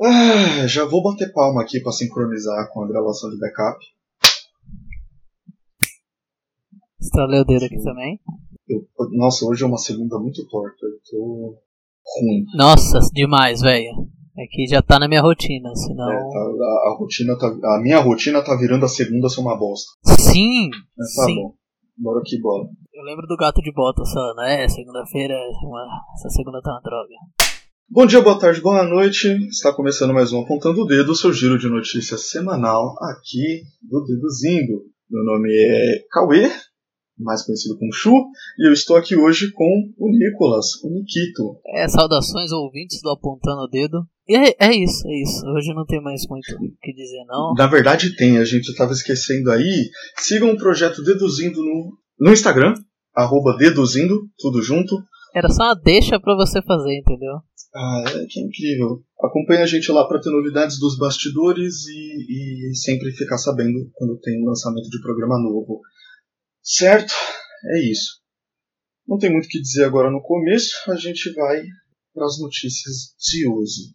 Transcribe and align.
Ah, 0.00 0.66
já 0.66 0.84
vou 0.84 1.02
bater 1.02 1.32
palma 1.32 1.62
aqui 1.62 1.80
para 1.80 1.92
sincronizar 1.92 2.68
com 2.72 2.82
a 2.82 2.88
gravação 2.88 3.30
de 3.30 3.38
backup. 3.38 3.78
Estralei 7.00 7.40
o 7.40 7.44
dedo 7.44 7.64
aqui 7.64 7.82
também. 7.82 8.20
Eu- 8.68 8.86
nossa, 9.12 9.44
hoje 9.44 9.62
é 9.64 9.66
uma 9.66 9.78
segunda 9.78 10.18
muito 10.18 10.46
torta. 10.48 10.86
Eu 10.86 10.98
tô 11.10 11.58
ruim. 12.20 12.44
Nossa, 12.54 13.00
demais, 13.12 13.60
velho. 13.60 13.90
É 14.38 14.46
que 14.50 14.66
já 14.66 14.80
tá 14.80 14.98
na 14.98 15.06
minha 15.08 15.20
rotina, 15.20 15.74
senão. 15.74 16.10
É, 16.10 16.16
tá- 16.16 16.38
a, 16.38 16.90
a 16.90 16.96
rotina 16.98 17.36
tá, 17.36 17.46
a 17.48 17.80
minha 17.82 17.98
rotina 17.98 18.42
tá 18.42 18.56
virando 18.56 18.84
a 18.84 18.88
segunda 18.88 19.28
ser 19.28 19.40
uma 19.40 19.58
bosta. 19.58 19.90
Sim! 20.18 20.70
Mas 20.96 21.14
tá 21.14 21.24
sim. 21.24 21.36
bom. 21.36 21.54
Bora 21.98 22.22
que 22.24 22.40
bola. 22.40 22.64
Eu 22.94 23.04
lembro 23.04 23.26
do 23.26 23.36
gato 23.36 23.60
de 23.60 23.70
bota 23.72 24.04
só, 24.04 24.34
né? 24.36 24.66
Segunda-feira, 24.68 25.34
essa 26.14 26.30
segunda 26.30 26.62
tá 26.62 26.70
uma 26.72 26.80
droga. 26.80 27.14
Bom 27.94 28.06
dia, 28.06 28.22
boa 28.22 28.38
tarde, 28.38 28.58
boa 28.62 28.82
noite. 28.84 29.28
Está 29.48 29.70
começando 29.70 30.14
mais 30.14 30.32
um 30.32 30.40
Apontando 30.40 30.80
o 30.80 30.86
Dedo, 30.86 31.14
seu 31.14 31.30
giro 31.30 31.58
de 31.58 31.68
notícias 31.68 32.30
semanal 32.30 32.94
aqui 33.02 33.64
do 33.82 34.02
Deduzindo. 34.02 34.84
Meu 35.10 35.22
nome 35.22 35.50
é 35.52 36.02
Cauê, 36.10 36.50
mais 37.18 37.44
conhecido 37.44 37.76
como 37.76 37.92
Chu, 37.92 38.14
e 38.58 38.66
eu 38.66 38.72
estou 38.72 38.96
aqui 38.96 39.14
hoje 39.14 39.52
com 39.52 39.92
o 39.98 40.10
Nicolas, 40.10 40.82
o 40.82 40.88
Nikito. 40.88 41.60
É, 41.66 41.86
saudações 41.86 42.50
ouvintes 42.50 42.98
do 43.02 43.10
Apontando 43.10 43.64
o 43.64 43.68
Dedo. 43.68 43.98
E 44.26 44.38
é, 44.38 44.56
é 44.58 44.74
isso, 44.74 45.06
é 45.06 45.22
isso. 45.22 45.46
Hoje 45.54 45.74
não 45.74 45.84
tem 45.84 46.02
mais 46.02 46.22
muito 46.30 46.50
o 46.50 46.76
que 46.80 46.94
dizer, 46.94 47.22
não. 47.26 47.52
Na 47.52 47.66
verdade 47.66 48.16
tem, 48.16 48.38
a 48.38 48.44
gente 48.46 48.70
estava 48.70 48.92
esquecendo 48.92 49.50
aí. 49.50 49.90
Sigam 50.16 50.50
o 50.50 50.56
projeto 50.56 51.04
Deduzindo 51.04 51.62
no, 51.62 51.92
no 52.18 52.32
Instagram, 52.32 52.72
arroba 53.14 53.54
Deduzindo, 53.58 54.18
tudo 54.38 54.62
junto. 54.62 54.96
Era 55.34 55.48
só 55.48 55.64
uma 55.64 55.74
deixa 55.74 56.18
pra 56.20 56.34
você 56.34 56.62
fazer, 56.62 56.98
entendeu? 56.98 57.34
Ah, 57.74 58.04
é 58.06 58.26
que 58.26 58.40
incrível. 58.40 59.02
Acompanhe 59.22 59.62
a 59.62 59.66
gente 59.66 59.90
lá 59.90 60.06
para 60.06 60.20
ter 60.20 60.30
novidades 60.30 60.78
dos 60.78 60.98
bastidores 60.98 61.86
e, 61.86 62.70
e 62.70 62.76
sempre 62.76 63.10
ficar 63.12 63.38
sabendo 63.38 63.90
quando 63.94 64.18
tem 64.20 64.42
um 64.42 64.46
lançamento 64.46 64.88
de 64.90 65.00
programa 65.00 65.38
novo. 65.38 65.80
Certo? 66.62 67.12
É 67.64 67.90
isso. 67.90 68.20
Não 69.06 69.18
tem 69.18 69.32
muito 69.32 69.46
o 69.46 69.48
que 69.48 69.60
dizer 69.60 69.84
agora 69.84 70.10
no 70.10 70.22
começo, 70.22 70.74
a 70.90 70.96
gente 70.96 71.32
vai 71.32 71.62
para 72.14 72.26
as 72.26 72.38
notícias 72.38 73.14
de 73.18 73.48
hoje. 73.48 73.94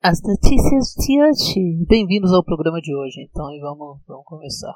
As 0.00 0.20
notícias 0.22 0.94
de 0.96 1.20
hoje. 1.20 1.84
Bem-vindos 1.88 2.32
ao 2.32 2.44
programa 2.44 2.80
de 2.80 2.94
hoje, 2.94 3.28
então, 3.28 3.52
e 3.52 3.60
vamos, 3.60 3.98
vamos 4.06 4.24
começar. 4.24 4.72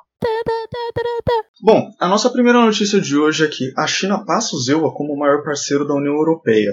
Bom, 1.62 1.90
a 2.00 2.08
nossa 2.08 2.28
primeira 2.28 2.60
notícia 2.60 3.00
de 3.00 3.16
hoje 3.16 3.44
é 3.44 3.48
que 3.48 3.72
a 3.78 3.86
China 3.86 4.24
passa 4.24 4.56
o 4.56 4.58
ZEUA 4.58 4.92
como 4.92 5.12
o 5.12 5.18
maior 5.18 5.44
parceiro 5.44 5.86
da 5.86 5.94
União 5.94 6.14
Europeia. 6.14 6.72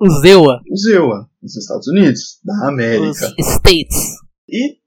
O 0.00 0.08
Zewa, 0.08 0.62
O 0.70 0.76
ZEUA, 0.76 1.28
os 1.42 1.56
Estados 1.56 1.86
Unidos, 1.88 2.40
da 2.42 2.54
os 2.54 2.68
América. 2.68 3.34
States. 3.38 4.16
E 4.48 4.78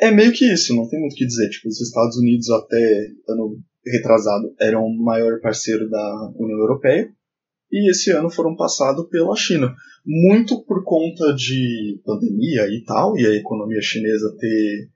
é, 0.00 0.06
é 0.06 0.10
meio 0.12 0.32
que 0.32 0.44
isso, 0.44 0.76
não 0.76 0.88
tem 0.88 1.00
muito 1.00 1.14
o 1.14 1.16
que 1.16 1.26
dizer. 1.26 1.50
Tipo, 1.50 1.68
os 1.68 1.80
Estados 1.80 2.16
Unidos 2.16 2.48
até 2.50 3.08
ano 3.28 3.58
retrasado 3.84 4.54
eram 4.60 4.84
o 4.84 5.04
maior 5.04 5.40
parceiro 5.40 5.90
da 5.90 6.32
União 6.36 6.58
Europeia 6.58 7.10
e 7.72 7.90
esse 7.90 8.10
ano 8.10 8.30
foram 8.30 8.54
passados 8.54 9.08
pela 9.08 9.34
China. 9.34 9.74
Muito 10.06 10.64
por 10.64 10.84
conta 10.84 11.34
de 11.34 12.00
pandemia 12.04 12.66
e 12.68 12.84
tal, 12.84 13.18
e 13.18 13.26
a 13.26 13.34
economia 13.34 13.80
chinesa 13.82 14.34
ter 14.38 14.88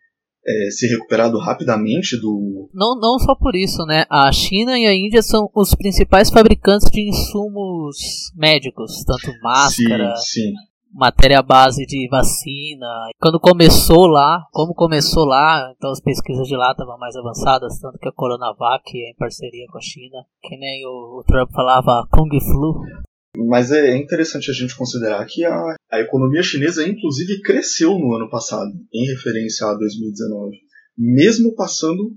é, 0.47 0.71
se 0.71 0.87
recuperado 0.87 1.39
rapidamente 1.39 2.17
do. 2.21 2.69
Não, 2.73 2.99
não 2.99 3.19
só 3.19 3.35
por 3.35 3.55
isso, 3.55 3.85
né? 3.87 4.05
A 4.11 4.31
China 4.33 4.79
e 4.79 4.87
a 4.87 4.95
Índia 4.95 5.23
são 5.23 5.49
os 5.55 5.75
principais 5.75 6.31
fabricantes 6.31 6.91
de 6.91 7.09
insumos 7.09 7.97
médicos, 8.37 9.03
tanto 9.05 9.33
máscara, 9.43 10.15
Sim, 10.17 10.41
sim. 10.43 10.53
matéria 10.93 11.43
base 11.43 11.87
de 11.87 12.09
vacina. 12.11 12.87
Quando 13.21 13.41
começou 13.41 14.07
lá, 14.07 14.45
como 14.53 14.75
começou 14.75 15.25
lá, 15.25 15.73
então 15.77 15.91
as 15.91 16.01
pesquisas 16.01 16.47
de 16.47 16.57
lá 16.57 16.73
estavam 16.73 16.99
mais 16.99 17.17
avançadas, 17.17 17.79
tanto 17.81 17.99
que 17.99 18.09
a 18.09 18.13
Coronavac 18.13 18.83
é 18.95 19.11
em 19.11 19.15
parceria 19.17 19.67
com 19.71 19.79
a 19.79 19.83
China, 19.83 20.25
que 20.43 20.57
nem 20.57 20.85
o, 20.87 21.21
o 21.21 21.25
Trump 21.27 21.51
falava 21.53 22.07
Kung 22.11 22.31
Flu. 22.41 22.83
Mas 23.37 23.73
é 23.73 23.97
interessante 23.97 24.49
a 24.51 24.55
gente 24.55 24.77
considerar 24.77 25.25
que 25.27 25.45
a, 25.45 25.75
a 25.95 26.01
economia 26.01 26.43
chinesa, 26.43 26.87
inclusive, 26.87 27.41
cresceu 27.43 27.99
no 27.99 28.15
ano 28.15 28.29
passado, 28.31 28.71
em 28.93 29.07
referência 29.07 29.67
a 29.67 29.75
2019, 29.75 30.57
mesmo 30.97 31.55
passando 31.55 32.13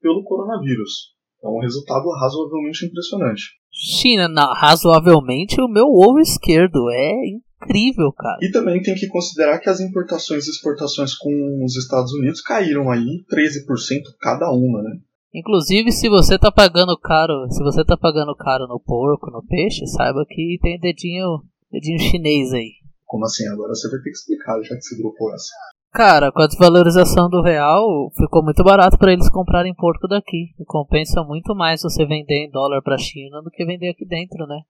pelo 0.00 0.22
coronavírus. 0.24 1.14
É 1.42 1.48
um 1.48 1.60
resultado 1.60 2.08
razoavelmente 2.20 2.86
impressionante. 2.86 3.42
China, 3.70 4.28
na- 4.28 4.54
razoavelmente, 4.58 5.60
o 5.60 5.68
meu 5.68 5.86
ovo 5.86 6.18
esquerdo 6.20 6.88
é 6.90 7.12
incrível, 7.28 8.12
cara. 8.16 8.38
E 8.42 8.50
também 8.50 8.80
tem 8.80 8.94
que 8.94 9.08
considerar 9.08 9.58
que 9.58 9.68
as 9.68 9.80
importações 9.80 10.46
e 10.46 10.50
exportações 10.50 11.14
com 11.14 11.30
os 11.64 11.76
Estados 11.76 12.12
Unidos 12.12 12.40
caíram 12.40 12.90
aí 12.90 13.24
13% 13.28 14.02
cada 14.20 14.50
uma, 14.52 14.82
né? 14.82 14.90
Inclusive, 15.34 15.90
se 15.90 16.08
você 16.08 16.38
tá 16.38 16.52
pagando 16.52 16.96
caro, 16.96 17.50
se 17.50 17.62
você 17.62 17.84
tá 17.84 17.96
pagando 17.96 18.34
caro 18.36 18.68
no 18.68 18.78
porco, 18.80 19.30
no 19.32 19.42
peixe, 19.44 19.84
saiba 19.86 20.24
que 20.28 20.58
tem 20.62 20.78
dedinho, 20.78 21.40
dedinho 21.72 21.98
chinês 21.98 22.52
aí. 22.52 22.70
Como 23.14 23.26
assim? 23.26 23.46
Agora 23.46 23.72
você 23.72 23.88
vai 23.88 24.00
ter 24.00 24.10
que 24.10 24.16
explicar, 24.16 24.60
já 24.60 24.74
que 24.74 24.82
você 24.82 24.98
dropou 24.98 25.32
essa. 25.32 25.54
Cara, 25.92 26.32
com 26.32 26.42
a 26.42 26.48
desvalorização 26.48 27.30
do 27.30 27.42
real, 27.42 28.10
ficou 28.16 28.42
muito 28.42 28.64
barato 28.64 28.98
para 28.98 29.12
eles 29.12 29.30
comprarem 29.30 29.72
porco 29.72 30.08
daqui. 30.08 30.50
E 30.58 30.64
compensa 30.64 31.22
muito 31.22 31.54
mais 31.54 31.80
você 31.80 32.04
vender 32.04 32.46
em 32.46 32.50
dólar 32.50 32.82
pra 32.82 32.98
China 32.98 33.40
do 33.40 33.52
que 33.52 33.64
vender 33.64 33.90
aqui 33.90 34.04
dentro, 34.04 34.48
né? 34.48 34.62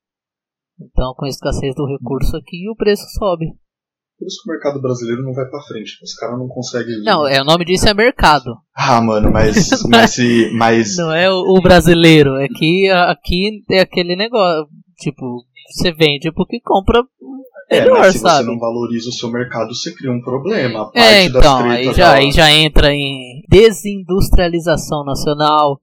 Então, 0.79 1.15
com 1.17 1.25
a 1.25 1.29
escassez 1.29 1.75
do 1.75 1.87
recurso 1.87 2.37
aqui, 2.37 2.69
o 2.69 2.77
preço 2.77 3.05
sobe. 3.19 3.47
Por 4.19 4.27
isso 4.27 4.43
que 4.43 4.51
o 4.51 4.53
mercado 4.53 4.83
brasileiro 4.83 5.23
não 5.23 5.33
vai 5.33 5.47
pra 5.47 5.63
frente. 5.63 5.93
Os 6.03 6.13
caras 6.13 6.39
não 6.39 6.47
conseguem. 6.47 7.03
Não, 7.03 7.27
é, 7.27 7.41
o 7.41 7.47
nome 7.47 7.65
disso 7.65 7.89
é 7.89 7.95
mercado. 7.95 8.59
Ah, 8.77 9.01
mano, 9.01 9.33
mas. 9.33 9.71
mas, 9.89 10.11
se, 10.11 10.51
mas 10.53 10.99
Não 10.99 11.11
é 11.11 11.31
o, 11.31 11.57
o 11.57 11.63
brasileiro. 11.63 12.37
É 12.37 12.47
que 12.49 12.91
aqui 12.91 13.65
é 13.71 13.81
aquele 13.81 14.15
negócio. 14.15 14.69
Tipo, 14.99 15.47
você 15.73 15.93
vende 15.93 16.31
porque 16.31 16.61
compra 16.61 17.03
É, 17.71 17.89
mas 17.89 18.13
se 18.15 18.19
sabe? 18.21 18.45
você 18.45 18.51
não 18.51 18.59
valoriza 18.59 19.09
o 19.09 19.13
seu 19.13 19.31
mercado, 19.31 19.75
você 19.75 19.93
cria 19.95 20.11
um 20.13 20.21
problema. 20.21 20.91
É, 20.95 21.25
então, 21.25 21.57
aí 21.59 21.85
já, 21.87 21.93
da- 21.93 22.13
aí 22.15 22.31
já 22.33 22.53
entra 22.53 22.93
em 22.93 23.43
desindustrialização 23.49 25.05
nacional, 25.05 25.81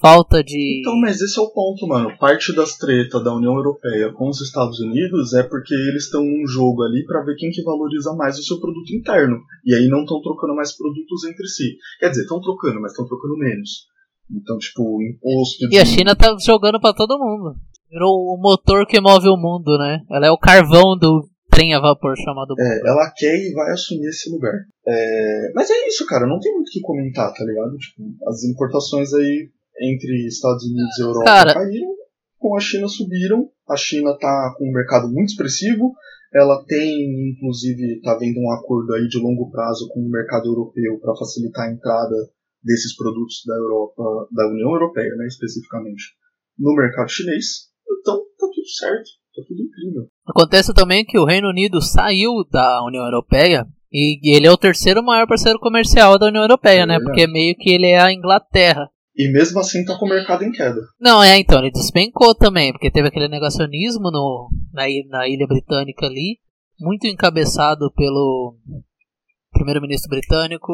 falta 0.00 0.42
de. 0.42 0.80
Então, 0.80 0.98
mas 1.00 1.20
esse 1.20 1.38
é 1.38 1.42
o 1.42 1.50
ponto, 1.50 1.86
mano. 1.86 2.16
Parte 2.18 2.54
das 2.54 2.76
tretas 2.76 3.22
da 3.24 3.34
União 3.34 3.54
Europeia 3.54 4.12
com 4.12 4.28
os 4.28 4.40
Estados 4.40 4.78
Unidos 4.80 5.32
é 5.34 5.42
porque 5.42 5.74
eles 5.74 6.04
estão 6.04 6.22
num 6.24 6.46
jogo 6.46 6.82
ali 6.82 7.04
pra 7.06 7.22
ver 7.24 7.36
quem 7.36 7.50
que 7.50 7.62
valoriza 7.62 8.12
mais 8.14 8.38
o 8.38 8.42
seu 8.42 8.60
produto 8.60 8.90
interno. 8.94 9.38
E 9.64 9.74
aí 9.74 9.88
não 9.88 10.00
estão 10.02 10.20
trocando 10.20 10.54
mais 10.54 10.76
produtos 10.76 11.24
entre 11.24 11.46
si. 11.48 11.76
Quer 12.00 12.10
dizer, 12.10 12.22
estão 12.22 12.40
trocando, 12.40 12.80
mas 12.80 12.92
estão 12.92 13.06
trocando 13.06 13.36
menos. 13.38 13.90
Então, 14.30 14.56
tipo, 14.58 14.82
imposto 15.02 15.68
de... 15.68 15.76
E 15.76 15.78
a 15.78 15.84
China 15.84 16.16
tá 16.16 16.34
jogando 16.44 16.80
pra 16.80 16.92
todo 16.94 17.18
mundo. 17.18 17.54
Virou 17.92 18.34
o 18.34 18.40
motor 18.40 18.86
que 18.86 18.98
move 19.02 19.28
o 19.28 19.36
mundo, 19.36 19.76
né? 19.76 20.00
Ela 20.10 20.26
é 20.26 20.30
o 20.30 20.38
carvão 20.38 20.96
do 20.98 21.28
trem 21.50 21.74
a 21.74 21.80
vapor 21.80 22.16
chamado 22.16 22.54
É, 22.58 22.88
ela 22.88 23.12
quer 23.14 23.36
e 23.36 23.52
vai 23.52 23.70
assumir 23.72 24.08
esse 24.08 24.30
lugar. 24.30 24.54
É, 24.88 25.52
mas 25.54 25.68
é 25.68 25.86
isso, 25.86 26.06
cara. 26.06 26.26
Não 26.26 26.40
tem 26.40 26.54
muito 26.54 26.68
o 26.68 26.72
que 26.72 26.80
comentar, 26.80 27.30
tá 27.34 27.44
ligado? 27.44 27.76
Tipo, 27.76 28.02
as 28.26 28.42
importações 28.44 29.12
aí 29.12 29.50
entre 29.78 30.26
Estados 30.26 30.64
Unidos 30.64 30.98
e 30.98 31.02
Europa 31.02 31.24
Cara- 31.24 31.52
caíram, 31.52 31.94
com 32.38 32.56
a 32.56 32.60
China 32.60 32.88
subiram. 32.88 33.50
A 33.68 33.76
China 33.76 34.16
tá 34.18 34.54
com 34.56 34.66
um 34.70 34.72
mercado 34.72 35.12
muito 35.12 35.28
expressivo. 35.28 35.92
Ela 36.34 36.64
tem, 36.64 37.30
inclusive, 37.30 38.00
tá 38.00 38.16
vendo 38.16 38.40
um 38.40 38.50
acordo 38.52 38.94
aí 38.94 39.06
de 39.06 39.18
longo 39.18 39.50
prazo 39.50 39.86
com 39.90 40.00
o 40.00 40.08
mercado 40.10 40.46
europeu 40.46 40.98
para 40.98 41.14
facilitar 41.16 41.68
a 41.68 41.72
entrada 41.72 42.16
desses 42.64 42.96
produtos 42.96 43.42
da 43.46 43.54
Europa, 43.54 44.28
da 44.32 44.48
União 44.48 44.70
Europeia, 44.70 45.14
né, 45.16 45.26
especificamente, 45.26 46.04
no 46.58 46.74
mercado 46.74 47.10
chinês. 47.10 47.70
Então, 48.00 48.16
tá 48.16 48.46
tudo 48.52 48.68
certo, 48.78 49.10
tá 49.34 49.42
tudo 49.46 49.62
incrível. 49.62 50.08
Acontece 50.26 50.74
também 50.74 51.04
que 51.04 51.18
o 51.18 51.24
Reino 51.24 51.48
Unido 51.48 51.80
saiu 51.80 52.44
da 52.50 52.84
União 52.84 53.04
Europeia 53.04 53.66
e 53.92 54.34
ele 54.34 54.46
é 54.46 54.50
o 54.50 54.56
terceiro 54.56 55.02
maior 55.02 55.26
parceiro 55.26 55.58
comercial 55.58 56.18
da 56.18 56.26
União 56.26 56.42
Europeia, 56.42 56.82
É 56.82 56.86
né? 56.86 56.98
Porque 57.00 57.26
meio 57.26 57.54
que 57.56 57.70
ele 57.70 57.86
é 57.86 58.00
a 58.00 58.12
Inglaterra. 58.12 58.88
E 59.14 59.30
mesmo 59.30 59.60
assim 59.60 59.84
tá 59.84 59.98
com 59.98 60.06
o 60.06 60.08
mercado 60.08 60.42
em 60.42 60.50
queda. 60.50 60.80
Não, 60.98 61.22
é, 61.22 61.38
então, 61.38 61.58
ele 61.58 61.70
despencou 61.70 62.34
também, 62.34 62.72
porque 62.72 62.90
teve 62.90 63.08
aquele 63.08 63.28
negacionismo 63.28 64.10
no, 64.10 64.48
na, 64.72 64.84
na 65.10 65.28
ilha 65.28 65.46
britânica 65.46 66.06
ali. 66.06 66.38
muito 66.80 67.06
encabeçado 67.06 67.92
pelo 67.94 68.56
primeiro-ministro 69.52 70.08
britânico 70.08 70.72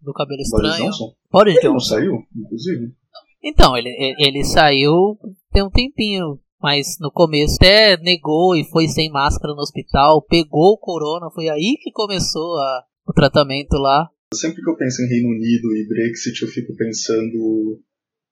do 0.00 0.12
cabelo 0.12 0.40
Boris 0.50 0.70
estranho. 0.70 0.90
Johnson? 0.90 1.12
Boris 1.30 1.56
Ele 1.56 1.64
não 1.68 1.72
Johnson. 1.74 1.94
saiu, 1.94 2.12
inclusive? 2.36 2.92
Então, 3.42 3.76
ele, 3.76 3.90
ele 4.18 4.44
saiu 4.44 5.16
tem 5.52 5.62
um 5.64 5.70
tempinho, 5.70 6.38
mas 6.60 6.96
no 7.00 7.10
começo 7.10 7.54
até 7.56 7.96
negou 7.98 8.54
e 8.56 8.64
foi 8.64 8.88
sem 8.88 9.10
máscara 9.10 9.54
no 9.54 9.60
hospital, 9.60 10.22
pegou 10.22 10.72
o 10.72 10.78
corona, 10.78 11.30
foi 11.30 11.48
aí 11.48 11.76
que 11.80 11.90
começou 11.92 12.56
a- 12.58 12.82
o 13.08 13.12
tratamento 13.12 13.76
lá. 13.78 14.08
Sempre 14.34 14.62
que 14.62 14.68
eu 14.68 14.76
penso 14.76 15.02
em 15.02 15.08
Reino 15.08 15.28
Unido 15.28 15.74
e 15.76 15.86
Brexit, 15.88 16.42
eu 16.42 16.48
fico 16.48 16.74
pensando 16.76 17.80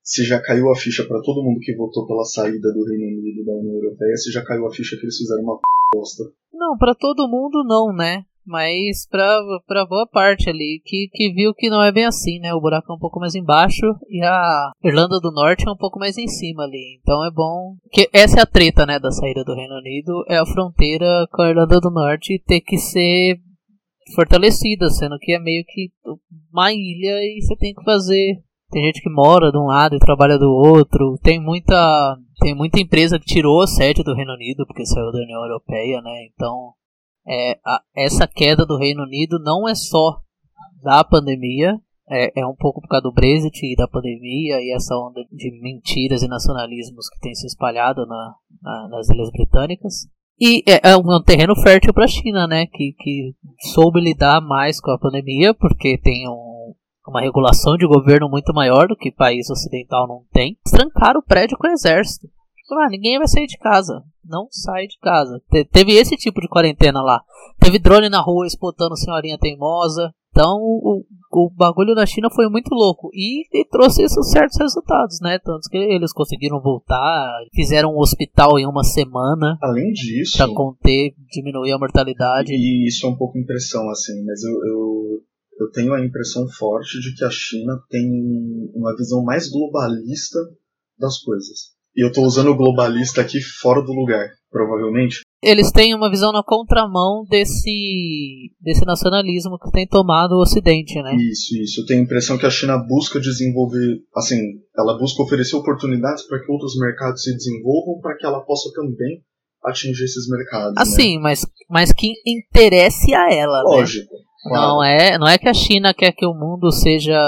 se 0.03 0.25
já 0.25 0.39
caiu 0.41 0.71
a 0.71 0.77
ficha 0.77 1.05
pra 1.07 1.21
todo 1.23 1.43
mundo 1.43 1.61
que 1.61 1.75
votou 1.77 2.07
pela 2.07 2.25
saída 2.25 2.73
do 2.73 2.85
Reino 2.85 3.21
Unido 3.21 3.45
da 3.45 3.53
União 3.53 3.75
Europeia, 3.75 4.17
se 4.17 4.31
já 4.31 4.45
caiu 4.45 4.67
a 4.67 4.71
ficha 4.71 4.97
que 4.97 5.05
eles 5.05 5.17
fizeram 5.17 5.43
uma 5.45 5.57
p 5.57 5.63
bosta. 5.95 6.25
Não, 6.53 6.77
pra 6.77 6.95
todo 6.95 7.29
mundo 7.29 7.65
não, 7.65 7.95
né? 7.95 8.23
Mas 8.47 9.07
pra 9.09 9.87
boa 9.87 10.07
parte 10.07 10.51
ali, 10.51 10.81
que, 10.85 11.09
que 11.13 11.33
viu 11.33 11.55
que 11.55 11.71
não 11.71 11.83
é 11.83 11.91
bem 11.91 12.05
assim, 12.05 12.39
né? 12.41 12.53
O 12.53 12.61
buraco 12.61 12.93
é 12.93 12.95
um 12.95 12.99
pouco 12.99 13.19
mais 13.19 13.35
embaixo 13.35 13.87
e 14.09 14.23
a 14.23 14.73
Irlanda 14.85 15.19
do 15.19 15.33
Norte 15.33 15.67
é 15.67 15.71
um 15.71 15.77
pouco 15.77 15.99
mais 15.99 16.19
em 16.19 16.29
cima 16.29 16.65
ali. 16.65 16.99
Então 17.01 17.25
é 17.25 17.31
bom. 17.31 17.77
que 17.91 18.09
Essa 18.13 18.41
é 18.41 18.43
a 18.43 18.47
treta, 18.47 18.85
né, 18.85 18.99
da 18.99 19.11
saída 19.11 19.45
do 19.45 19.55
Reino 19.55 19.77
Unido, 19.77 20.25
é 20.29 20.37
a 20.37 20.47
fronteira 20.47 21.27
com 21.33 21.43
a 21.43 21.49
Irlanda 21.49 21.81
do 21.81 21.91
Norte 21.91 22.43
ter 22.47 22.61
que 22.61 22.77
ser 22.77 23.39
fortalecida, 24.15 24.91
sendo 24.91 25.19
que 25.19 25.33
é 25.33 25.39
meio 25.39 25.65
que 25.67 25.91
uma 26.53 26.73
ilha 26.73 27.19
e 27.23 27.41
você 27.41 27.57
tem 27.57 27.73
que 27.73 27.83
fazer. 27.85 28.43
Tem 28.71 28.85
gente 28.85 29.01
que 29.01 29.11
mora 29.11 29.51
de 29.51 29.59
um 29.59 29.67
lado 29.67 29.95
e 29.95 30.01
trabalha 30.01 30.39
do 30.39 30.51
outro. 30.51 31.17
Tem 31.23 31.41
muita 31.41 32.17
tem 32.41 32.55
muita 32.55 32.81
empresa 32.81 33.19
que 33.19 33.25
tirou 33.25 33.63
a 33.63 33.67
sede 33.67 34.03
do 34.03 34.15
Reino 34.15 34.35
Unido 34.35 34.67
porque 34.67 34.85
saiu 34.85 35.13
da 35.13 35.19
União 35.19 35.43
Europeia, 35.43 36.03
né? 36.03 36.27
Então 36.35 36.75
é, 37.27 37.59
a- 37.65 37.83
essa 37.97 38.27
queda 38.27 38.65
do 38.67 38.77
Reino 38.77 39.03
Unido 39.03 39.39
não 39.43 39.69
é 39.69 39.75
só 39.75 40.21
da 40.83 41.03
pandemia, 41.05 41.75
é, 42.11 42.41
é 42.41 42.47
um 42.47 42.55
pouco 42.55 42.81
por 42.83 42.89
causa 42.89 43.03
do 43.05 43.13
Brexit 43.13 43.65
e 43.65 43.75
da 43.77 43.89
pandemia 43.89 44.61
e 44.61 44.75
essa 44.75 44.95
onda 44.95 45.23
de 45.33 45.51
mentiras 45.63 46.23
e 46.23 46.29
nacionalismos 46.29 47.09
que 47.09 47.19
tem 47.21 47.35
se 47.35 47.47
espalhado 47.47 48.05
na, 48.07 48.35
na- 48.63 48.89
nas 48.91 49.09
Ilhas 49.09 49.31
Britânicas. 49.31 50.07
E 50.39 50.63
é, 50.69 50.91
é 50.91 50.97
um, 50.97 51.17
é 51.17 51.23
terreno 51.25 51.55
fértil 51.57 51.95
para 51.95 52.05
a 52.05 52.09
China, 52.09 52.47
né? 52.47 52.67
Que, 52.67 52.93
que 52.99 53.35
soube 53.73 54.01
lidar 54.01 54.41
mais 54.41 54.81
com 54.81 54.91
a 54.91 54.99
pandemia, 54.99 55.55
porque 55.55 55.97
tem 55.97 56.29
um, 56.29 56.75
uma 57.09 57.21
regulação 57.21 57.77
de 57.77 57.87
governo 57.87 58.29
muito 58.29 58.53
maior 58.53 58.89
do 58.89 58.97
que 58.97 59.13
país 59.13 59.49
ocidental 59.49 60.07
não 60.09 60.25
tem. 60.33 60.59
Trancaram 60.69 61.21
o 61.21 61.25
prédio 61.25 61.57
com 61.57 61.69
o 61.69 61.71
exército. 61.71 62.27
Ah, 62.73 62.89
ninguém 62.89 63.19
vai 63.19 63.29
sair 63.29 63.47
de 63.47 63.59
casa. 63.59 64.03
Não 64.25 64.49
sai 64.51 64.87
de 64.87 64.99
casa. 64.99 65.41
Te- 65.51 65.65
teve 65.67 65.93
esse 65.93 66.17
tipo 66.17 66.41
de 66.41 66.49
quarentena 66.49 67.03
lá. 67.03 67.21
Teve 67.61 67.79
drone 67.79 68.09
na 68.09 68.21
rua 68.21 68.47
espotando 68.47 68.97
senhorinha 68.97 69.39
teimosa. 69.39 70.13
Então 70.31 70.59
o, 70.61 71.05
o 71.31 71.51
bagulho 71.51 71.95
da 71.95 72.05
China 72.07 72.29
foi 72.35 72.49
muito 72.49 72.75
louco. 72.75 73.09
E, 73.13 73.45
e 73.53 73.69
trouxe 73.69 74.03
esses 74.03 74.31
certos 74.31 74.59
resultados, 74.59 75.21
né? 75.21 75.39
Tanto 75.39 75.69
que 75.71 75.77
eles 75.77 76.13
conseguiram 76.13 76.61
voltar, 76.61 77.31
fizeram 77.55 77.91
um 77.95 77.99
hospital 78.01 78.59
em 78.59 78.67
uma 78.67 78.83
semana 78.83 79.57
Além 79.63 79.93
disso, 79.93 80.39
pra 80.39 80.49
conter, 80.49 81.15
diminuir 81.31 81.71
a 81.73 81.79
mortalidade. 81.79 82.53
e 82.53 82.89
isso 82.89 83.07
é 83.07 83.11
um 83.11 83.17
pouco 83.17 83.39
impressão, 83.39 83.89
assim, 83.91 84.25
mas 84.25 84.43
eu, 84.43 84.55
eu, 84.67 85.21
eu 85.61 85.71
tenho 85.71 85.93
a 85.93 86.05
impressão 86.05 86.49
forte 86.49 86.99
de 86.99 87.15
que 87.15 87.25
a 87.25 87.31
China 87.31 87.79
tem 87.89 88.03
uma 88.75 88.97
visão 88.97 89.23
mais 89.23 89.49
globalista 89.51 90.39
das 90.99 91.19
coisas. 91.23 91.74
E 91.97 92.05
eu 92.05 92.13
tô 92.13 92.23
usando 92.23 92.57
globalista 92.57 93.21
aqui 93.21 93.41
fora 93.41 93.81
do 93.83 93.93
lugar, 93.93 94.27
provavelmente. 94.51 95.21
Eles 95.43 95.71
têm 95.71 95.95
uma 95.95 96.11
visão 96.11 96.33
na 96.33 96.43
contramão 96.43 97.25
desse, 97.29 98.51
desse 98.61 98.85
nacionalismo 98.85 99.59
que 99.59 99.71
tem 99.71 99.87
tomado 99.87 100.33
o 100.33 100.41
Ocidente, 100.43 101.01
né? 101.03 101.15
Isso, 101.17 101.55
isso. 101.63 101.81
Eu 101.83 101.87
tenho 101.87 102.01
a 102.01 102.05
impressão 102.05 102.39
que 102.39 102.47
a 102.47 102.51
China 102.51 102.79
busca 102.79 103.21
desenvolver, 103.21 103.99
assim, 104.17 104.39
ela 104.77 104.99
busca 104.99 105.23
oferecer 105.23 105.55
oportunidades 105.57 106.27
para 106.27 106.41
que 106.43 106.51
outros 106.51 106.77
mercados 106.79 107.23
se 107.23 107.33
desenvolvam, 107.35 108.01
para 108.01 108.17
que 108.17 108.27
ela 108.27 108.41
possa 108.45 108.71
também 108.75 109.21
atingir 109.65 110.05
esses 110.05 110.29
mercados. 110.29 110.75
né? 110.75 110.83
Assim, 110.83 111.19
mas, 111.21 111.47
mas 111.71 111.93
que 111.93 112.13
interesse 112.27 113.15
a 113.15 113.33
ela, 113.33 113.59
né? 113.65 113.77
Lógico. 113.77 114.15
Claro. 114.49 114.69
Não 114.69 114.83
é, 114.85 115.19
não 115.19 115.27
é 115.29 115.39
que 115.39 115.49
a 115.49 115.55
China 115.55 115.95
quer 115.95 116.13
que 116.13 116.27
o 116.27 116.35
mundo 116.35 116.71
seja 116.71 117.19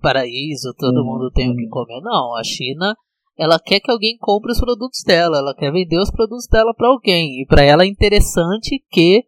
paraíso, 0.00 0.74
todo 0.78 0.98
Uhum, 1.00 1.04
mundo 1.06 1.30
tenha 1.32 1.52
o 1.52 1.56
que 1.56 1.68
comer. 1.68 2.00
Não, 2.02 2.36
a 2.36 2.42
China, 2.42 2.94
ela 3.38 3.58
quer 3.58 3.80
que 3.80 3.90
alguém 3.90 4.16
compre 4.18 4.50
os 4.50 4.60
produtos 4.60 5.02
dela, 5.04 5.38
ela 5.38 5.54
quer 5.54 5.70
vender 5.70 5.98
os 5.98 6.10
produtos 6.10 6.46
dela 6.48 6.74
para 6.74 6.88
alguém. 6.88 7.40
E 7.42 7.46
para 7.46 7.62
ela 7.62 7.84
é 7.84 7.86
interessante 7.86 8.82
que, 8.90 9.24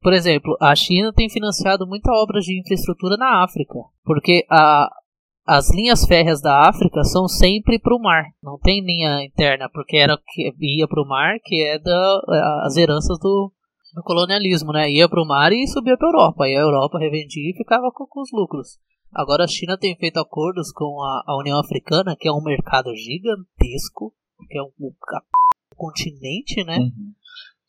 por 0.00 0.12
exemplo, 0.12 0.56
a 0.60 0.74
China 0.76 1.12
tem 1.12 1.28
financiado 1.28 1.86
muita 1.86 2.12
obra 2.12 2.40
de 2.40 2.60
infraestrutura 2.60 3.16
na 3.16 3.42
África, 3.42 3.74
porque 4.04 4.46
a 4.50 4.88
as 5.46 5.68
linhas 5.74 6.04
férreas 6.06 6.40
da 6.40 6.68
África 6.68 7.02
são 7.02 7.26
sempre 7.26 7.76
para 7.76 7.96
o 7.96 8.00
mar, 8.00 8.24
não 8.40 8.56
tem 8.56 8.84
linha 8.84 9.24
interna, 9.24 9.68
porque 9.68 9.96
era 9.96 10.16
que 10.16 10.54
ia 10.60 10.86
para 10.86 11.02
o 11.02 11.08
mar, 11.08 11.38
que 11.42 11.60
é 11.64 11.76
da 11.76 12.20
as 12.64 12.76
heranças 12.76 13.18
do, 13.18 13.52
do 13.94 14.02
colonialismo, 14.04 14.72
né? 14.72 14.88
Ia 14.88 15.08
para 15.08 15.20
o 15.20 15.26
mar 15.26 15.52
e 15.52 15.66
subia 15.66 15.96
para 15.96 16.06
a 16.06 16.10
Europa. 16.12 16.48
E 16.48 16.54
a 16.54 16.60
Europa 16.60 17.00
revendia 17.00 17.50
e 17.50 17.56
ficava 17.56 17.90
com, 17.92 18.06
com 18.06 18.20
os 18.20 18.30
lucros. 18.32 18.78
Agora 19.12 19.44
a 19.44 19.48
China 19.48 19.76
tem 19.78 19.96
feito 19.96 20.18
acordos 20.18 20.72
com 20.72 21.02
a, 21.02 21.22
a 21.26 21.38
União 21.38 21.58
Africana, 21.58 22.16
que 22.18 22.28
é 22.28 22.32
um 22.32 22.42
mercado 22.42 22.94
gigantesco, 22.94 24.12
que 24.48 24.58
é 24.58 24.62
um, 24.62 24.70
um 24.80 24.92
ca- 25.00 25.22
continente, 25.76 26.62
né? 26.64 26.78
Uhum. 26.78 27.12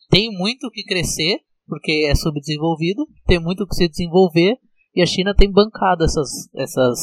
Tem 0.09 0.29
muito 0.31 0.69
que 0.69 0.83
crescer, 0.83 1.39
porque 1.67 2.07
é 2.09 2.15
subdesenvolvido, 2.15 3.07
tem 3.25 3.39
muito 3.39 3.65
que 3.65 3.75
se 3.75 3.87
desenvolver, 3.87 4.57
e 4.95 5.01
a 5.01 5.05
China 5.05 5.33
tem 5.33 5.49
bancado 5.51 6.03
essas, 6.03 6.29
essas 6.55 6.99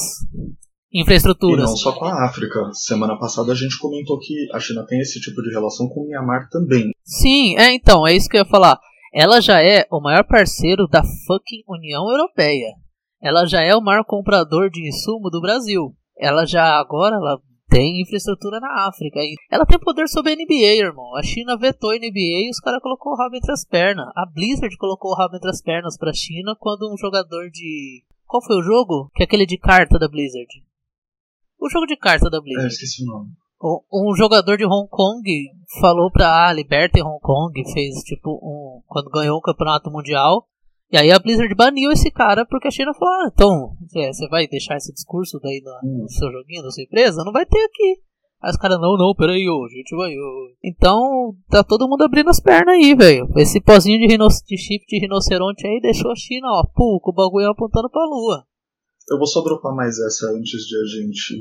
E 0.93 1.01
infraestruturas. 1.01 1.71
não 1.71 1.77
só 1.77 1.93
com 1.99 2.05
a 2.05 2.27
África. 2.27 2.61
Semana 2.75 3.19
passada 3.19 3.53
a 3.53 3.55
gente 3.55 3.79
comentou 3.79 4.19
que 4.19 4.35
a 4.53 4.61
China 4.61 4.85
tem 4.87 5.01
esse 5.01 5.21
tipo 5.21 5.43
de 5.43 5.51
relação 5.51 5.89
com 5.89 6.01
o 6.03 6.07
Myanmar 6.07 6.49
também. 6.51 6.91
Sim, 7.03 7.57
é 7.57 7.73
então, 7.75 8.07
é 8.07 8.15
isso 8.15 8.29
que 8.29 8.37
eu 8.37 8.43
ia 8.43 8.49
falar. 8.51 8.79
Ela 9.13 9.41
já 9.41 9.63
é 9.63 9.87
o 9.91 10.01
maior 10.03 10.25
parceiro 10.27 10.87
da 10.87 11.03
fucking 11.27 11.63
União 11.67 12.09
Europeia. 12.11 12.69
Ela 13.21 13.47
já 13.47 13.63
é 13.63 13.75
o 13.75 13.81
maior 13.83 14.05
comprador 14.05 14.71
de 14.71 14.87
insumo 14.89 15.31
do 15.31 15.41
Brasil. 15.41 15.95
Ela 16.19 16.45
já 16.47 16.79
agora 16.79 17.17
ela 17.17 17.41
tem 17.69 18.01
infraestrutura 18.01 18.59
na 18.61 18.89
África. 18.89 19.21
Ela 19.51 19.67
tem 19.67 19.79
poder 19.79 20.09
sobre 20.09 20.33
a 20.33 20.37
NBA, 20.37 20.87
irmão. 20.87 21.15
A 21.17 21.23
China 21.23 21.57
vetou 21.59 21.91
a 21.91 21.95
NBA 21.97 22.47
e 22.47 22.51
os 22.51 22.59
caras 22.61 22.81
colocou 22.83 23.13
o 23.13 23.17
rabo 23.17 23.37
entre 23.37 23.53
as 23.53 23.65
pernas. 23.65 24.07
A 24.17 24.25
Blizzard 24.27 24.75
colocou 24.79 25.11
o 25.11 25.15
rabo 25.15 25.37
entre 25.37 25.51
as 25.51 25.61
pernas 25.61 25.97
pra 25.99 26.13
China 26.13 26.57
quando 26.59 26.91
um 26.93 26.97
jogador 26.97 27.51
de. 27.51 28.03
Qual 28.27 28.43
foi 28.43 28.57
o 28.57 28.63
jogo? 28.63 29.11
Que 29.15 29.23
é 29.23 29.27
aquele 29.27 29.47
de 29.47 29.59
carta 29.59 29.99
da 29.99 30.09
Blizzard. 30.09 30.49
O 31.61 31.69
jogo 31.69 31.87
de 31.87 31.97
carta 31.97 32.31
da 32.31 32.39
É, 32.39 32.41
Blizzard. 32.41 32.73
esqueci 32.73 33.03
o 33.03 33.07
nome. 33.07 33.31
Um 33.93 34.15
jogador 34.15 34.57
de 34.57 34.65
Hong 34.65 34.89
Kong 34.89 35.23
falou 35.81 36.11
pra 36.13 36.47
ah, 36.49 36.53
libertem 36.53 37.03
Hong 37.03 37.19
Kong, 37.21 37.53
fez 37.73 37.97
tipo 38.05 38.31
um. 38.41 38.81
quando 38.87 39.11
ganhou 39.11 39.37
o 39.39 39.43
campeonato 39.43 39.91
mundial. 39.91 40.47
E 40.91 40.97
aí 40.97 41.11
a 41.13 41.19
Blizzard 41.19 41.55
baniu 41.55 41.91
esse 41.93 42.11
cara 42.11 42.47
porque 42.47 42.69
a 42.69 42.71
China 42.71 42.95
falou: 42.95 43.15
ah, 43.15 43.31
então, 43.33 43.77
é, 43.97 44.13
você 44.13 44.27
vai 44.29 44.47
deixar 44.49 44.77
esse 44.77 44.93
discurso 44.93 45.39
daí 45.43 45.61
no, 45.63 45.71
Hum. 45.89 45.99
no 46.03 46.09
seu 46.09 46.31
joguinho, 46.33 46.63
da 46.63 46.71
sua 46.71 46.83
empresa? 46.83 47.23
Não 47.25 47.33
vai 47.33 47.45
ter 47.45 47.63
aqui. 47.63 48.01
Aí 48.41 48.51
os 48.51 48.57
caras, 48.57 48.81
não, 48.81 48.97
não, 48.97 49.15
peraí, 49.17 49.49
ô, 49.49 49.65
a 49.65 49.69
gente 49.69 49.95
vai. 49.97 50.11
ô." 50.17 50.55
Então, 50.65 51.35
tá 51.51 51.63
todo 51.65 51.89
mundo 51.89 52.03
abrindo 52.05 52.31
as 52.31 52.41
pernas 52.41 52.75
aí, 52.77 52.95
velho. 52.95 53.29
Esse 53.37 53.61
pozinho 53.61 53.99
de, 53.99 54.07
rino 54.07 54.29
de 54.29 54.57
chifre 54.57 54.87
de 54.87 54.99
rinoceronte 55.01 55.67
aí 55.67 55.81
deixou 55.81 56.11
a 56.13 56.17
China, 56.17 56.47
ó, 56.53 56.65
pô, 56.65 57.01
com 57.03 57.11
o 57.11 57.15
bagulho 57.15 57.51
apontando 57.51 57.91
pra 57.91 58.05
lua. 58.05 58.45
Eu 59.11 59.17
vou 59.17 59.27
só 59.27 59.41
dropar 59.43 59.75
mais 59.75 59.99
essa 59.99 60.31
antes 60.33 60.67
de 60.67 60.77
a 60.77 60.85
gente 60.85 61.35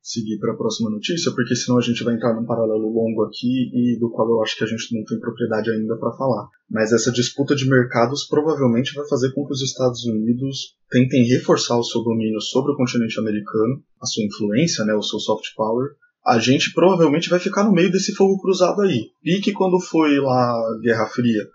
seguir 0.00 0.38
para 0.38 0.52
a 0.54 0.56
próxima 0.56 0.88
notícia, 0.88 1.30
porque 1.32 1.54
senão 1.54 1.78
a 1.78 1.82
gente 1.82 2.02
vai 2.02 2.14
entrar 2.14 2.34
num 2.34 2.46
paralelo 2.46 2.88
longo 2.88 3.24
aqui 3.24 3.68
e 3.74 3.98
do 3.98 4.08
qual 4.10 4.26
eu 4.30 4.42
acho 4.42 4.56
que 4.56 4.64
a 4.64 4.66
gente 4.66 4.94
não 4.94 5.04
tem 5.04 5.18
propriedade 5.18 5.70
ainda 5.70 5.96
para 5.98 6.16
falar. 6.16 6.48
Mas 6.70 6.92
essa 6.92 7.12
disputa 7.12 7.54
de 7.54 7.68
mercados 7.68 8.26
provavelmente 8.26 8.94
vai 8.94 9.06
fazer 9.08 9.32
com 9.32 9.44
que 9.44 9.52
os 9.52 9.62
Estados 9.62 10.04
Unidos 10.06 10.74
tentem 10.90 11.26
reforçar 11.26 11.76
o 11.76 11.84
seu 11.84 12.02
domínio 12.02 12.40
sobre 12.40 12.72
o 12.72 12.76
continente 12.76 13.18
americano, 13.18 13.82
a 14.00 14.06
sua 14.06 14.24
influência, 14.24 14.84
né, 14.84 14.94
o 14.94 15.02
seu 15.02 15.18
soft 15.18 15.54
power. 15.54 15.90
A 16.26 16.38
gente 16.38 16.72
provavelmente 16.72 17.28
vai 17.28 17.38
ficar 17.38 17.64
no 17.64 17.72
meio 17.72 17.92
desse 17.92 18.14
fogo 18.14 18.40
cruzado 18.40 18.80
aí. 18.80 19.10
Pique 19.22 19.52
quando 19.52 19.78
foi 19.80 20.18
lá 20.18 20.78
Guerra 20.80 21.06
Fria, 21.08 21.46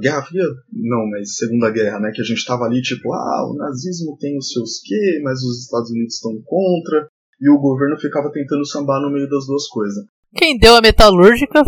Guerra 0.00 0.22
Fria, 0.22 0.44
não, 0.72 1.08
mas 1.10 1.36
Segunda 1.36 1.70
Guerra, 1.70 2.00
né? 2.00 2.10
Que 2.14 2.20
a 2.20 2.24
gente 2.24 2.44
tava 2.44 2.64
ali 2.64 2.82
tipo, 2.82 3.12
ah, 3.12 3.50
o 3.50 3.56
nazismo 3.56 4.16
tem 4.18 4.36
os 4.36 4.50
seus 4.50 4.80
quê, 4.84 5.20
mas 5.22 5.42
os 5.42 5.64
Estados 5.64 5.90
Unidos 5.90 6.14
estão 6.14 6.32
contra, 6.44 7.08
e 7.40 7.50
o 7.50 7.58
governo 7.58 7.98
ficava 7.98 8.30
tentando 8.32 8.66
sambar 8.66 9.00
no 9.00 9.10
meio 9.10 9.28
das 9.28 9.46
duas 9.46 9.66
coisas. 9.68 10.04
Quem 10.34 10.58
deu 10.58 10.76
a 10.76 10.80
metalúrgica 10.80 11.62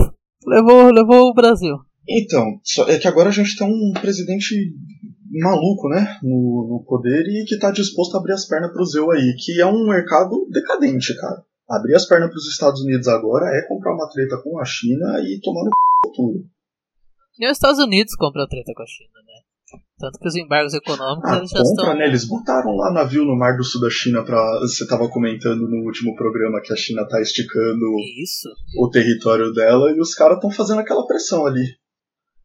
levou, 0.46 0.90
levou 0.90 1.30
o 1.30 1.34
Brasil. 1.34 1.76
Então, 2.08 2.58
só 2.64 2.88
é 2.88 2.98
que 2.98 3.06
agora 3.06 3.28
a 3.28 3.32
gente 3.32 3.56
tem 3.56 3.66
um 3.66 3.92
presidente 4.00 4.54
maluco, 5.30 5.88
né, 5.88 6.18
no, 6.22 6.66
no 6.70 6.84
poder 6.86 7.22
e 7.28 7.44
que 7.44 7.58
tá 7.58 7.70
disposto 7.70 8.14
a 8.14 8.18
abrir 8.18 8.32
as 8.32 8.46
pernas 8.46 8.72
pro 8.72 8.84
Zeu 8.84 9.10
aí, 9.10 9.34
que 9.38 9.60
é 9.60 9.66
um 9.66 9.86
mercado 9.86 10.46
decadente, 10.50 11.14
cara. 11.16 11.42
Abrir 11.68 11.94
as 11.94 12.06
pernas 12.06 12.30
pros 12.30 12.48
Estados 12.50 12.80
Unidos 12.82 13.08
agora 13.08 13.44
é 13.54 13.68
comprar 13.68 13.94
uma 13.94 14.08
treta 14.08 14.40
com 14.42 14.58
a 14.58 14.64
China 14.64 15.20
e 15.20 15.38
tomar 15.42 15.64
no 15.64 15.70
c... 15.70 16.12
tudo. 16.16 16.44
E 17.38 17.46
os 17.46 17.52
Estados 17.52 17.78
Unidos 17.78 18.14
compram 18.16 18.46
treta 18.48 18.72
com 18.74 18.82
a 18.82 18.86
China, 18.86 19.10
né? 19.24 19.80
Tanto 19.98 20.18
que 20.18 20.26
os 20.28 20.34
embargos 20.36 20.72
econômicos 20.74 21.30
Ah, 21.30 21.36
eles 21.38 21.50
já 21.50 21.58
compra, 21.58 21.70
estão. 21.82 21.96
né? 21.96 22.06
Eles 22.06 22.24
botaram 22.26 22.74
lá 22.76 22.92
navio 22.92 23.24
no 23.24 23.36
Mar 23.36 23.56
do 23.56 23.64
Sul 23.64 23.80
da 23.80 23.90
China 23.90 24.24
pra. 24.24 24.38
Você 24.60 24.86
tava 24.86 25.08
comentando 25.10 25.68
no 25.68 25.84
último 25.84 26.14
programa 26.16 26.60
que 26.62 26.72
a 26.72 26.76
China 26.76 27.06
tá 27.06 27.20
esticando 27.20 27.84
Isso. 28.22 28.48
o 28.80 28.88
território 28.90 29.52
dela 29.52 29.90
e 29.92 30.00
os 30.00 30.14
caras 30.14 30.36
estão 30.36 30.50
fazendo 30.50 30.80
aquela 30.80 31.06
pressão 31.06 31.46
ali. 31.46 31.64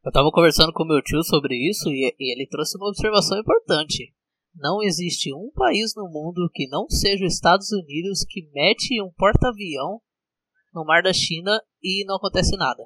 Eu 0.05 0.11
tava 0.11 0.29
conversando 0.31 0.73
com 0.73 0.83
meu 0.85 1.01
tio 1.01 1.23
sobre 1.23 1.55
isso 1.55 1.87
e, 1.89 2.13
e 2.19 2.33
ele 2.33 2.45
trouxe 2.49 2.77
uma 2.77 2.89
observação 2.89 3.39
importante. 3.39 4.13
Não 4.55 4.83
existe 4.83 5.33
um 5.33 5.49
país 5.55 5.93
no 5.95 6.09
mundo 6.09 6.49
que 6.53 6.67
não 6.67 6.89
seja 6.89 7.25
os 7.25 7.33
Estados 7.33 7.71
Unidos 7.71 8.25
que 8.29 8.49
mete 8.53 9.01
um 9.01 9.09
porta-avião 9.17 10.01
no 10.73 10.83
mar 10.85 11.01
da 11.01 11.13
China 11.13 11.51
e 11.81 12.03
não 12.05 12.17
acontece 12.17 12.55
nada. 12.57 12.83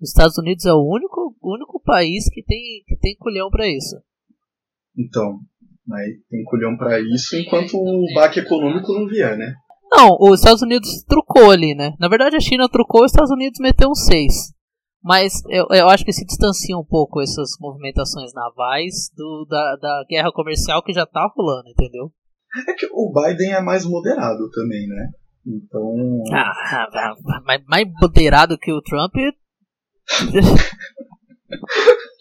Os 0.00 0.08
Estados 0.08 0.36
Unidos 0.38 0.64
é 0.64 0.72
o 0.72 0.82
único, 0.82 1.23
único 1.52 1.80
país 1.80 2.24
que 2.32 2.42
tem, 2.42 2.82
que 2.86 2.96
tem 2.96 3.16
culhão 3.16 3.50
pra 3.50 3.66
isso. 3.66 3.96
Então, 4.96 5.38
aí 5.92 6.18
tem 6.30 6.44
culhão 6.44 6.76
pra 6.76 7.00
isso 7.00 7.36
enquanto 7.36 7.74
o 7.74 8.06
baque 8.14 8.40
econômico 8.40 8.92
não 8.92 9.06
vier, 9.06 9.36
né? 9.36 9.54
Não, 9.92 10.16
os 10.20 10.40
Estados 10.40 10.62
Unidos 10.62 11.04
trucou 11.04 11.50
ali, 11.50 11.74
né? 11.74 11.92
Na 12.00 12.08
verdade 12.08 12.36
a 12.36 12.40
China 12.40 12.68
trucou, 12.68 13.04
os 13.04 13.12
Estados 13.12 13.30
Unidos 13.30 13.58
meteu 13.60 13.90
um 13.90 13.94
6. 13.94 14.54
Mas 15.02 15.42
eu, 15.50 15.66
eu 15.70 15.88
acho 15.90 16.04
que 16.04 16.12
se 16.12 16.24
distancia 16.24 16.76
um 16.76 16.84
pouco 16.84 17.20
essas 17.20 17.50
movimentações 17.60 18.32
navais 18.32 19.10
do, 19.14 19.46
da, 19.48 19.76
da 19.76 20.04
guerra 20.08 20.32
comercial 20.32 20.82
que 20.82 20.94
já 20.94 21.04
tá 21.04 21.30
rolando, 21.36 21.68
entendeu? 21.68 22.10
É 22.68 22.72
que 22.72 22.86
o 22.90 23.12
Biden 23.12 23.52
é 23.52 23.60
mais 23.60 23.84
moderado 23.84 24.48
também, 24.50 24.88
né? 24.88 25.10
Então. 25.46 26.22
Ah, 26.32 26.86
mais, 27.44 27.62
mais 27.66 27.86
moderado 28.00 28.56
que 28.56 28.72
o 28.72 28.80
Trump. 28.80 29.12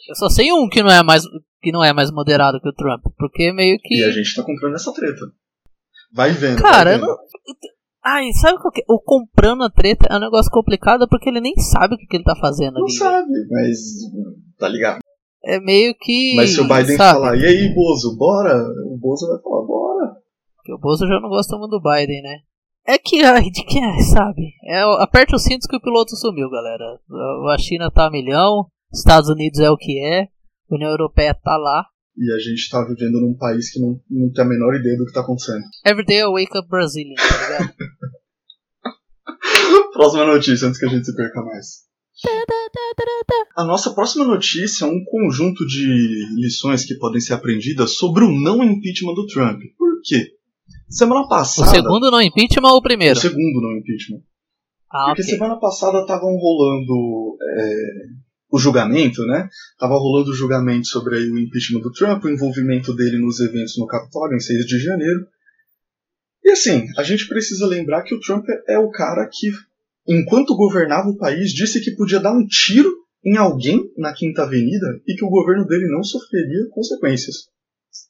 Eu 0.10 0.16
só 0.16 0.30
sei 0.30 0.52
um 0.52 0.68
que 0.70 0.82
não 0.84 0.90
é 0.92 1.02
mais 1.04 1.24
que 1.62 1.72
não 1.72 1.84
é 1.84 1.94
mais 1.94 2.12
moderado 2.12 2.60
que 2.60 2.68
o 2.70 2.74
Trump, 2.74 3.02
porque 3.18 3.52
meio 3.54 3.78
que 3.82 3.96
E 4.02 4.04
a 4.04 4.12
gente 4.12 4.36
tá 4.36 4.44
comprando 4.44 4.75
essa 4.75 4.94
treta. 4.94 5.22
Vai 6.13 6.32
vendo. 6.32 6.62
Cara, 6.62 6.84
vai 6.92 6.96
eu 6.96 7.00
vendo. 7.00 7.08
não. 7.08 7.18
Ai, 8.06 8.34
sabe 8.34 8.60
qual 8.60 8.72
que 8.72 8.82
é? 8.82 8.86
O 8.90 9.00
comprando 9.00 9.63
a 9.63 9.70
treta 9.70 10.08
é 10.12 10.18
um 10.18 10.20
negócio 10.20 10.52
complicado 10.52 11.08
porque 11.08 11.30
ele 11.30 11.40
nem 11.40 11.56
sabe 11.56 11.96
o 11.96 11.98
que, 11.98 12.06
que 12.06 12.18
ele 12.18 12.25
tá 12.25 12.36
fazendo 12.36 12.74
Não 12.75 12.84
ali. 12.84 12.94
sabe, 12.94 13.32
mas. 13.50 13.78
Tá 14.60 14.68
ligado? 14.68 15.00
É 15.46 15.60
meio 15.60 15.96
que. 15.98 16.36
Mas 16.36 16.50
se 16.52 16.60
o 16.60 16.63
Biden 16.68 16.98
sabe? 16.98 17.20
falar, 17.20 17.38
e 17.38 17.46
aí, 17.46 17.74
Bozo, 17.74 18.18
bora? 18.18 18.58
O 18.92 18.98
Bozo 18.98 19.28
vai 19.28 19.42
falar, 19.42 19.66
bora. 19.66 20.16
Porque 20.58 20.74
o 20.74 20.78
Bolso 20.78 21.08
já 21.08 21.20
não 21.22 21.30
gosta 21.30 21.58
muito 21.58 21.72
do 21.72 21.82
Biden, 21.82 22.22
né? 22.22 22.40
É 22.86 22.98
que, 22.98 23.22
ai, 23.24 23.50
de 23.50 23.63
que 23.66 23.80
é, 23.80 24.00
sabe? 24.04 24.52
É, 24.66 24.82
aperta 25.02 25.36
os 25.38 25.44
cintos 25.44 25.66
que 25.68 25.75
o 25.75 25.82
piloto 25.82 26.16
sumiu, 26.18 26.50
galera. 26.50 26.84
A 27.54 27.58
China 27.58 27.90
tá 27.90 28.08
a 28.08 28.12
milhão, 28.12 28.66
Estados 28.94 29.30
Unidos 29.30 29.60
é 29.60 29.70
o 29.72 29.78
que 29.78 30.00
é, 30.06 30.28
União 30.70 30.90
Europeia 30.92 31.34
tá 31.34 31.58
lá. 31.58 31.86
E 32.16 32.32
a 32.32 32.38
gente 32.38 32.70
tá 32.70 32.84
vivendo 32.86 33.20
num 33.20 33.36
país 33.36 33.72
que 33.72 33.80
não, 33.80 34.00
não 34.10 34.32
tem 34.32 34.46
a 34.46 34.48
menor 34.48 34.76
ideia 34.76 34.96
do 34.98 35.06
que 35.06 35.14
tá 35.14 35.22
acontecendo. 35.22 35.64
Everyday 35.86 36.20
I 36.20 36.26
wake 36.28 36.56
up 36.58 36.68
Brazilian, 36.70 37.16
tá 37.16 37.48
ligado? 37.58 37.74
Próxima 39.94 40.26
notícia, 40.26 40.68
antes 40.68 40.80
que 40.80 40.86
a 40.86 40.90
gente 40.90 41.06
se 41.06 41.16
perca 41.16 41.42
mais. 41.42 41.84
A 43.58 43.64
nossa 43.66 43.92
próxima 43.94 44.24
notícia 44.26 44.86
é 44.86 44.88
um 44.88 45.04
conjunto 45.04 45.66
de 45.66 46.26
lições 46.36 46.86
que 46.86 46.96
podem 46.96 47.20
ser 47.20 47.34
aprendidas 47.34 47.96
sobre 47.96 48.24
o 48.24 48.32
não 48.32 48.64
impeachment 48.64 49.16
do 49.16 49.26
Trump. 49.26 49.60
Por 49.78 50.00
quê? 50.04 50.34
Semana 50.90 51.22
O 51.22 51.28
passada. 51.28 51.70
segundo 51.72 52.12
não 52.12 52.22
impeachment 52.22 52.70
ou 52.70 52.78
o 52.78 52.82
primeiro? 52.82 53.18
O 53.18 53.22
segundo 53.22 53.62
não 53.62 53.78
impeachment. 53.78 54.22
Ah, 54.92 55.06
Porque 55.08 55.24
ok. 55.24 55.34
semana 55.34 55.60
passada 55.60 56.02
estavam 56.02 56.36
rolando 56.38 57.36
é, 57.42 57.76
o 58.53 58.60
julgamento, 58.60 59.25
né? 59.25 59.50
Tava 59.79 59.95
rolando 59.95 60.29
o 60.29 60.36
julgamento 60.36 60.86
sobre 60.86 61.15
aí 61.15 61.27
o 61.27 61.39
impeachment 61.39 61.81
do 61.81 61.91
Trump, 61.91 62.24
o 62.24 62.29
envolvimento 62.29 62.93
dele 62.93 63.17
nos 63.17 63.39
eventos 63.39 63.75
no 63.79 63.88
Capitólio 63.88 64.36
em 64.36 64.39
6 64.39 64.67
de 64.67 64.77
janeiro. 64.77 65.25
E 66.43 66.51
assim, 66.51 66.86
a 66.95 67.01
gente 67.01 67.27
precisa 67.27 67.65
lembrar 67.65 68.03
que 68.03 68.13
o 68.13 68.19
Trump 68.19 68.45
é 68.67 68.77
o 68.77 68.91
cara 68.91 69.27
que, 69.27 69.50
enquanto 70.07 70.55
governava 70.55 71.10
o 71.10 71.17
país, 71.17 71.51
disse 71.51 71.81
que 71.81 71.95
podia 71.95 72.19
dar 72.19 72.31
um 72.31 72.45
tiro 72.45 72.93
em 73.25 73.38
alguém 73.38 73.91
na 73.98 74.13
Quinta 74.13 74.43
Avenida 74.43 74.86
e 75.07 75.15
que 75.15 75.25
o 75.25 75.29
governo 75.29 75.65
dele 75.65 75.88
não 75.89 76.03
sofreria 76.03 76.67
consequências. 76.69 77.48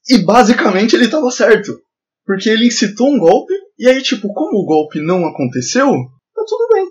E 0.10 0.18
basicamente 0.18 0.94
ele 0.94 1.06
estava 1.06 1.32
certo. 1.32 1.80
Porque 2.26 2.50
ele 2.50 2.68
incitou 2.68 3.14
um 3.14 3.18
golpe, 3.18 3.54
e 3.80 3.88
aí, 3.88 4.02
tipo, 4.02 4.28
como 4.34 4.58
o 4.58 4.66
golpe 4.66 5.00
não 5.00 5.26
aconteceu, 5.26 5.88
tá 5.88 6.44
tudo 6.46 6.68
bem. 6.74 6.86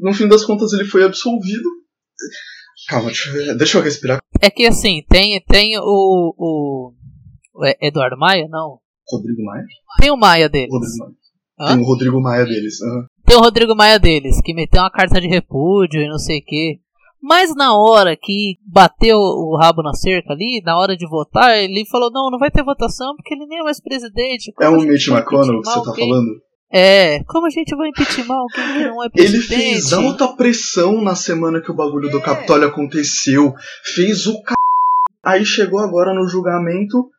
No 0.00 0.12
fim 0.12 0.26
das 0.26 0.44
contas, 0.44 0.72
ele 0.72 0.84
foi 0.84 1.04
absolvido. 1.04 1.78
Calma, 2.88 3.06
deixa 3.06 3.28
eu, 3.28 3.32
ver- 3.32 3.56
deixa 3.56 3.78
eu 3.78 3.82
respirar. 3.82 4.18
É 4.40 4.50
que 4.50 4.66
assim, 4.66 5.02
tem, 5.08 5.40
tem 5.46 5.78
o, 5.78 6.34
o. 6.36 6.92
Eduardo 7.82 8.16
Maia? 8.16 8.46
Não. 8.48 8.78
Rodrigo 9.10 9.42
Maia? 9.44 9.64
Tem 10.00 10.10
o 10.10 10.16
Maia 10.16 10.48
deles. 10.48 10.70
Rodrigo 10.70 10.96
Maia. 10.98 11.12
Hã? 11.60 11.66
Tem 11.74 11.82
o 11.82 11.86
Rodrigo 11.86 12.20
Maia 12.20 12.44
deles. 12.44 12.74
aham. 12.82 13.06
Tem 13.26 13.36
o 13.36 13.40
Rodrigo 13.40 13.74
Maia 13.74 13.98
deles, 13.98 14.40
que 14.42 14.54
meteu 14.54 14.80
uma 14.80 14.90
carta 14.90 15.20
de 15.20 15.26
repúdio 15.26 16.00
e 16.00 16.08
não 16.08 16.18
sei 16.18 16.38
o 16.38 16.44
que. 16.44 16.80
Mas 17.20 17.52
na 17.54 17.76
hora 17.76 18.16
que 18.16 18.56
bateu 18.64 19.18
o 19.18 19.56
rabo 19.60 19.82
na 19.82 19.92
cerca 19.92 20.32
ali, 20.32 20.62
na 20.64 20.78
hora 20.78 20.96
de 20.96 21.06
votar, 21.08 21.58
ele 21.58 21.84
falou: 21.86 22.10
não, 22.12 22.30
não 22.30 22.38
vai 22.38 22.50
ter 22.50 22.62
votação 22.62 23.14
porque 23.16 23.34
ele 23.34 23.44
nem 23.46 23.58
é 23.58 23.62
mais 23.64 23.80
presidente. 23.80 24.52
É 24.60 24.70
gente 24.70 24.86
Mitch 24.86 25.08
McConnell 25.08 25.60
que 25.60 25.68
você 25.68 25.84
tá 25.84 25.94
falando? 25.94 26.40
É, 26.70 27.22
como 27.24 27.46
a 27.46 27.50
gente 27.50 27.74
vai 27.74 27.88
impeachment 27.88 28.34
alguém 28.34 28.74
que 28.74 28.88
não 28.88 29.02
é 29.02 29.06
Ele 29.14 29.38
presidente? 29.38 29.46
fez 29.46 29.92
alta 29.92 30.28
pressão 30.28 31.00
na 31.02 31.14
semana 31.14 31.62
que 31.62 31.70
o 31.70 31.74
bagulho 31.74 32.10
do 32.10 32.20
Capitólio 32.20 32.68
aconteceu. 32.68 33.54
Fez 33.94 34.26
o 34.26 34.32
c... 34.32 34.54
Aí 35.24 35.44
chegou 35.46 35.80
agora 35.80 36.14
no 36.14 36.28
julgamento, 36.28 37.10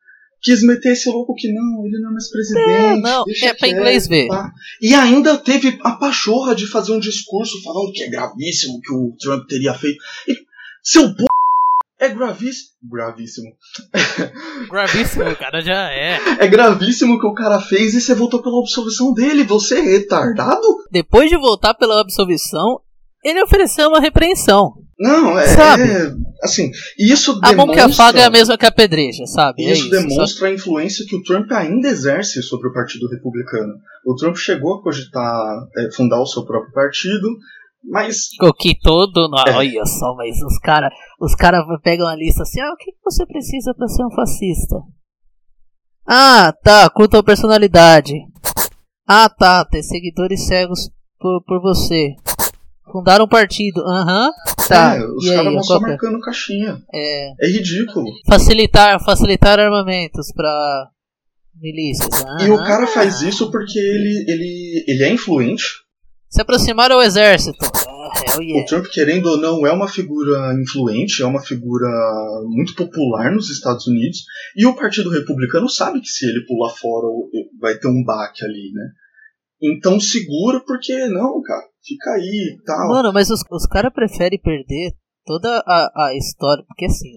quis 0.42 0.62
meter 0.64 0.94
esse 0.94 1.10
louco 1.10 1.34
que 1.36 1.52
não, 1.52 1.86
ele 1.86 2.00
não 2.00 2.12
é 2.12 2.14
mais 2.14 2.30
presidente. 2.30 2.70
É, 2.70 2.96
não, 2.96 3.24
é 3.44 3.54
pra 3.54 3.68
inglês 3.68 4.08
ver. 4.08 4.28
pá. 4.28 4.52
E 4.82 4.94
ainda 4.94 5.38
teve 5.38 5.80
a 5.84 5.92
pachorra 5.94 6.56
de 6.56 6.68
fazer 6.68 6.94
um 6.94 7.00
discurso 7.00 7.62
falando 7.64 7.92
que 7.92 8.04
é 8.04 8.10
gravíssimo 8.10 8.80
que 8.82 8.94
o 8.94 9.16
Trump 9.20 9.48
teria 9.48 9.74
feito. 9.74 9.98
E, 10.28 10.38
seu 10.84 11.14
p... 11.14 11.26
É 12.00 12.08
gravíssimo. 12.10 12.70
Gravíssimo. 12.90 13.50
Gravíssimo, 14.72 15.30
o 15.30 15.36
cara 15.36 15.62
já 15.62 15.92
é. 15.92 16.18
É 16.40 16.48
gravíssimo 16.48 17.16
o 17.16 17.20
que 17.20 17.28
o 17.28 17.34
cara 17.34 17.60
fez 17.60 17.94
e 17.94 18.02
você 18.02 18.14
votou 18.16 18.42
pela 18.42 18.60
absolvição 18.60 19.14
dele. 19.14 19.44
Você 19.44 19.80
é 19.80 19.82
retardado? 19.82 20.62
Depois 20.92 21.30
de 21.30 21.38
voltar 21.38 21.74
pela 21.74 22.00
absolvição, 22.00 22.80
ele 23.24 23.42
ofereceu 23.44 23.90
uma 23.90 24.00
repreensão. 24.00 24.74
Não, 24.98 25.40
é. 25.40 25.48
Sabe? 25.48 25.84
é, 25.84 26.12
assim, 26.44 26.72
isso 26.98 27.40
A 27.42 27.54
mão 27.54 27.68
que 27.68 27.76
demonstra- 27.76 28.04
afaga 28.06 28.20
é 28.20 28.26
a 28.26 28.30
mesma 28.30 28.58
que 28.58 28.66
a 28.66 28.72
pedreja, 28.72 29.26
sabe? 29.28 29.64
É 29.64 29.72
Isso, 29.72 29.84
isso. 29.84 29.90
Só- 29.90 30.02
demonstra 30.02 30.48
a 30.50 30.54
influência 30.54 31.06
que 31.08 31.16
o 31.16 31.24
Trump 31.24 31.50
ainda 31.54 31.88
exerce 31.88 32.44
sobre 32.44 32.68
o 32.68 32.74
Partido 32.74 33.08
Republicano. 33.08 33.76
O 34.06 34.16
Trump 34.16 34.36
chegou 34.36 34.76
a 34.76 34.84
cogitar 34.84 35.68
é, 35.78 35.92
fundar 35.96 36.22
o 36.22 36.26
seu 36.26 36.44
próprio 36.46 36.74
partido, 36.74 37.30
mas 37.84 38.28
O 38.42 38.54
que 38.54 38.78
todo. 38.80 39.30
É. 39.48 39.52
Olha 39.56 39.86
só, 39.86 40.14
mas 40.16 40.42
os 40.42 40.58
caras 40.60 40.92
os 41.20 41.36
cara 41.36 41.64
pegam 41.82 42.08
a 42.08 42.16
lista 42.16 42.44
assim: 42.44 42.60
ah, 42.62 42.72
o 42.74 42.78
que 42.78 42.92
você 43.04 43.26
precisa 43.26 43.74
pra 43.74 43.88
ser 43.88 44.06
um 44.06 44.12
fascista? 44.12 44.76
Ah, 46.08 46.52
tá, 46.64 46.90
culto 46.90 47.18
à 47.18 47.24
personalidade. 47.24 48.16
Ah, 49.08 49.30
tá, 49.30 49.64
ter 49.66 49.84
seguidores 49.84 50.46
cegos 50.48 50.90
por, 51.20 51.44
por 51.46 51.62
você. 51.62 52.16
Fundar 52.92 53.22
um 53.22 53.28
partido, 53.28 53.82
aham, 53.86 54.32
tá. 54.68 54.96
é, 54.96 55.06
os 55.06 55.30
caras 55.30 55.54
vão 55.54 55.62
só 55.62 55.78
é? 55.78 55.80
marcando 55.82 56.20
caixinha. 56.20 56.82
É, 56.92 57.46
É 57.46 57.48
ridículo. 57.48 58.06
facilitar, 58.28 59.00
facilitar 59.04 59.60
armamentos 59.60 60.32
pra 60.34 60.88
milícias. 61.62 62.10
E 62.44 62.50
o 62.50 62.58
cara 62.58 62.88
faz 62.88 63.22
isso 63.22 63.52
porque 63.52 63.78
ele, 63.78 64.26
ele, 64.28 64.86
ele 64.88 65.04
é 65.04 65.14
influente. 65.14 65.64
Se 66.30 66.42
aproximar 66.42 66.92
ao 66.92 67.02
exército. 67.02 67.58
Ah, 67.66 68.12
hell 68.24 68.40
O 68.40 68.44
yeah. 68.44 68.68
Trump, 68.68 68.86
querendo 68.86 69.26
ou 69.28 69.38
não, 69.38 69.66
é 69.66 69.72
uma 69.72 69.88
figura 69.88 70.54
influente, 70.62 71.24
é 71.24 71.26
uma 71.26 71.42
figura 71.42 71.90
muito 72.46 72.76
popular 72.76 73.32
nos 73.32 73.50
Estados 73.50 73.88
Unidos. 73.88 74.20
E 74.56 74.66
o 74.66 74.76
Partido 74.76 75.10
Republicano 75.10 75.68
sabe 75.68 76.00
que 76.02 76.08
se 76.08 76.26
ele 76.26 76.46
pular 76.46 76.70
fora 76.76 77.08
vai 77.60 77.78
ter 77.78 77.88
um 77.88 78.04
baque 78.04 78.46
ali, 78.46 78.72
né? 78.74 78.92
Então 79.62 80.00
segura, 80.00 80.62
porque 80.66 81.08
não, 81.08 81.42
cara, 81.42 81.68
fica 81.84 82.12
aí 82.12 82.58
e 82.58 82.64
tal. 82.64 82.88
Mano, 82.90 83.12
mas 83.12 83.30
os, 83.30 83.42
os 83.52 83.66
caras 83.66 83.92
preferem 83.92 84.40
perder 84.40 84.94
toda 85.26 85.64
a, 85.66 86.08
a 86.08 86.16
história. 86.16 86.64
Porque 86.68 86.86
assim, 86.86 87.12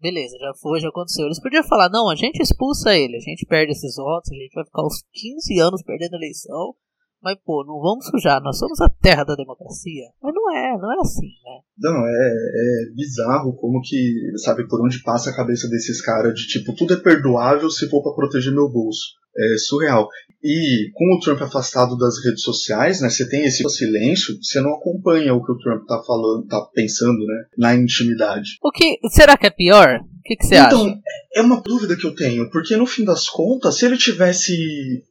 beleza, 0.00 0.36
já 0.38 0.52
foi, 0.60 0.80
já 0.80 0.88
aconteceu. 0.88 1.26
Eles 1.26 1.40
podiam 1.40 1.64
falar, 1.64 1.88
não, 1.88 2.08
a 2.08 2.14
gente 2.14 2.40
expulsa 2.40 2.94
ele, 2.94 3.16
a 3.16 3.20
gente 3.20 3.46
perde 3.46 3.72
esses 3.72 3.96
votos, 3.96 4.30
a 4.30 4.34
gente 4.34 4.54
vai 4.54 4.64
ficar 4.64 4.84
uns 4.84 5.02
15 5.12 5.58
anos 5.60 5.82
perdendo 5.82 6.14
a 6.14 6.18
eleição. 6.18 6.74
Mas, 7.22 7.38
pô, 7.44 7.64
não 7.66 7.80
vamos 7.80 8.06
sujar, 8.06 8.40
nós 8.42 8.58
somos 8.58 8.80
a 8.80 8.88
terra 8.88 9.24
da 9.24 9.34
democracia. 9.34 10.04
Mas 10.22 10.34
não 10.34 10.50
é, 10.54 10.78
não 10.78 10.92
é 10.92 11.00
assim, 11.00 11.26
né? 11.44 11.60
Não, 11.78 12.06
é, 12.06 12.10
é 12.10 12.94
bizarro 12.94 13.56
como 13.56 13.80
que, 13.82 14.32
sabe, 14.36 14.66
por 14.68 14.84
onde 14.84 15.02
passa 15.02 15.30
a 15.30 15.36
cabeça 15.36 15.68
desses 15.68 16.00
caras 16.00 16.34
de 16.34 16.46
tipo, 16.46 16.74
tudo 16.74 16.94
é 16.94 16.96
perdoável 16.96 17.70
se 17.70 17.88
for 17.88 18.02
pra 18.02 18.12
proteger 18.12 18.52
meu 18.52 18.70
bolso. 18.70 19.14
É 19.38 19.58
surreal. 19.58 20.08
E 20.42 20.90
com 20.94 21.14
o 21.14 21.20
Trump 21.20 21.42
afastado 21.42 21.96
das 21.96 22.24
redes 22.24 22.42
sociais, 22.42 23.00
né, 23.00 23.10
você 23.10 23.28
tem 23.28 23.44
esse 23.44 23.68
silêncio, 23.68 24.38
você 24.40 24.60
não 24.60 24.74
acompanha 24.74 25.34
o 25.34 25.44
que 25.44 25.50
o 25.50 25.58
Trump 25.58 25.84
tá 25.86 26.00
falando, 26.06 26.46
tá 26.46 26.60
pensando, 26.72 27.18
né, 27.18 27.44
na 27.58 27.74
intimidade. 27.74 28.50
O 28.62 28.70
que 28.70 28.96
será 29.08 29.36
que 29.36 29.46
é 29.46 29.50
pior? 29.50 29.98
O 29.98 30.22
que, 30.24 30.36
que 30.36 30.46
você 30.46 30.56
então, 30.56 30.86
acha? 30.86 31.00
é 31.34 31.42
uma 31.42 31.60
dúvida 31.60 31.96
que 31.96 32.06
eu 32.06 32.14
tenho, 32.14 32.48
porque 32.50 32.76
no 32.76 32.86
fim 32.86 33.04
das 33.04 33.28
contas, 33.28 33.76
se 33.76 33.86
ele 33.86 33.96
tivesse 33.96 34.52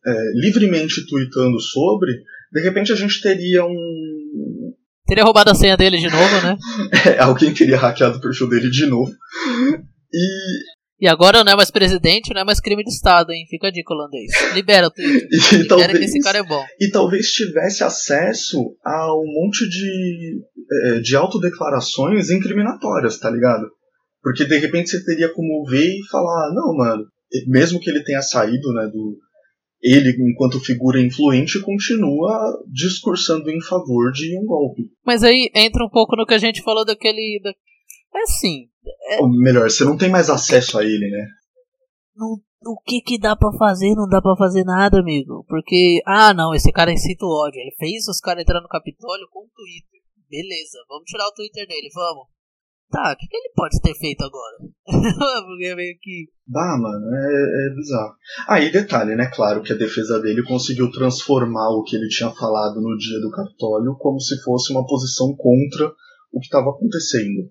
é, 0.06 0.32
livremente 0.36 1.06
tweetando 1.06 1.60
sobre, 1.60 2.14
de 2.52 2.62
repente 2.62 2.94
a 2.94 2.96
gente 2.96 3.22
teria 3.22 3.66
um. 3.66 4.74
Teria 5.06 5.24
roubado 5.24 5.52
a 5.52 5.56
senha 5.56 5.76
dele 5.76 5.98
de 5.98 6.10
novo, 6.10 6.42
né? 6.42 6.58
É, 7.14 7.20
alguém 7.20 7.54
teria 7.54 7.78
hackeado 7.78 8.18
o 8.18 8.22
perfil 8.22 8.48
dele 8.48 8.70
de 8.70 8.86
novo. 8.86 9.12
E 10.14 10.75
E 11.06 11.08
agora 11.08 11.44
não 11.44 11.52
é 11.52 11.56
mais 11.56 11.70
presidente, 11.70 12.34
não 12.34 12.42
é 12.42 12.44
mais 12.44 12.60
crime 12.60 12.84
de 12.84 12.90
Estado, 12.90 13.32
hein? 13.32 13.46
Fica 13.48 13.68
a 13.68 13.72
dica, 13.72 13.94
holandês. 13.94 14.32
Libera 14.56 14.88
o 14.88 14.90
Twitter. 14.90 15.28
E 15.30 15.58
Libera 15.58 15.68
talvez- 15.68 16.00
que 16.00 16.06
esse 16.06 16.20
cara 16.20 16.40
é 16.40 16.44
bom. 16.44 16.66
e 16.82 16.90
talvez 16.90 17.28
tivesse 17.28 17.84
acesso 17.84 18.76
a 18.84 19.14
um 19.14 19.28
monte 19.28 19.70
de, 19.70 20.42
eh, 20.72 21.00
de 21.02 21.16
autodeclarações 21.16 22.32
incriminatórias, 22.32 23.20
tá 23.20 23.30
ligado? 23.30 23.68
Porque 24.20 24.46
de 24.46 24.58
repente 24.58 24.90
você 24.90 25.06
teria 25.06 25.32
como 25.32 25.64
ver 25.70 25.86
e 25.94 26.08
falar, 26.10 26.52
não, 26.56 26.76
mano, 26.76 27.04
mesmo 27.46 27.80
que 27.80 27.88
ele 27.92 28.04
tenha 28.04 28.24
saído, 28.24 28.74
né, 28.74 28.88
do. 28.92 29.16
Ele, 29.84 30.10
enquanto 30.32 30.60
figura 30.60 31.00
influente, 31.00 31.60
continua 31.62 32.58
discursando 32.74 33.52
em 33.52 33.62
favor 33.62 34.12
de 34.12 34.36
um 34.40 34.44
golpe. 34.44 34.82
Mas 35.06 35.22
aí 35.22 35.52
entra 35.54 35.86
um 35.86 35.90
pouco 35.90 36.16
no 36.16 36.26
que 36.26 36.34
a 36.34 36.40
gente 36.40 36.64
falou 36.64 36.84
daquele. 36.84 37.40
Da... 37.44 37.54
É 38.16 38.22
assim, 38.24 38.70
Ou 39.20 39.30
melhor, 39.30 39.70
você 39.70 39.84
não 39.84 39.98
tem 39.98 40.10
mais 40.10 40.30
acesso 40.30 40.80
a 40.80 40.84
ele, 40.84 41.10
né? 41.10 41.28
não- 42.16 42.38
o 42.68 42.82
que 42.82 43.00
que 43.02 43.20
dá 43.20 43.36
pra 43.36 43.52
fazer? 43.60 43.94
Não 43.94 44.08
dá 44.08 44.20
pra 44.22 44.36
fazer 44.36 44.64
nada, 44.64 45.00
amigo. 45.00 45.46
Porque, 45.48 46.02
ah, 46.08 46.34
não, 46.34 46.54
esse 46.56 46.72
cara 46.72 46.92
incita 46.92 47.24
o 47.24 47.30
ódio. 47.30 47.60
Ele 47.60 47.76
fez 47.78 48.08
os 48.08 48.20
caras 48.20 48.42
entrar 48.42 48.60
no 48.60 48.68
Capitólio 48.68 49.28
com 49.32 49.42
o 49.42 49.50
Twitter. 49.54 50.02
Beleza, 50.28 50.80
vamos 50.90 51.06
tirar 51.06 51.28
o 51.28 51.34
Twitter 51.34 51.68
dele, 51.68 51.90
vamos. 51.94 52.28
Tá, 52.90 53.14
o 53.14 53.18
que, 53.18 53.28
que 53.28 53.38
ele 53.38 53.52
pode 53.56 53.80
ter 53.82 53.94
feito 53.96 54.24
agora? 54.24 54.58
Porque 55.46 55.66
é 55.66 55.76
meio 55.76 55.96
que. 56.00 56.26
Bah, 56.48 56.78
mano, 56.80 57.06
é, 57.16 57.68
é 57.68 57.76
bizarro. 57.76 58.16
Ah, 58.48 58.60
e 58.60 58.72
detalhe, 58.72 59.16
né? 59.16 59.30
Claro 59.34 59.62
que 59.62 59.74
a 59.74 59.78
defesa 59.78 60.20
dele 60.20 60.44
conseguiu 60.44 60.90
transformar 60.92 61.70
o 61.70 61.84
que 61.84 61.96
ele 61.96 62.08
tinha 62.08 62.32
falado 62.32 62.82
no 62.82 62.96
dia 62.98 63.20
do 63.22 63.32
Capitólio 63.32 63.96
como 64.00 64.20
se 64.20 64.42
fosse 64.44 64.72
uma 64.72 64.86
posição 64.86 65.36
contra 65.36 65.88
o 66.32 66.40
que 66.40 66.46
estava 66.46 66.70
acontecendo. 66.70 67.50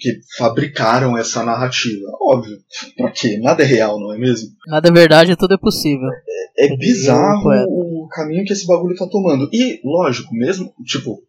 Que 0.00 0.20
fabricaram 0.38 1.18
essa 1.18 1.42
narrativa. 1.44 2.06
Óbvio. 2.22 2.56
Pra 2.96 3.10
quê? 3.10 3.38
Nada 3.38 3.62
é 3.62 3.66
real, 3.66 3.98
não 3.98 4.12
é 4.14 4.18
mesmo? 4.18 4.48
Nada 4.68 4.88
é 4.88 4.92
verdade, 4.92 5.36
tudo 5.36 5.54
é 5.54 5.58
possível. 5.58 6.08
É 6.58 6.66
Entendeu, 6.66 6.78
bizarro 6.78 7.42
poeta? 7.42 7.66
o 7.68 8.08
caminho 8.10 8.44
que 8.44 8.52
esse 8.52 8.66
bagulho 8.66 8.96
tá 8.96 9.06
tomando. 9.10 9.48
E, 9.52 9.80
lógico, 9.84 10.32
mesmo, 10.34 10.72
tipo, 10.84 11.20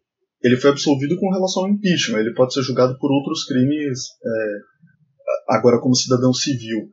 ele 0.42 0.56
foi 0.56 0.70
absolvido 0.70 1.18
com 1.18 1.30
relação 1.30 1.64
ao 1.64 1.68
impeachment. 1.68 2.20
Ele 2.20 2.32
pode 2.34 2.54
ser 2.54 2.62
julgado 2.62 2.96
por 2.98 3.10
outros 3.10 3.44
crimes 3.44 3.98
é, 4.24 5.54
agora 5.56 5.80
como 5.80 5.94
cidadão 5.94 6.32
civil. 6.32 6.90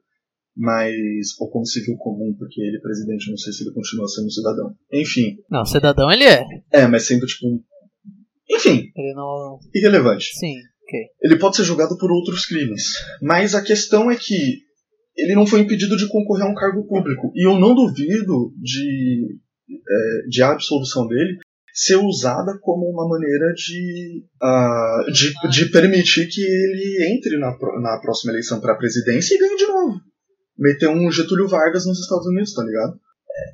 Mas. 0.57 0.93
Ou 1.39 1.49
como 1.49 1.65
civil 1.65 1.95
comum, 1.97 2.33
porque 2.37 2.61
ele 2.61 2.77
é 2.77 2.81
presidente, 2.81 3.29
não 3.29 3.37
sei 3.37 3.51
se 3.53 3.63
ele 3.63 3.73
continua 3.73 4.07
sendo 4.07 4.31
cidadão. 4.31 4.73
Enfim. 4.91 5.37
Não, 5.49 5.65
cidadão 5.65 6.09
ele 6.11 6.23
é. 6.23 6.43
É, 6.71 6.87
mas 6.87 7.05
sendo 7.05 7.25
tipo. 7.25 7.45
Enfim, 8.49 8.91
Ele 8.95 9.13
não. 9.15 9.59
irrelevante. 9.73 10.27
Sim, 10.37 10.53
ok. 10.87 10.99
Ele 11.21 11.37
pode 11.37 11.55
ser 11.57 11.63
julgado 11.63 11.97
por 11.97 12.11
outros 12.11 12.45
crimes. 12.45 12.83
Mas 13.21 13.55
a 13.55 13.61
questão 13.61 14.09
é 14.11 14.15
que 14.15 14.59
ele 15.17 15.33
não 15.35 15.45
foi 15.47 15.61
impedido 15.61 15.95
de 15.97 16.07
concorrer 16.07 16.45
a 16.45 16.49
um 16.49 16.53
cargo 16.55 16.85
público. 16.87 17.31
E 17.35 17.47
eu 17.47 17.57
não 17.59 17.73
duvido 17.73 18.51
de, 18.61 19.37
é, 19.69 20.27
de 20.29 20.41
a 20.43 20.51
absolução 20.51 21.07
dele 21.07 21.37
ser 21.73 21.95
usada 21.97 22.57
como 22.61 22.85
uma 22.89 23.07
maneira 23.07 23.51
de, 23.53 24.23
ah, 24.41 25.05
de, 25.11 25.33
de 25.49 25.65
permitir 25.71 26.27
que 26.29 26.41
ele 26.41 27.13
entre 27.13 27.37
na, 27.37 27.51
na 27.81 27.99
próxima 28.01 28.31
eleição 28.31 28.61
para 28.61 28.73
a 28.73 28.77
presidência 28.77 29.35
e 29.35 29.39
ganhe 29.39 29.57
de 29.57 29.67
novo. 29.67 29.99
Meter 30.57 30.87
um 30.89 31.11
Getúlio 31.11 31.49
Vargas 31.49 31.85
nos 31.85 31.99
Estados 31.99 32.25
Unidos, 32.27 32.53
tá 32.53 32.63
ligado? 32.63 32.93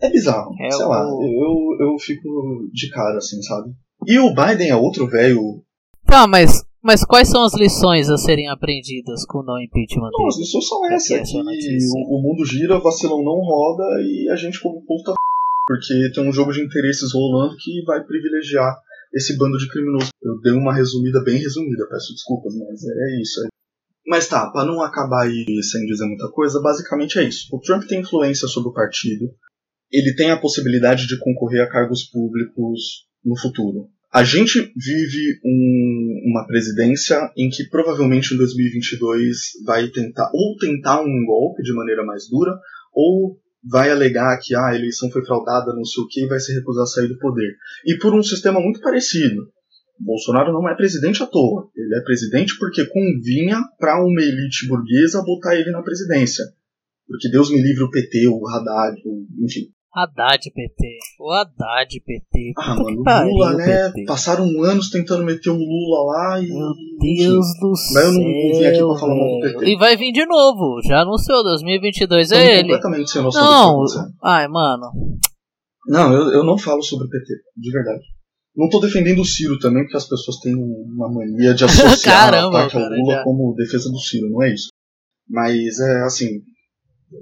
É, 0.02 0.08
é 0.08 0.12
bizarro. 0.12 0.52
É 0.62 0.70
sei 0.72 0.86
o- 0.86 0.90
lá, 0.90 1.04
eu, 1.04 1.88
eu 1.88 1.98
fico 2.00 2.70
de 2.72 2.90
cara 2.90 3.18
assim, 3.18 3.42
sabe? 3.42 3.72
E 4.08 4.20
o 4.20 4.34
Biden 4.34 4.70
é 4.70 4.76
outro 4.76 5.08
velho 5.08 5.64
Tá, 6.06 6.28
mas, 6.28 6.62
mas 6.84 7.04
quais 7.04 7.30
são 7.30 7.44
as 7.44 7.54
lições 7.54 8.10
a 8.10 8.18
serem 8.18 8.50
aprendidas 8.50 9.26
com 9.26 9.40
o 9.40 9.44
não 9.44 9.60
impeachment 9.62 10.10
Não, 10.12 10.28
as 10.28 10.38
lições 10.38 10.68
são 10.68 10.86
Essa 10.86 11.16
essa, 11.16 11.38
é 11.38 11.42
que 11.42 11.78
o, 11.96 12.18
o 12.18 12.22
mundo 12.22 12.46
gira, 12.46 12.80
vacilão 12.80 13.24
não 13.24 13.40
roda 13.40 13.84
e 14.02 14.30
a 14.30 14.36
gente 14.36 14.60
como 14.60 14.86
povo 14.86 15.04
tá 15.04 15.12
f... 15.12 15.16
porque 15.68 16.12
tem 16.14 16.28
um 16.28 16.32
jogo 16.34 16.52
de 16.52 16.62
interesses 16.62 17.14
rolando 17.14 17.56
que 17.58 17.84
vai 17.86 18.04
privilegiar 18.04 18.76
esse 19.14 19.38
bando 19.38 19.58
de 19.58 19.68
criminosos. 19.68 20.10
Eu 20.24 20.40
dei 20.42 20.54
uma 20.54 20.74
resumida 20.74 21.24
bem 21.24 21.38
resumida, 21.38 21.88
peço 21.90 22.14
desculpas, 22.14 22.54
mas 22.56 22.84
é 22.84 23.22
isso. 23.22 23.42
Mas 24.08 24.28
tá, 24.28 24.50
pra 24.50 24.66
não 24.66 24.82
acabar 24.82 25.26
aí 25.26 25.46
sem 25.64 25.86
dizer 25.86 26.06
muita 26.06 26.30
coisa, 26.32 26.62
basicamente 26.62 27.20
é 27.20 27.24
isso. 27.24 27.48
O 27.54 27.60
Trump 27.60 27.84
tem 27.84 28.02
influência 28.02 28.48
sobre 28.48 28.70
o 28.70 28.74
partido, 28.74 29.32
ele 29.92 30.16
tem 30.16 30.32
a 30.32 30.40
possibilidade 30.40 31.08
de 31.08 31.20
concorrer 31.20 31.62
a 31.62 31.70
cargos 31.70 32.04
públicos 32.04 33.06
no 33.24 33.38
futuro. 33.38 33.88
A 34.14 34.24
gente 34.26 34.60
vive 34.76 35.40
um- 35.46 36.32
uma 36.32 36.46
presidência 36.46 37.32
em 37.38 37.50
que 37.50 37.70
provavelmente 37.70 38.34
em 38.34 38.38
2022 38.38 39.54
vai 39.66 39.88
tentar 39.88 40.30
ou 40.34 40.58
tentar 40.58 41.02
um 41.02 41.26
golpe 41.26 41.64
de 41.64 41.74
maneira 41.74 42.04
mais 42.06 42.28
dura 42.30 42.52
ou 42.94 43.40
vai 43.64 43.90
alegar 43.90 44.38
que 44.42 44.54
ah, 44.54 44.68
a 44.68 44.76
eleição 44.76 45.10
foi 45.12 45.24
fraudada, 45.24 45.74
não 45.74 45.86
sei 45.86 46.04
o 46.04 46.08
que, 46.08 46.24
e 46.24 46.28
vai 46.28 46.40
se 46.40 46.54
recusar 46.54 46.84
a 46.84 46.88
sair 46.88 47.08
do 47.08 47.18
poder. 47.20 47.56
E 47.86 47.98
por 48.00 48.14
um 48.14 48.22
sistema 48.22 48.60
muito 48.60 48.82
parecido. 48.82 49.50
Bolsonaro 49.98 50.52
não 50.52 50.68
é 50.68 50.76
presidente 50.76 51.22
à 51.24 51.28
toa. 51.28 51.70
Ele 51.76 51.96
é 51.96 52.02
presidente 52.04 52.58
porque 52.58 52.86
convinha 52.86 53.62
para 53.80 54.04
uma 54.04 54.22
elite 54.22 54.68
burguesa 54.68 55.24
botar 55.24 55.56
ele 55.56 55.72
na 55.72 55.84
presidência. 55.84 56.44
Porque 57.08 57.30
Deus 57.30 57.52
me 57.52 57.62
livre 57.62 57.84
o 57.84 57.92
PT, 57.92 58.28
o 58.28 58.48
Haddad, 58.50 59.00
o, 59.06 59.28
enfim. 59.46 59.70
Haddad 59.94 60.50
PT. 60.54 60.98
O 61.20 61.32
Haddad 61.34 62.00
PT. 62.06 62.54
Ah, 62.58 62.76
mano, 62.76 63.02
o 63.02 63.04
pariu, 63.04 63.32
Lula, 63.34 63.54
né? 63.56 63.90
PT. 63.90 64.06
Passaram 64.06 64.46
anos 64.64 64.90
tentando 64.90 65.24
meter 65.26 65.50
o 65.50 65.56
Lula 65.58 66.04
lá 66.14 66.42
e. 66.42 66.48
Meu 66.48 66.70
enfim. 67.04 67.24
Deus 67.24 67.46
do 67.60 67.76
céu. 67.76 67.94
Mas 67.94 68.06
eu 68.06 68.14
não 68.14 68.22
vim 68.60 68.66
aqui 68.66 68.78
pra 68.78 69.00
falar 69.00 69.16
mal 69.16 69.28
do. 69.28 69.42
PT. 69.42 69.66
E 69.70 69.76
vai 69.78 69.98
vir 69.98 70.12
de 70.14 70.26
novo. 70.26 70.82
Já 70.88 71.02
anunciou 71.02 71.44
2022 71.44 72.24
Estamos 72.32 72.46
é 72.46 72.54
ele. 72.54 72.62
completamente 72.62 73.12
sem 73.12 73.22
noção 73.22 73.44
Não. 73.44 73.80
do 73.80 73.86
que 73.86 73.96
tá. 73.96 74.08
Ai, 74.24 74.48
mano. 74.48 74.92
Não, 75.88 76.14
eu, 76.14 76.32
eu 76.32 76.44
não 76.44 76.58
falo 76.58 76.82
sobre 76.84 77.08
o 77.08 77.10
PT, 77.10 77.26
de 77.58 77.72
verdade. 77.72 78.04
Não 78.56 78.70
tô 78.70 78.80
defendendo 78.80 79.20
o 79.20 79.26
Ciro 79.26 79.58
também, 79.60 79.84
porque 79.84 79.98
as 79.98 80.08
pessoas 80.08 80.38
têm 80.38 80.54
uma 80.54 81.12
mania 81.12 81.54
de 81.54 81.64
associar 81.66 82.30
Caramba, 82.32 82.60
ataque 82.60 82.78
ao 82.78 82.84
cara, 82.84 82.96
Lula 82.96 83.14
já. 83.16 83.24
como 83.24 83.56
defesa 83.56 83.90
do 83.90 83.98
Ciro, 84.00 84.30
não 84.30 84.44
é 84.44 84.54
isso. 84.54 84.70
Mas 85.30 85.80
é 85.80 86.02
assim, 86.04 86.28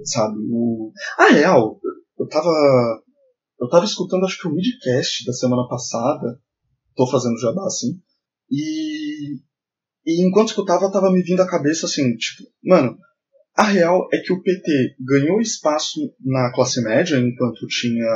sabe, 0.04 0.36
o. 0.52 0.92
A 1.18 1.32
real, 1.32 1.78
eu 2.20 2.28
tava. 2.28 2.50
Eu 3.58 3.68
tava 3.68 3.84
escutando 3.84 4.24
acho 4.24 4.38
que 4.38 4.48
o 4.48 4.52
midcast 4.52 5.24
da 5.24 5.32
semana 5.32 5.66
passada. 5.68 6.38
Tô 6.94 7.06
fazendo 7.06 7.40
jabá 7.40 7.64
assim. 7.64 7.98
E. 8.50 9.38
E 10.06 10.26
enquanto 10.26 10.48
escutava, 10.48 10.90
tava 10.90 11.12
me 11.12 11.22
vindo 11.22 11.40
à 11.40 11.46
cabeça 11.46 11.84
assim, 11.84 12.16
tipo, 12.16 12.42
mano, 12.64 12.96
a 13.54 13.64
real 13.64 14.08
é 14.12 14.18
que 14.18 14.32
o 14.32 14.42
PT 14.42 14.96
ganhou 14.98 15.40
espaço 15.40 16.00
na 16.24 16.50
classe 16.52 16.82
média 16.82 17.18
enquanto 17.18 17.66
tinha 17.66 18.06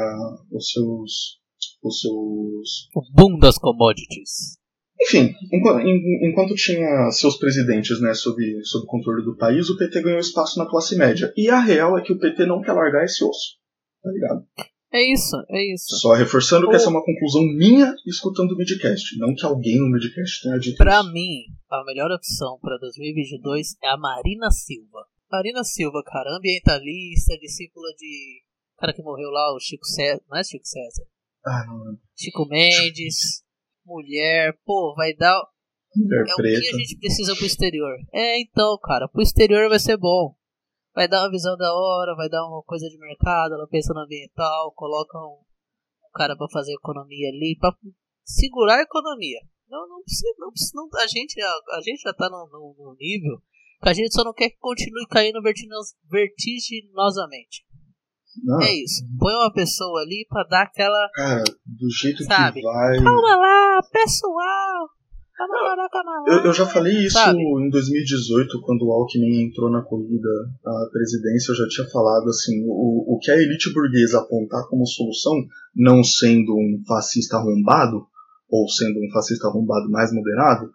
os 0.50 0.70
seus. 0.70 1.40
os 1.82 2.00
seus. 2.00 2.88
O 2.94 3.02
boom 3.12 3.38
das 3.38 3.58
commodities. 3.58 4.58
Enfim, 5.02 5.34
enquanto, 5.52 5.86
enquanto 5.86 6.54
tinha 6.54 7.10
seus 7.10 7.36
presidentes 7.36 8.00
né, 8.00 8.14
sob, 8.14 8.42
sob 8.64 8.86
controle 8.86 9.24
do 9.24 9.36
país, 9.36 9.68
o 9.68 9.76
PT 9.76 10.02
ganhou 10.02 10.20
espaço 10.20 10.58
na 10.58 10.68
classe 10.68 10.96
média. 10.96 11.32
E 11.36 11.50
a 11.50 11.60
real 11.60 11.98
é 11.98 12.02
que 12.02 12.12
o 12.12 12.18
PT 12.18 12.46
não 12.46 12.62
quer 12.62 12.72
largar 12.72 13.04
esse 13.04 13.22
osso. 13.24 13.63
Tá 14.04 14.10
ligado? 14.10 14.46
É 14.92 15.02
isso, 15.12 15.34
é 15.48 15.74
isso. 15.74 15.96
Só 15.98 16.12
reforçando 16.12 16.68
que 16.68 16.76
essa 16.76 16.86
é 16.86 16.90
uma 16.90 17.02
conclusão 17.04 17.42
minha 17.56 17.92
escutando 18.06 18.52
o 18.52 18.56
midcast. 18.56 19.18
Não 19.18 19.34
que 19.34 19.44
alguém 19.44 19.78
no 19.80 19.90
midcast 19.90 20.42
tenha 20.42 20.58
dito 20.58 20.76
Pra 20.76 21.00
isso. 21.00 21.10
mim, 21.12 21.46
a 21.70 21.82
melhor 21.84 22.12
opção 22.12 22.58
pra 22.60 22.76
2022 22.78 23.74
é 23.82 23.88
a 23.88 23.96
Marina 23.96 24.50
Silva. 24.52 25.06
Marina 25.32 25.64
Silva, 25.64 26.00
cara, 26.04 26.36
ambientalista, 26.36 27.36
discípula 27.38 27.88
de. 27.98 28.42
cara 28.78 28.92
que 28.92 29.02
morreu 29.02 29.30
lá, 29.30 29.52
o 29.56 29.58
Chico 29.58 29.84
César. 29.86 30.22
Não 30.30 30.38
é 30.38 30.44
Chico 30.44 30.64
César? 30.66 31.02
Ah, 31.44 31.64
não. 31.66 31.98
Chico 32.16 32.46
Mendes, 32.48 33.42
mulher, 33.84 34.54
pô, 34.64 34.94
vai 34.96 35.12
dar. 35.14 35.42
Mulher 35.96 36.20
É 36.20 36.22
o 36.22 36.26
que 36.26 36.34
preta. 36.42 36.58
a 36.58 36.78
gente 36.78 36.98
precisa 36.98 37.34
pro 37.34 37.46
exterior. 37.46 37.96
É, 38.12 38.40
então, 38.40 38.78
cara, 38.82 39.08
pro 39.08 39.22
exterior 39.22 39.68
vai 39.68 39.78
ser 39.80 39.96
bom. 39.96 40.36
Vai 40.94 41.08
dar 41.08 41.22
uma 41.22 41.30
visão 41.30 41.56
da 41.56 41.72
hora, 41.74 42.14
vai 42.14 42.28
dar 42.28 42.46
uma 42.46 42.62
coisa 42.62 42.88
de 42.88 42.96
mercado, 42.98 43.54
ela 43.54 43.66
pensa 43.68 43.92
no 43.92 44.00
ambiental, 44.00 44.72
coloca 44.76 45.18
um, 45.18 45.40
um 46.06 46.10
cara 46.14 46.36
pra 46.36 46.46
fazer 46.52 46.72
economia 46.74 47.28
ali, 47.30 47.56
pra 47.58 47.74
segurar 48.24 48.78
a 48.78 48.82
economia. 48.82 49.40
Não, 49.68 49.88
não 49.88 50.02
precisa, 50.02 50.32
não 50.38 50.50
não- 50.74 51.00
a 51.00 51.06
gente, 51.06 51.40
a, 51.40 51.76
a 51.78 51.80
gente 51.82 52.00
já 52.02 52.12
tá 52.12 52.28
num, 52.30 52.46
num- 52.50 52.94
nível 52.98 53.38
que 53.82 53.88
a 53.88 53.92
gente 53.92 54.12
só 54.14 54.22
não 54.22 54.32
quer 54.32 54.50
que 54.50 54.58
continue 54.58 55.06
caindo 55.08 55.42
vertiginos- 55.42 55.94
vertiginosamente. 56.08 57.64
Não, 58.42 58.60
É 58.62 58.72
isso. 58.72 59.04
Põe 59.18 59.32
uma 59.34 59.52
pessoa 59.52 60.00
ali 60.02 60.26
pra 60.28 60.42
dar 60.44 60.62
aquela. 60.62 61.08
cara, 61.14 61.44
do 61.44 61.90
jeito 61.90 62.24
Sabe? 62.24 62.60
que 62.60 62.66
vai. 62.66 62.96
Calma 63.02 63.36
lá, 63.36 63.80
pessoal! 63.92 64.88
Eu, 66.28 66.44
eu 66.44 66.52
já 66.52 66.66
falei 66.66 66.94
isso 67.06 67.18
Sabe? 67.18 67.38
em 67.38 67.70
2018, 67.70 68.60
quando 68.62 68.82
o 68.86 68.92
Alckmin 68.92 69.46
entrou 69.46 69.70
na 69.70 69.82
corrida 69.82 70.28
à 70.64 70.88
presidência, 70.92 71.50
eu 71.50 71.56
já 71.56 71.68
tinha 71.68 71.88
falado 71.88 72.28
assim, 72.28 72.62
o, 72.66 73.14
o 73.14 73.18
que 73.20 73.30
a 73.30 73.36
elite 73.36 73.72
burguesa 73.72 74.20
apontar 74.20 74.68
como 74.68 74.86
solução, 74.86 75.34
não 75.74 76.04
sendo 76.04 76.54
um 76.54 76.82
fascista 76.86 77.36
arrombado, 77.36 78.06
ou 78.48 78.68
sendo 78.68 79.00
um 79.00 79.10
fascista 79.12 79.48
arrombado 79.48 79.90
mais 79.90 80.12
moderado, 80.12 80.70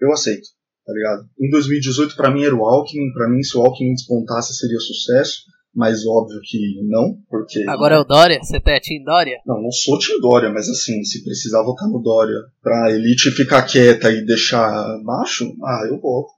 eu 0.00 0.12
aceito, 0.12 0.48
tá 0.84 0.92
ligado? 0.92 1.26
Em 1.40 1.48
2018, 1.48 2.14
pra 2.14 2.30
mim 2.30 2.44
era 2.44 2.54
o 2.54 2.66
Alckmin, 2.66 3.12
pra 3.12 3.28
mim 3.28 3.42
se 3.42 3.56
o 3.56 3.62
Alckmin 3.62 3.94
despontasse 3.94 4.54
seria 4.54 4.78
sucesso, 4.80 5.44
mas 5.74 6.06
óbvio 6.06 6.38
que 6.42 6.80
não, 6.88 7.16
porque... 7.28 7.64
Agora 7.68 7.96
é 7.96 7.98
o 7.98 8.04
Dória? 8.04 8.38
Você 8.42 8.60
tá 8.60 8.78
Team 8.80 9.02
Dória? 9.04 9.38
Não, 9.46 9.60
não 9.60 9.70
sou 9.70 9.98
Tim 9.98 10.20
Dória, 10.20 10.50
mas 10.52 10.68
assim, 10.68 11.02
se 11.04 11.22
precisar 11.24 11.62
votar 11.62 11.88
no 11.88 12.00
Dória 12.00 12.36
pra 12.62 12.92
elite 12.92 13.30
ficar 13.32 13.62
quieta 13.62 14.10
e 14.10 14.24
deixar 14.24 14.70
baixo, 15.04 15.52
ah, 15.64 15.86
eu 15.88 16.00
voto. 16.00 16.32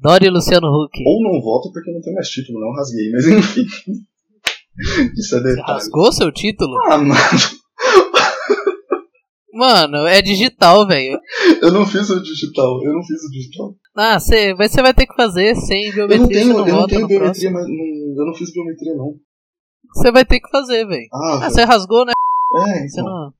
Dória 0.00 0.26
e 0.26 0.30
Luciano 0.30 0.68
Huck. 0.68 1.02
Ou 1.06 1.22
não 1.22 1.40
voto 1.42 1.70
porque 1.72 1.90
eu 1.90 1.94
não 1.94 2.00
tenho 2.00 2.14
mais 2.14 2.28
título, 2.28 2.60
não 2.60 2.72
rasguei, 2.72 3.10
mas 3.10 3.26
enfim. 3.28 3.66
Isso 5.18 5.36
é 5.36 5.38
Você 5.38 5.42
detalhe. 5.42 5.72
rasgou 5.72 6.12
seu 6.12 6.32
título? 6.32 6.74
Ah, 6.90 6.98
mano, 6.98 7.14
Mano, 9.52 10.06
é 10.06 10.22
digital, 10.22 10.86
velho. 10.86 11.18
eu 11.60 11.70
não 11.70 11.84
fiz 11.86 12.08
o 12.10 12.22
digital, 12.22 12.82
eu 12.84 12.92
não 12.94 13.02
fiz 13.02 13.22
o 13.24 13.30
digital. 13.30 13.74
Ah, 13.96 14.18
você 14.18 14.54
você 14.54 14.80
vai 14.80 14.94
ter 14.94 15.06
que 15.06 15.14
fazer 15.14 15.54
sem 15.56 15.88
Eu 15.88 16.08
não 16.08 16.08
biometria, 16.08 16.40
tenho, 16.40 16.52
não 16.54 16.66
eu 16.68 16.74
não 16.76 16.86
tenho 16.86 17.06
biometria, 17.06 17.50
próximo. 17.50 17.52
mas 17.52 17.66
não- 17.68 18.22
eu 18.22 18.26
não 18.26 18.34
fiz 18.34 18.52
biometria, 18.52 18.94
não. 18.96 19.14
Você 19.94 20.10
vai 20.10 20.24
ter 20.24 20.40
que 20.40 20.48
fazer, 20.50 20.86
velho. 20.86 21.06
Ah, 21.12 21.40
Ah, 21.44 21.50
você 21.50 21.64
rasgou, 21.64 22.06
né? 22.06 22.12
é, 22.56 22.88
Você 22.88 23.00
então. 23.00 23.04
não. 23.04 23.32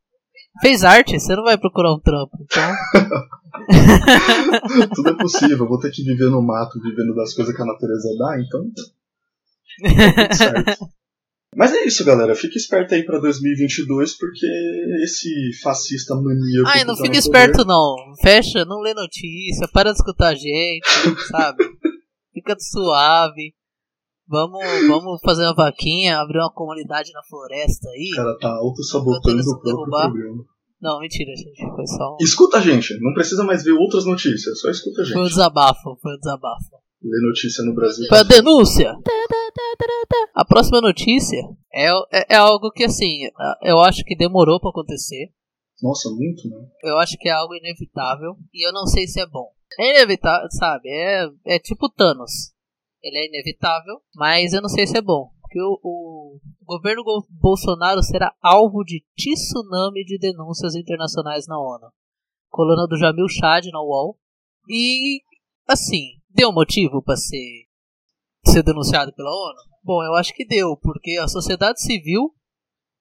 Fez 0.61 0.85
arte, 0.85 1.19
você 1.19 1.35
não 1.35 1.45
vai 1.45 1.57
procurar 1.57 1.95
um 1.95 2.01
trampo. 2.01 2.37
Então. 2.43 2.75
Tudo 4.95 5.11
é 5.11 5.15
possível, 5.17 5.67
vou 5.67 5.79
ter 5.79 5.91
que 5.91 6.03
viver 6.03 6.29
no 6.31 6.43
mato, 6.43 6.79
vivendo 6.81 7.15
das 7.15 7.33
coisas 7.35 7.55
que 7.57 7.63
a 7.63 7.67
natureza 7.67 8.09
dá, 8.19 8.37
então. 8.41 8.61
tá 10.15 10.23
tudo 10.29 10.35
certo. 10.37 10.87
Mas 11.55 11.73
é 11.73 11.85
isso, 11.85 12.05
galera. 12.05 12.35
Fica 12.35 12.57
esperto 12.57 12.95
aí 12.95 13.05
pra 13.05 13.19
2022, 13.19 14.17
porque 14.17 14.47
esse 15.05 15.31
fascista 15.63 16.15
maníaco. 16.15 16.67
Ai, 16.67 16.85
não 16.85 16.97
tá 16.97 17.03
fica 17.03 17.19
esperto 17.19 17.65
não. 17.65 17.95
Fecha, 18.23 18.65
não 18.65 18.81
lê 18.81 18.95
notícia, 18.95 19.69
para 19.69 19.93
de 19.93 19.99
escutar 19.99 20.29
a 20.29 20.35
gente, 20.35 20.89
sabe? 21.31 21.65
Fica 22.33 22.57
suave. 22.59 23.55
Vamos, 24.27 24.63
vamos 24.89 25.21
fazer 25.23 25.43
uma 25.43 25.55
vaquinha, 25.55 26.19
abrir 26.19 26.39
uma 26.39 26.53
comunidade 26.53 27.13
na 27.13 27.23
floresta 27.29 27.89
aí. 27.91 28.11
O 28.13 28.17
cara 28.17 28.39
tá 28.39 28.49
auto-sabotando 28.49 29.41
o 29.41 29.45
próprio 29.45 29.63
derrubar. 29.63 30.11
programa. 30.11 30.45
Não, 30.81 31.01
mentira, 31.01 31.33
gente. 31.37 31.61
Foi 31.77 31.87
só 31.87 32.15
um. 32.15 32.17
Escuta 32.19 32.57
a 32.57 32.61
gente, 32.61 32.99
não 33.01 33.13
precisa 33.13 33.45
mais 33.45 33.63
ver 33.63 33.73
outras 33.73 34.07
notícias, 34.07 34.59
só 34.59 34.71
escuta 34.71 35.03
a 35.03 35.05
gente. 35.05 35.15
Foi 35.15 35.23
um 35.23 35.29
desabafo, 35.29 35.99
foi 36.01 36.15
um 36.15 36.19
desabafo. 36.19 36.82
Ler 37.05 37.21
notícia 37.29 37.65
no 37.65 37.75
Brasil. 37.75 38.07
Foi 38.09 38.19
a 38.19 38.23
denúncia! 38.23 38.95
A 40.35 40.45
próxima 40.45 40.81
notícia 40.81 41.39
é, 41.73 41.89
é, 42.13 42.27
é 42.31 42.37
algo 42.37 42.71
que, 42.71 42.85
assim, 42.85 43.23
eu 43.63 43.81
acho 43.81 44.03
que 44.05 44.17
demorou 44.17 44.61
pra 44.61 44.71
acontecer. 44.71 45.33
Nossa, 45.83 46.09
muito, 46.11 46.49
né? 46.49 46.65
Eu 46.85 46.99
acho 46.99 47.17
que 47.19 47.29
é 47.29 47.33
algo 47.33 47.55
inevitável. 47.55 48.37
E 48.55 48.67
eu 48.67 48.73
não 48.73 48.87
sei 48.87 49.07
se 49.07 49.21
é 49.21 49.27
bom. 49.27 49.51
É 49.79 49.91
inevitável, 49.97 50.49
sabe? 50.53 50.89
É, 50.89 51.27
é 51.45 51.59
tipo 51.59 51.89
Thanos. 51.89 52.53
Ele 53.03 53.19
é 53.19 53.27
inevitável, 53.29 54.01
mas 54.15 54.53
eu 54.53 54.63
não 54.63 54.69
sei 54.69 54.87
se 54.87 54.97
é 54.97 55.03
bom. 55.03 55.31
Porque 55.41 55.61
o, 55.61 55.79
o 55.83 56.41
governo 56.65 57.03
Go- 57.03 57.27
Bolsonaro 57.31 58.03
será 58.03 58.33
alvo 58.41 58.85
de 58.85 59.03
tsunami 59.17 60.05
de 60.05 60.19
denúncias 60.19 60.75
internacionais 60.77 61.47
na 61.49 61.59
ONU. 61.59 61.91
Coluna 62.49 62.87
do 62.87 62.97
Jamil 62.97 63.29
Chad 63.29 63.65
na 63.73 63.81
UOL. 63.83 64.17
E, 64.69 65.21
assim, 65.67 66.13
deu 66.35 66.53
motivo 66.53 67.03
para 67.03 67.17
ser, 67.17 67.67
ser 68.47 68.63
denunciado 68.63 69.13
pela 69.15 69.31
ONU? 69.31 69.59
Bom, 69.83 70.03
eu 70.03 70.15
acho 70.15 70.33
que 70.35 70.47
deu, 70.47 70.77
porque 70.77 71.19
a 71.19 71.29
sociedade 71.29 71.81
civil 71.83 72.35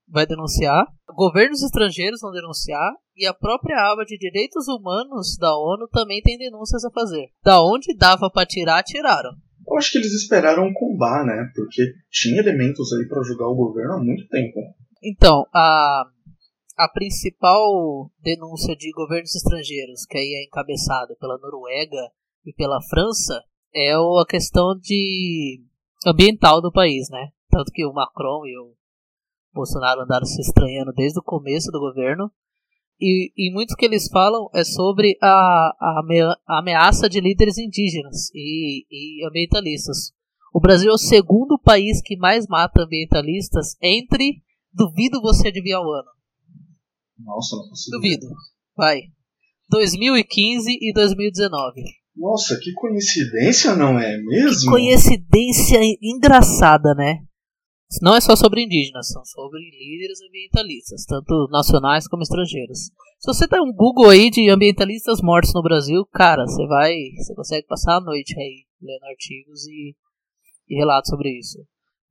vai 0.08 0.26
denunciar, 0.26 0.86
governos 1.16 1.64
estrangeiros 1.64 2.20
vão 2.22 2.32
denunciar 2.32 2.92
e 3.16 3.26
a 3.26 3.34
própria 3.34 3.78
aba 3.92 4.04
de 4.04 4.18
direitos 4.18 4.68
humanos 4.68 5.38
da 5.38 5.56
ONU 5.56 5.88
também 5.88 6.22
tem 6.22 6.38
denúncias 6.38 6.84
a 6.84 6.92
fazer. 6.92 7.30
Da 7.44 7.62
onde 7.62 7.96
dava 7.96 8.30
para 8.30 8.46
tirar, 8.46 8.84
tiraram. 8.84 9.32
Eu 9.68 9.78
acho 9.78 9.92
que 9.92 10.00
eles 10.00 10.12
esperaram 10.12 10.66
um 10.66 10.74
combar, 10.74 11.26
né? 11.26 11.50
Porque 11.56 11.94
tinha 12.10 12.42
elementos 12.42 12.92
aí 12.94 13.08
pra 13.08 13.24
julgar 13.24 13.48
o 13.48 13.56
governo 13.56 13.94
há 13.94 14.04
muito 14.04 14.28
tempo. 14.28 14.60
Então, 15.04 15.46
a, 15.54 16.04
a 16.78 16.90
principal 16.90 18.12
denúncia 18.22 18.76
de 18.76 18.92
governos 18.92 19.34
estrangeiros, 19.36 20.06
que 20.06 20.18
aí 20.18 20.42
é 20.42 20.46
encabeçado 20.46 21.16
pela 21.20 21.38
Noruega 21.38 22.12
e 22.46 22.54
pela 22.54 22.82
França, 22.90 23.42
é 23.74 23.94
a 23.94 24.26
questão 24.28 24.78
de 24.78 25.62
ambiental 26.06 26.62
do 26.62 26.72
país, 26.72 27.10
né? 27.10 27.32
Tanto 27.50 27.72
que 27.72 27.86
o 27.86 27.94
Macron 27.94 28.46
e 28.46 28.58
o 28.58 28.74
Bolsonaro 29.54 30.02
andaram 30.02 30.26
se 30.26 30.42
estranhando 30.42 30.94
desde 30.94 31.20
o 31.20 31.24
começo 31.24 31.72
do 31.72 31.80
governo. 31.80 32.32
E, 33.00 33.32
e 33.36 33.52
muito 33.52 33.76
que 33.76 33.86
eles 33.86 34.08
falam 34.10 34.48
é 34.54 34.64
sobre 34.64 35.18
a, 35.22 35.28
a 35.28 36.60
ameaça 36.60 37.10
de 37.10 37.20
líderes 37.20 37.58
indígenas 37.58 38.30
e, 38.34 38.86
e 38.92 39.28
ambientalistas. 39.28 40.14
O 40.54 40.60
Brasil 40.60 40.92
é 40.92 40.94
o 40.94 40.98
segundo 40.98 41.58
país 41.58 42.02
que 42.02 42.18
mais 42.18 42.48
mata 42.48 42.84
ambientalistas 42.84 43.76
entre. 43.82 44.44
Duvido 44.74 45.22
você 45.22 45.50
adivinhar 45.50 45.82
o 45.82 45.92
ano. 45.92 46.10
Nossa, 47.20 47.56
não 47.58 47.70
consigo. 47.70 47.98
Duvido. 47.98 48.28
Vai. 48.76 49.02
2015 49.70 50.78
e 50.82 50.94
2019. 50.94 52.01
Nossa, 52.16 52.60
que 52.62 52.74
coincidência, 52.74 53.76
não 53.76 54.00
é 54.00 54.18
mesmo? 54.18 54.72
Coincidência 54.72 55.80
engraçada, 56.02 56.94
né? 56.94 57.20
Não 58.02 58.16
é 58.16 58.22
só 58.22 58.36
sobre 58.36 58.64
indígenas, 58.64 59.10
são 59.10 59.24
sobre 59.26 59.60
líderes 59.60 60.22
ambientalistas, 60.22 61.04
tanto 61.06 61.48
nacionais 61.52 62.08
como 62.08 62.24
estrangeiros. 62.24 62.80
Se 63.20 63.26
você 63.26 63.46
der 63.48 63.62
um 63.62 63.74
Google 63.74 64.10
aí 64.10 64.30
de 64.30 64.50
ambientalistas 64.50 65.22
mortos 65.22 65.54
no 65.54 65.62
Brasil, 65.62 66.06
cara, 66.14 66.46
você 66.46 66.66
vai. 66.68 66.94
Você 67.18 67.36
consegue 67.36 67.68
passar 67.68 67.98
a 67.98 68.02
noite 68.02 68.34
aí 68.40 68.66
lendo 68.82 69.04
artigos 69.04 69.68
e, 69.68 69.96
e 70.70 70.76
relatos 70.76 71.10
sobre 71.10 71.38
isso. 71.38 71.60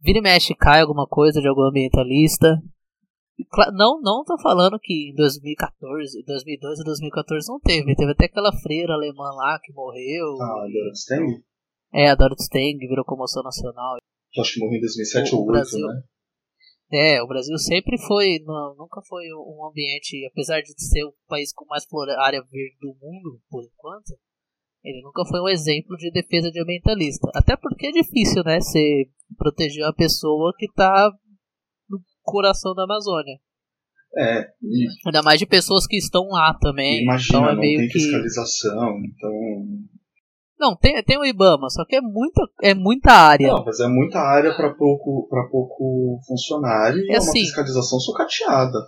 Vira 0.00 0.18
e 0.18 0.22
mexe 0.22 0.54
cai 0.54 0.80
alguma 0.80 1.06
coisa 1.06 1.40
de 1.40 1.48
algum 1.48 1.62
ambientalista. 1.62 2.62
Não, 3.74 4.00
não 4.00 4.24
tô 4.24 4.38
falando 4.40 4.78
que 4.80 5.10
em 5.10 5.14
2014, 5.14 6.22
2012 6.24 6.80
e 6.80 6.84
2014 6.84 7.48
não 7.48 7.60
teve. 7.60 7.94
Teve 7.94 8.12
até 8.12 8.26
aquela 8.26 8.52
freira 8.60 8.94
alemã 8.94 9.30
lá 9.34 9.58
que 9.62 9.72
morreu. 9.72 10.40
Ah, 10.40 10.66
Dora 10.72 10.94
Steng? 10.94 11.42
É, 11.92 12.08
a 12.08 12.14
Dorothy 12.14 12.42
Stang 12.44 12.78
virou 12.86 13.04
comoção 13.04 13.42
nacional. 13.42 13.96
Que 14.30 14.40
acho 14.40 14.54
que 14.54 14.60
morreu 14.60 14.78
em 14.78 14.80
2007 14.80 15.34
O 15.34 15.38
ou 15.38 15.46
2008, 15.46 15.52
Brasil- 15.52 15.86
né? 15.86 16.02
É, 16.92 17.22
o 17.22 17.26
Brasil 17.28 17.56
sempre 17.58 17.96
foi, 17.98 18.40
não, 18.44 18.74
nunca 18.76 19.00
foi 19.08 19.24
um 19.32 19.64
ambiente, 19.68 20.26
apesar 20.26 20.60
de 20.60 20.72
ser 20.76 21.04
o 21.04 21.14
país 21.28 21.52
com 21.52 21.64
mais 21.66 21.84
área 22.18 22.42
verde 22.42 22.76
do 22.80 22.88
mundo, 23.00 23.40
por 23.48 23.62
enquanto, 23.64 24.12
ele 24.82 25.00
nunca 25.02 25.24
foi 25.24 25.40
um 25.40 25.48
exemplo 25.48 25.96
de 25.96 26.10
defesa 26.10 26.50
de 26.50 26.60
ambientalista. 26.60 27.30
Até 27.34 27.56
porque 27.56 27.86
é 27.86 27.92
difícil, 27.92 28.42
né, 28.44 28.60
você 28.60 29.08
proteger 29.38 29.84
uma 29.84 29.94
pessoa 29.94 30.52
que 30.58 30.66
tá 30.72 31.10
no 31.28 31.29
coração 32.22 32.74
da 32.74 32.84
Amazônia. 32.84 33.38
É, 34.16 34.40
e 34.62 34.86
Ainda 35.06 35.22
mais 35.22 35.38
de 35.38 35.46
pessoas 35.46 35.86
que 35.86 35.96
estão 35.96 36.26
lá 36.30 36.52
também. 36.60 37.02
imagina, 37.04 37.38
então 37.38 37.50
é 37.50 37.54
não 37.54 37.60
tem 37.60 37.76
que. 37.86 37.92
fiscalização, 37.92 38.98
então. 39.04 39.30
Não, 40.58 40.76
tem, 40.76 41.02
tem 41.04 41.16
o 41.18 41.24
Ibama, 41.24 41.70
só 41.70 41.84
que 41.86 41.96
é 41.96 42.00
muita, 42.02 42.42
é 42.62 42.74
muita 42.74 43.12
área. 43.12 43.48
Não, 43.48 43.64
mas 43.64 43.80
é 43.80 43.86
muita 43.88 44.18
área 44.18 44.54
pra 44.54 44.74
pouco, 44.74 45.26
pra 45.28 45.44
pouco 45.48 46.18
funcionário 46.26 46.98
e 46.98 47.08
É 47.08 47.14
é, 47.14 47.18
uma 47.18 47.18
assim. 47.18 47.40
fiscalização 47.40 47.98
sucateada. 48.00 48.78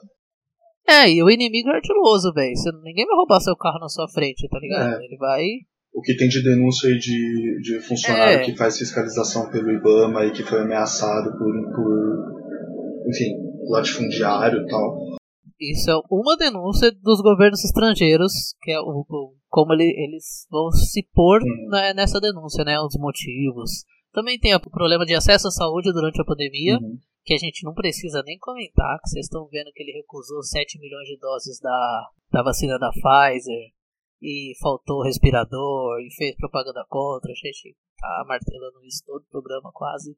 É, 0.87 1.09
e 1.09 1.23
o 1.23 1.31
inimigo 1.31 1.71
é 1.71 1.77
ardiloso, 1.77 2.33
velho. 2.35 2.53
Ninguém 2.83 3.07
vai 3.07 3.17
roubar 3.17 3.41
seu 3.41 3.57
carro 3.57 3.79
na 3.79 3.89
sua 3.89 4.09
frente, 4.09 4.49
tá 4.49 4.59
ligado? 4.59 5.01
É. 5.01 5.05
Ele 5.05 5.17
vai. 5.17 5.45
O 5.95 6.03
que 6.03 6.17
tem 6.17 6.29
de 6.29 6.43
denúncia 6.43 6.89
aí 6.91 6.99
de, 6.99 7.61
de 7.63 7.81
funcionário 7.87 8.41
É. 8.41 8.45
que 8.45 8.57
faz 8.57 8.77
fiscalização 8.77 9.49
pelo 9.51 9.71
IBAMA 9.71 10.25
e 10.27 10.33
que 10.33 10.43
foi 10.43 10.61
ameaçado 10.63 11.31
por, 11.39 11.75
por 11.75 12.42
enfim, 13.09 13.35
latifundiário 13.69 14.61
e 14.63 14.67
tal. 14.67 14.99
Isso 15.61 15.91
é 15.91 15.95
uma 16.11 16.37
denúncia 16.37 16.91
dos 16.91 17.21
governos 17.21 17.65
estrangeiros, 17.65 18.33
que 18.63 18.73
é 18.73 18.81
o, 18.81 19.05
como 19.49 19.73
ele- 19.75 19.95
eles 19.97 20.47
vão 20.51 20.71
se 20.73 21.07
pôr 21.15 21.41
né, 21.71 21.95
nessa 21.95 22.21
denúncia, 22.21 22.65
né? 22.65 22.81
Os 22.81 22.97
motivos. 22.99 23.85
Também 24.13 24.39
tem 24.39 24.55
o 24.55 24.61
problema 24.61 25.07
de 25.07 25.15
acesso 25.15 25.49
à 25.49 25.51
saúde 25.51 25.93
durante 25.93 26.21
a 26.21 26.25
pandemia, 26.25 26.79
Uhum. 26.79 26.99
que 27.25 27.33
a 27.35 27.39
gente 27.39 27.65
não 27.65 27.73
precisa 27.73 28.23
nem 28.27 28.37
comentar, 28.39 28.99
que 29.01 29.09
vocês 29.09 29.27
estão 29.27 29.47
vendo 29.51 29.71
que 29.73 29.83
ele 29.83 29.93
recusou 29.93 30.43
7 30.43 30.79
milhões 30.81 31.07
de 31.07 31.17
doses 31.19 31.61
da, 31.61 32.09
da 32.33 32.43
vacina 32.43 32.77
da 32.79 32.91
Pfizer, 32.91 33.71
e 34.21 34.53
faltou 34.61 35.03
respirador, 35.05 35.99
e 36.01 36.13
fez 36.15 36.35
propaganda 36.37 36.85
contra, 36.89 37.31
a 37.31 37.35
gente 37.35 37.75
tá 37.99 38.25
martelando 38.29 38.85
isso 38.85 39.03
todo 39.07 39.23
o 39.23 39.31
programa 39.31 39.71
quase. 39.73 40.15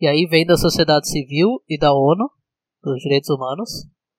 E 0.00 0.06
aí 0.06 0.26
vem 0.26 0.46
da 0.46 0.56
sociedade 0.56 1.08
civil 1.10 1.62
e 1.68 1.78
da 1.78 1.92
ONU, 1.92 2.30
dos 2.82 3.02
direitos 3.02 3.28
humanos, 3.28 3.68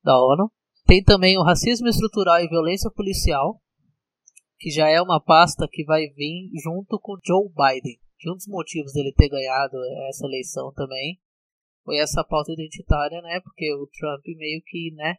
da 0.03 0.15
ONU. 0.15 0.51
Tem 0.85 1.03
também 1.03 1.37
o 1.37 1.43
racismo 1.43 1.87
estrutural 1.87 2.39
e 2.39 2.47
violência 2.47 2.91
policial, 2.91 3.59
que 4.59 4.69
já 4.69 4.87
é 4.87 5.01
uma 5.01 5.19
pasta 5.19 5.67
que 5.71 5.83
vai 5.83 6.07
vir 6.09 6.51
junto 6.63 6.99
com 6.99 7.17
Joe 7.25 7.49
Biden. 7.49 7.97
Que 8.19 8.29
um 8.29 8.35
dos 8.35 8.47
motivos 8.47 8.93
dele 8.93 9.11
ter 9.17 9.27
ganhado 9.27 9.75
essa 10.09 10.27
eleição 10.27 10.71
também 10.73 11.19
foi 11.83 11.97
essa 11.97 12.23
pauta 12.23 12.51
identitária, 12.51 13.19
né? 13.23 13.39
Porque 13.43 13.73
o 13.73 13.87
Trump 13.87 14.23
meio 14.37 14.61
que, 14.63 14.91
né? 14.93 15.15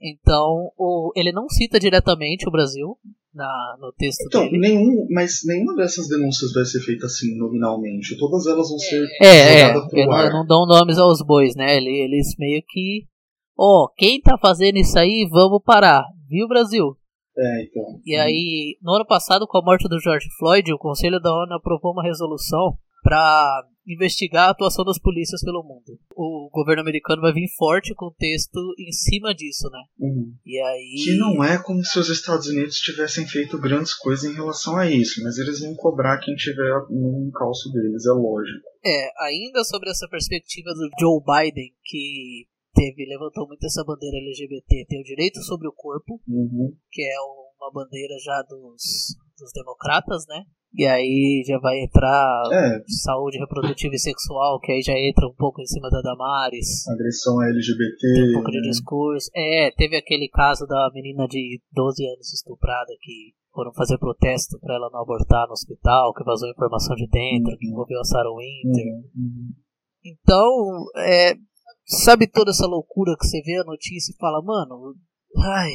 Então, 0.00 0.70
o, 0.76 1.12
ele 1.16 1.32
não 1.32 1.48
cita 1.48 1.80
diretamente 1.80 2.48
o 2.48 2.52
Brasil 2.52 2.96
na, 3.34 3.76
no 3.80 3.92
texto 3.92 4.22
Então, 4.26 4.44
dele. 4.44 4.58
nenhum, 4.58 5.06
mas 5.10 5.40
nenhuma 5.44 5.74
dessas 5.74 6.08
denúncias 6.08 6.52
vai 6.52 6.64
ser 6.64 6.80
feita 6.80 7.06
assim 7.06 7.36
nominalmente. 7.36 8.16
Todas 8.18 8.46
elas 8.46 8.68
vão 8.68 8.78
ser 8.78 9.04
É, 9.22 9.60
é, 9.60 9.70
eu 9.76 10.06
não, 10.06 10.30
não 10.40 10.46
dão 10.46 10.66
nomes 10.66 10.98
aos 10.98 11.20
bois, 11.24 11.54
né? 11.56 11.76
Ele- 11.76 11.90
Eles 12.04 12.34
meio 12.38 12.62
que. 12.68 13.06
Ó, 13.58 13.88
quem 13.96 14.20
tá 14.20 14.36
fazendo 14.38 14.76
isso 14.78 14.98
aí, 14.98 15.26
vamos 15.30 15.62
parar. 15.64 16.04
Viu, 16.28 16.48
Brasil? 16.48 16.96
É, 17.36 17.64
então. 17.64 17.82
E 18.04 18.16
aí, 18.16 18.76
no 18.82 18.92
ano 18.94 19.06
passado, 19.06 19.46
com 19.46 19.58
a 19.58 19.62
morte 19.64 19.88
do 19.88 20.00
George 20.00 20.26
Floyd, 20.38 20.72
o 20.72 20.78
Conselho 20.78 21.20
da 21.20 21.30
ONU 21.32 21.54
aprovou 21.54 21.92
uma 21.92 22.02
resolução 22.02 22.76
para 23.02 23.62
investigar 23.86 24.48
a 24.48 24.50
atuação 24.50 24.84
das 24.84 24.98
polícias 24.98 25.42
pelo 25.42 25.62
mundo. 25.62 25.98
O 26.16 26.48
governo 26.52 26.82
americano 26.82 27.20
vai 27.22 27.32
vir 27.32 27.48
forte 27.56 27.94
com 27.94 28.06
o 28.06 28.14
texto 28.14 28.58
em 28.78 28.90
cima 28.92 29.34
disso, 29.34 29.68
né? 29.70 29.82
Uhum. 29.98 30.34
E 30.44 30.58
aí. 30.58 30.94
Que 31.04 31.16
não 31.16 31.42
é 31.44 31.58
como 31.62 31.84
se 31.84 31.98
os 31.98 32.08
Estados 32.08 32.46
Unidos 32.48 32.76
tivessem 32.76 33.26
feito 33.26 33.58
grandes 33.60 33.94
coisas 33.94 34.24
em 34.30 34.34
relação 34.34 34.76
a 34.76 34.90
isso, 34.90 35.22
mas 35.22 35.36
eles 35.38 35.60
vão 35.60 35.74
cobrar 35.74 36.18
quem 36.18 36.34
tiver 36.34 36.72
no 36.90 37.26
encalço 37.28 37.70
deles, 37.72 38.06
é 38.06 38.12
lógico. 38.12 38.64
É, 38.84 39.10
ainda 39.26 39.62
sobre 39.64 39.90
essa 39.90 40.08
perspectiva 40.08 40.70
do 40.70 40.88
Joe 41.00 41.20
Biden, 41.20 41.72
que 41.84 42.46
teve, 42.74 43.06
levantou 43.06 43.46
muito 43.46 43.64
essa 43.64 43.84
bandeira 43.84 44.16
LGBT, 44.16 44.86
tem 44.88 45.00
o 45.00 45.04
direito 45.04 45.40
sobre 45.42 45.68
o 45.68 45.72
corpo, 45.72 46.20
Uhum. 46.28 46.74
que 46.90 47.02
é 47.02 47.20
uma 47.60 47.72
bandeira 47.72 48.14
já 48.22 48.42
dos, 48.48 49.16
dos 49.38 49.52
democratas, 49.54 50.24
né? 50.28 50.44
E 50.76 50.84
aí 50.86 51.44
já 51.46 51.58
vai 51.60 51.78
entrar 51.84 52.42
É, 52.52 52.82
saúde 53.04 53.38
reprodutiva 53.38 53.94
e 53.94 53.98
sexual, 53.98 54.58
que 54.60 54.72
aí 54.72 54.82
já 54.82 54.92
entra 54.98 55.26
um 55.28 55.34
pouco 55.34 55.60
em 55.62 55.66
cima 55.66 55.88
da 55.88 56.00
Damares. 56.02 56.86
agressão 56.88 57.38
a 57.40 57.46
LGBT. 57.48 57.96
Tem 58.00 58.30
um 58.30 58.32
pouco 58.34 58.50
de 58.50 58.56
né? 58.60 58.68
discurso. 58.68 59.30
É, 59.34 59.70
teve 59.76 59.96
aquele 59.96 60.28
caso 60.28 60.66
da 60.66 60.90
menina 60.92 61.26
de 61.28 61.60
12 61.72 62.04
anos 62.06 62.32
estuprada 62.32 62.92
que 63.00 63.32
foram 63.52 63.72
fazer 63.72 63.98
protesto 63.98 64.58
pra 64.58 64.74
ela 64.74 64.90
não 64.92 65.00
abortar 65.00 65.46
no 65.46 65.52
hospital, 65.52 66.12
que 66.12 66.24
vazou 66.24 66.48
informação 66.50 66.96
de 66.96 67.06
dentro, 67.06 67.56
que 67.56 67.66
Uhum. 67.66 67.72
envolveu 67.72 68.00
a 68.00 68.04
Sarah 68.04 68.30
Winter. 68.34 68.84
Uhum, 68.84 69.02
uhum. 69.16 69.48
Então, 70.04 70.84
é, 70.96 71.34
sabe 71.86 72.26
toda 72.26 72.50
essa 72.50 72.66
loucura 72.66 73.14
que 73.16 73.26
você 73.26 73.40
vê 73.42 73.58
a 73.60 73.64
notícia 73.64 74.12
e 74.12 74.16
fala, 74.18 74.42
mano, 74.42 74.94
ai, 75.38 75.70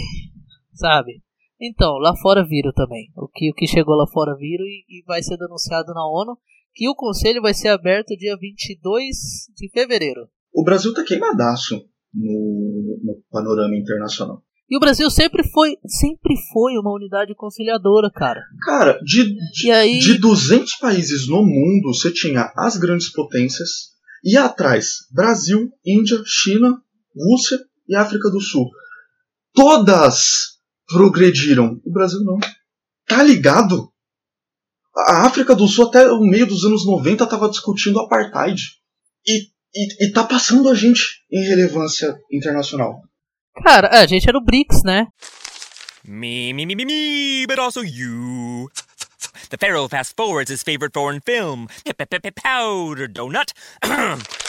sabe? 0.73 1.21
Então, 1.61 1.97
lá 1.97 2.15
fora 2.15 2.45
viram 2.45 2.71
também. 2.73 3.11
O 3.15 3.27
que, 3.27 3.51
o 3.51 3.53
que 3.53 3.67
chegou 3.67 3.95
lá 3.95 4.07
fora 4.07 4.35
viram 4.35 4.63
e, 4.65 4.85
e 4.89 5.03
vai 5.05 5.21
ser 5.21 5.37
denunciado 5.37 5.93
na 5.93 6.05
ONU, 6.05 6.37
que 6.73 6.87
o 6.87 6.95
conselho 6.95 7.41
vai 7.41 7.53
ser 7.53 7.69
aberto 7.69 8.15
dia 8.15 8.37
22 8.39 9.15
de 9.55 9.69
fevereiro. 9.69 10.27
O 10.53 10.63
Brasil 10.63 10.93
tá 10.93 11.03
queimadaço 11.03 11.85
no, 12.13 12.99
no 13.03 13.21
panorama 13.29 13.75
internacional. 13.75 14.41
E 14.69 14.77
o 14.77 14.79
Brasil 14.79 15.09
sempre 15.09 15.43
foi, 15.49 15.77
sempre 15.87 16.35
foi 16.53 16.73
uma 16.77 16.93
unidade 16.93 17.33
conciliadora, 17.35 18.09
cara. 18.13 18.39
Cara, 18.63 18.99
de, 19.03 19.35
de, 19.51 19.71
aí, 19.71 19.97
de 19.97 20.19
200 20.19 20.75
países 20.75 21.27
no 21.27 21.41
mundo, 21.41 21.91
você 21.91 22.11
tinha 22.11 22.53
as 22.55 22.77
grandes 22.77 23.11
potências 23.11 23.89
e 24.23 24.37
atrás 24.37 25.07
Brasil, 25.11 25.71
Índia, 25.83 26.21
China, 26.23 26.79
Rússia 27.15 27.59
e 27.87 27.95
África 27.95 28.29
do 28.29 28.39
Sul. 28.39 28.69
Todas 29.53 30.58
progrediram. 30.89 31.79
O 31.85 31.91
Brasil 31.91 32.19
não. 32.23 32.37
Tá 33.07 33.23
ligado? 33.23 33.91
A 35.07 35.25
África 35.27 35.55
do 35.55 35.67
Sul 35.67 35.87
até 35.87 36.11
o 36.11 36.19
meio 36.19 36.45
dos 36.45 36.65
anos 36.65 36.85
90 36.85 37.25
tava 37.25 37.49
discutindo 37.49 37.99
apartheid. 37.99 38.61
E, 39.25 39.47
e, 39.75 40.05
e 40.05 40.11
tá 40.11 40.23
passando 40.23 40.69
a 40.69 40.75
gente 40.75 41.01
em 41.31 41.47
relevância 41.47 42.17
internacional. 42.31 43.01
cara, 43.63 44.01
a 44.01 44.05
gente 44.05 44.27
era 44.27 44.37
o 44.37 44.43
BRICS, 44.43 44.83
né? 44.83 45.07
Me, 46.03 46.53
me, 46.53 46.65
me, 46.65 46.75
me, 46.75 46.85
me, 46.85 47.45
but 47.47 47.59
also 47.59 47.81
you. 47.83 48.69
The 49.49 49.57
Pharaoh 49.57 49.87
fast 49.87 50.15
forwards 50.15 50.49
his 50.49 50.63
favorite 50.63 50.93
foreign 50.93 51.19
film, 51.19 51.67
Powder 51.85 53.07
Donut. 53.07 53.53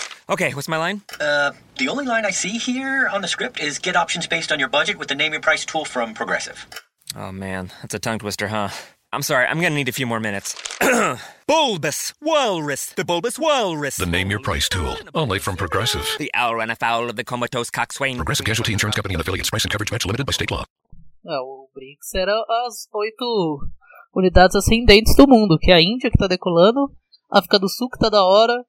okay, 0.31 0.53
what's 0.53 0.67
my 0.67 0.77
line? 0.77 1.01
Uh, 1.19 1.51
the 1.77 1.89
only 1.89 2.05
line 2.05 2.25
I 2.25 2.31
see 2.31 2.57
here 2.57 3.07
on 3.07 3.21
the 3.21 3.27
script 3.27 3.59
is 3.59 3.77
get 3.77 3.95
options 3.95 4.25
based 4.25 4.51
on 4.51 4.59
your 4.59 4.69
budget 4.69 4.97
with 4.97 5.09
the 5.09 5.15
name 5.15 5.33
your 5.33 5.41
price 5.41 5.65
tool 5.65 5.85
from 5.85 6.13
Progressive. 6.13 6.65
Oh 7.15 7.31
man, 7.31 7.71
that's 7.81 7.93
a 7.93 7.99
tongue 7.99 8.19
twister, 8.19 8.47
huh? 8.47 8.69
I'm 9.13 9.21
sorry, 9.21 9.45
I'm 9.45 9.59
gonna 9.59 9.75
need 9.75 9.89
a 9.89 9.91
few 9.91 10.07
more 10.07 10.21
minutes. 10.21 10.55
bulbous 11.47 12.13
Walrus, 12.21 12.93
the 12.93 13.03
Bulbous 13.03 13.37
Walrus. 13.37 13.97
The 13.97 14.05
Name 14.05 14.31
Your 14.31 14.39
Price 14.39 14.69
tool. 14.69 14.95
Only 15.13 15.37
from 15.37 15.57
Progressive. 15.57 16.07
The 16.17 16.31
owl 16.33 16.55
ran 16.55 16.69
afoul 16.69 17.09
of 17.09 17.17
the 17.17 17.25
comatose 17.25 17.69
coxswain. 17.69 18.15
Progressive 18.15 18.45
Casualty 18.45 18.71
Insurance 18.71 18.95
Company 18.95 19.15
and 19.15 19.21
affiliates. 19.21 19.49
Price 19.49 19.65
and 19.65 19.71
coverage 19.71 19.91
match 19.91 20.05
limited 20.05 20.25
by 20.25 20.31
state 20.31 20.51
law. 20.51 20.63
É, 21.25 21.37
o 21.39 21.69
BRICS 21.75 22.15
era 22.15 22.33
as 22.65 22.87
oito 22.93 23.59
unidades 24.15 24.55
ascendentes 24.55 25.15
do 25.15 25.27
mundo, 25.27 25.57
que 25.59 25.71
é 25.71 25.75
a 25.75 25.81
Índia 25.81 26.09
que 26.09 26.17
tá 26.17 26.27
decolando, 26.27 26.91
a 27.31 27.39
África 27.39 27.59
do 27.59 27.69
Sul 27.69 27.89
que 27.89 27.99
tá 27.99 28.09
da 28.09 28.23
hora, 28.23 28.65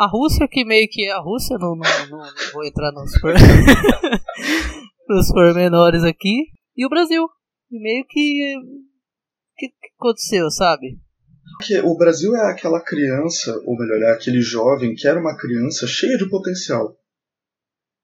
a 0.00 0.06
Rússia 0.06 0.48
que 0.48 0.64
meio 0.64 0.88
que 0.90 1.04
é 1.04 1.12
a 1.12 1.20
Rússia, 1.20 1.58
não, 1.58 1.76
não, 1.76 2.08
não, 2.08 2.18
não 2.18 2.52
vou 2.54 2.64
entrar 2.64 2.90
nos, 2.92 3.12
por... 3.20 3.34
nos 5.08 5.30
pormenores 5.30 6.02
aqui, 6.04 6.46
e 6.74 6.86
o 6.86 6.88
Brasil. 6.88 7.28
E 7.70 7.80
meio 7.80 8.04
que. 8.08 8.56
O 8.56 9.56
que, 9.56 9.68
que 9.68 9.88
aconteceu, 9.98 10.50
sabe? 10.50 10.98
Porque 11.58 11.78
o 11.80 11.94
Brasil 11.94 12.34
é 12.34 12.50
aquela 12.50 12.82
criança, 12.82 13.52
ou 13.66 13.76
melhor, 13.76 14.00
é 14.00 14.12
aquele 14.14 14.40
jovem 14.40 14.94
que 14.94 15.06
era 15.06 15.20
uma 15.20 15.36
criança 15.36 15.86
cheia 15.86 16.16
de 16.16 16.28
potencial. 16.30 16.96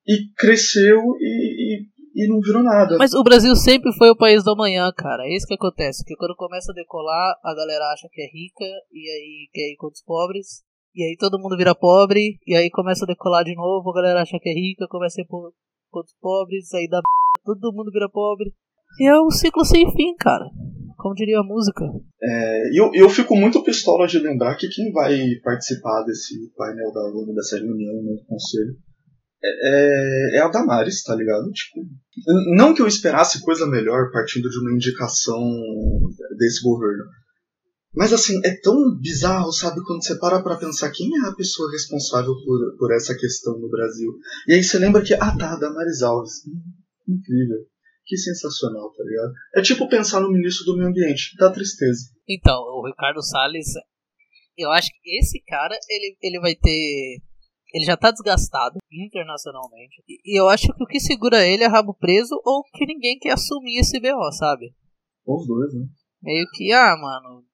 E 0.06 0.30
cresceu 0.36 1.00
e, 1.18 1.80
e, 1.80 2.24
e 2.24 2.28
não 2.28 2.40
virou 2.40 2.62
nada. 2.62 2.98
Mas 2.98 3.14
o 3.14 3.24
Brasil 3.24 3.56
sempre 3.56 3.90
foi 3.96 4.10
o 4.10 4.16
país 4.16 4.44
do 4.44 4.50
amanhã, 4.50 4.92
cara. 4.94 5.24
É 5.24 5.34
isso 5.34 5.46
que 5.46 5.54
acontece. 5.54 6.04
Que 6.04 6.14
quando 6.16 6.36
começa 6.36 6.70
a 6.70 6.74
decolar, 6.74 7.34
a 7.42 7.54
galera 7.54 7.90
acha 7.92 8.06
que 8.12 8.20
é 8.20 8.26
rica 8.26 8.66
e 8.92 9.08
aí 9.08 9.48
quer 9.52 9.72
ir 9.72 9.76
contra 9.76 9.94
os 9.94 10.02
pobres. 10.02 10.65
E 10.96 11.02
aí 11.04 11.16
todo 11.18 11.38
mundo 11.38 11.56
vira 11.56 11.74
pobre. 11.74 12.38
E 12.46 12.56
aí 12.56 12.70
começa 12.70 13.04
a 13.04 13.06
decolar 13.06 13.44
de 13.44 13.54
novo, 13.54 13.90
a 13.90 13.94
galera 13.94 14.22
acha 14.22 14.38
que 14.40 14.48
é 14.48 14.54
rica, 14.54 14.86
começa 14.88 15.20
a 15.20 15.22
ir 15.22 15.26
pro- 15.26 15.52
contra 15.90 16.06
os 16.08 16.14
pobres. 16.20 16.72
Aí 16.72 16.88
dá 16.88 17.00
todo 17.44 17.72
mundo 17.74 17.92
vira 17.92 18.08
pobre. 18.08 18.50
E 18.98 19.06
é 19.06 19.20
um 19.20 19.30
ciclo 19.30 19.64
sem 19.64 19.84
fim, 19.92 20.16
cara. 20.18 20.46
Como 20.96 21.14
diria 21.14 21.38
a 21.40 21.44
música. 21.44 21.84
É, 22.22 22.70
eu, 22.80 22.90
eu 22.94 23.10
fico 23.10 23.36
muito 23.36 23.62
pistola 23.62 24.06
de 24.06 24.18
lembrar 24.18 24.56
que 24.56 24.68
quem 24.68 24.90
vai 24.92 25.18
participar 25.44 26.02
desse 26.04 26.34
painel 26.56 26.90
da 26.90 27.02
ONU, 27.10 27.34
dessa 27.34 27.58
reunião 27.58 28.02
no 28.02 28.16
conselho, 28.26 28.74
é, 29.44 30.38
é 30.38 30.40
a 30.40 30.48
Damares, 30.48 31.02
tá 31.02 31.14
ligado? 31.14 31.44
Tipo, 31.52 31.86
não 32.56 32.74
que 32.74 32.80
eu 32.80 32.86
esperasse 32.86 33.42
coisa 33.42 33.66
melhor 33.66 34.10
partindo 34.10 34.48
de 34.48 34.58
uma 34.58 34.72
indicação 34.72 35.38
desse 36.38 36.62
governo. 36.62 37.04
Mas 37.96 38.12
assim, 38.12 38.38
é 38.44 38.54
tão 38.60 38.94
bizarro, 39.00 39.50
sabe, 39.52 39.82
quando 39.82 40.04
você 40.04 40.18
para 40.18 40.42
pra 40.42 40.58
pensar 40.58 40.90
quem 40.90 41.08
é 41.16 41.28
a 41.28 41.34
pessoa 41.34 41.72
responsável 41.72 42.34
por, 42.44 42.76
por 42.78 42.94
essa 42.94 43.16
questão 43.16 43.58
no 43.58 43.70
Brasil. 43.70 44.12
E 44.46 44.52
aí 44.52 44.62
você 44.62 44.78
lembra 44.78 45.02
que, 45.02 45.14
ah 45.14 45.34
tá, 45.36 45.56
Damares 45.56 46.02
Alves. 46.02 46.46
Hum, 46.46 46.60
Incrível. 47.08 47.64
Que 48.04 48.16
sensacional, 48.16 48.92
tá 48.92 49.02
ligado? 49.02 49.32
É 49.56 49.62
tipo 49.62 49.88
pensar 49.88 50.20
no 50.20 50.30
ministro 50.30 50.64
do 50.66 50.76
meio 50.76 50.88
ambiente, 50.88 51.34
dá 51.38 51.50
tristeza. 51.50 52.10
Então, 52.28 52.54
o 52.54 52.86
Ricardo 52.86 53.22
Salles, 53.22 53.72
eu 54.56 54.70
acho 54.70 54.88
que 54.90 55.18
esse 55.18 55.42
cara, 55.42 55.76
ele, 55.88 56.16
ele 56.22 56.40
vai 56.40 56.54
ter. 56.54 57.20
Ele 57.74 57.84
já 57.84 57.96
tá 57.96 58.12
desgastado 58.12 58.78
internacionalmente. 58.92 60.02
E 60.08 60.34
e 60.34 60.40
eu 60.40 60.48
acho 60.48 60.72
que 60.72 60.82
o 60.84 60.86
que 60.86 61.00
segura 61.00 61.44
ele 61.44 61.64
é 61.64 61.66
rabo 61.66 61.94
preso 61.94 62.40
ou 62.44 62.62
que 62.72 62.86
ninguém 62.86 63.18
quer 63.18 63.32
assumir 63.32 63.80
esse 63.80 63.98
BO, 63.98 64.32
sabe? 64.32 64.72
Os 65.26 65.46
dois, 65.46 65.74
né? 65.74 65.86
Meio 66.22 66.46
que, 66.54 66.72
ah, 66.72 66.96
mano, 66.96 67.44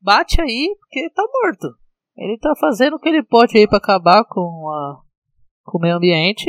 bate 0.00 0.40
aí 0.40 0.74
porque 0.78 1.10
tá 1.10 1.22
morto. 1.42 1.68
Ele 2.16 2.38
tá 2.38 2.52
fazendo 2.60 2.96
o 2.96 2.98
que 2.98 3.08
ele 3.08 3.22
pode 3.22 3.56
aí 3.56 3.66
para 3.66 3.78
acabar 3.78 4.24
com, 4.24 4.68
a, 4.68 5.00
com 5.64 5.78
o 5.78 5.80
meio 5.80 5.96
ambiente. 5.96 6.46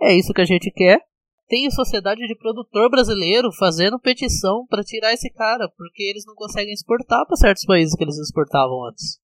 É 0.00 0.14
isso 0.14 0.32
que 0.32 0.40
a 0.40 0.44
gente 0.46 0.70
quer. 0.70 1.00
Tem 1.48 1.70
sociedade 1.70 2.26
de 2.26 2.36
produtor 2.36 2.88
brasileiro 2.90 3.52
fazendo 3.52 3.98
petição 3.98 4.66
para 4.68 4.82
tirar 4.82 5.12
esse 5.12 5.30
cara, 5.30 5.68
porque 5.76 6.02
eles 6.02 6.24
não 6.26 6.34
conseguem 6.34 6.72
exportar 6.72 7.26
para 7.26 7.36
certos 7.36 7.64
países 7.64 7.94
que 7.94 8.02
eles 8.02 8.18
exportavam 8.18 8.86
antes. 8.86 9.20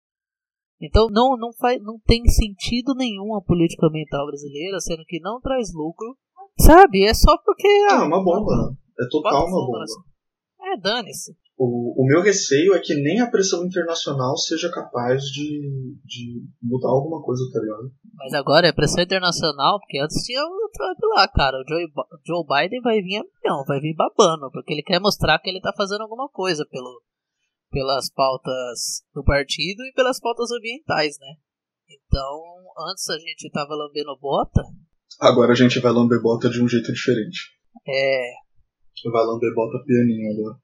Então 0.80 1.08
não, 1.10 1.36
não, 1.36 1.52
faz, 1.52 1.82
não 1.82 1.98
tem 1.98 2.24
sentido 2.26 2.94
nenhum 2.94 3.34
a 3.34 3.42
política 3.42 3.86
ambiental 3.86 4.26
brasileira, 4.26 4.80
sendo 4.80 5.04
que 5.04 5.20
não 5.20 5.40
traz 5.40 5.72
lucro. 5.72 6.16
Sabe? 6.58 7.04
É 7.04 7.12
só 7.12 7.36
porque. 7.44 7.68
Ah, 7.90 8.02
é 8.02 8.06
uma 8.06 8.22
bomba. 8.22 8.76
É 8.98 9.08
total 9.10 9.46
uma 9.46 9.66
bomba. 9.66 9.84
É, 10.62 10.76
dane-se. 10.78 11.36
O, 11.56 12.02
o 12.02 12.06
meu 12.06 12.20
receio 12.20 12.74
é 12.74 12.80
que 12.80 12.94
nem 12.94 13.20
a 13.20 13.30
pressão 13.30 13.64
internacional 13.64 14.36
seja 14.36 14.68
capaz 14.72 15.22
de, 15.22 15.96
de 16.04 16.42
mudar 16.60 16.88
alguma 16.88 17.22
coisa, 17.22 17.44
tá 17.52 17.60
ligado? 17.60 17.92
Mas 18.16 18.34
agora 18.34 18.66
é 18.66 18.72
pressão 18.72 19.04
internacional, 19.04 19.78
porque 19.78 20.00
antes 20.00 20.24
tinha 20.24 20.42
o 20.42 20.70
Trump 20.72 20.98
lá, 21.14 21.28
cara. 21.28 21.56
O 21.58 21.64
Joe, 21.68 21.86
Joe 22.26 22.44
Biden 22.44 22.80
vai 22.80 23.00
vir 23.00 23.22
não, 23.44 23.64
vai 23.64 23.78
vir 23.78 23.94
babando, 23.94 24.50
porque 24.50 24.72
ele 24.72 24.82
quer 24.82 24.98
mostrar 24.98 25.38
que 25.38 25.48
ele 25.48 25.60
tá 25.60 25.72
fazendo 25.76 26.02
alguma 26.02 26.28
coisa 26.28 26.66
pelo, 26.68 27.00
pelas 27.70 28.10
pautas 28.10 29.04
do 29.14 29.22
partido 29.22 29.84
e 29.84 29.92
pelas 29.92 30.18
pautas 30.18 30.50
ambientais, 30.50 31.18
né? 31.20 31.36
Então, 31.88 32.42
antes 32.90 33.08
a 33.10 33.18
gente 33.18 33.48
tava 33.52 33.76
lambendo 33.76 34.18
bota. 34.20 34.60
Agora 35.20 35.52
a 35.52 35.56
gente 35.56 35.78
vai 35.78 35.92
lamber 35.92 36.20
bota 36.20 36.50
de 36.50 36.60
um 36.60 36.66
jeito 36.66 36.92
diferente. 36.92 37.52
É. 37.86 38.32
Vai 39.12 39.24
lamber 39.24 39.54
bota 39.54 39.84
pianinho 39.86 40.32
agora 40.32 40.63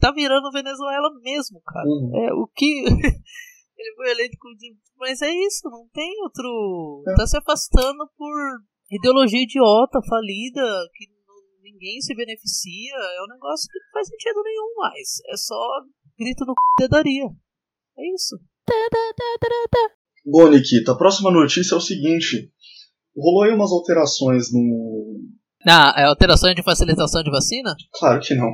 tá 0.00 0.12
virando 0.12 0.52
Venezuela 0.52 1.08
mesmo, 1.22 1.60
cara. 1.66 1.86
Uhum. 1.86 2.12
É 2.14 2.32
o 2.32 2.46
que. 2.54 2.84
ele 3.78 3.94
foi 3.96 4.10
eleito 4.10 4.36
com. 4.38 4.48
Mas 4.98 5.22
é 5.22 5.30
isso, 5.30 5.68
não 5.70 5.88
tem 5.92 6.10
outro. 6.22 7.04
É. 7.08 7.14
Tá 7.14 7.26
se 7.26 7.36
afastando 7.36 8.08
por 8.16 8.34
ideologia 8.90 9.42
idiota, 9.42 10.00
falida, 10.08 10.62
que 10.94 11.06
ninguém 11.62 12.00
se 12.00 12.14
beneficia. 12.14 12.94
É 12.94 13.22
um 13.22 13.32
negócio 13.34 13.68
que 13.70 13.78
não 13.78 13.90
faz 13.92 14.08
sentido 14.08 14.42
nenhum 14.42 14.74
mais. 14.76 15.20
É 15.32 15.36
só 15.36 15.60
grito 16.18 16.44
no 16.44 16.52
c 16.52 16.86
dedaria. 16.86 17.26
É 17.96 18.14
isso. 18.14 18.36
Bom, 20.26 20.48
Nikita, 20.48 20.92
a 20.92 20.96
próxima 20.98 21.30
notícia 21.30 21.74
é 21.74 21.78
o 21.78 21.80
seguinte. 21.80 22.52
Rolou 23.16 23.44
aí 23.44 23.54
umas 23.54 23.72
alterações 23.72 24.52
no. 24.52 25.20
Ah, 25.66 25.94
é 25.96 26.04
alteração 26.04 26.52
de 26.54 26.62
facilitação 26.62 27.22
de 27.22 27.30
vacina? 27.30 27.74
Claro 27.92 28.20
que 28.20 28.34
não 28.34 28.46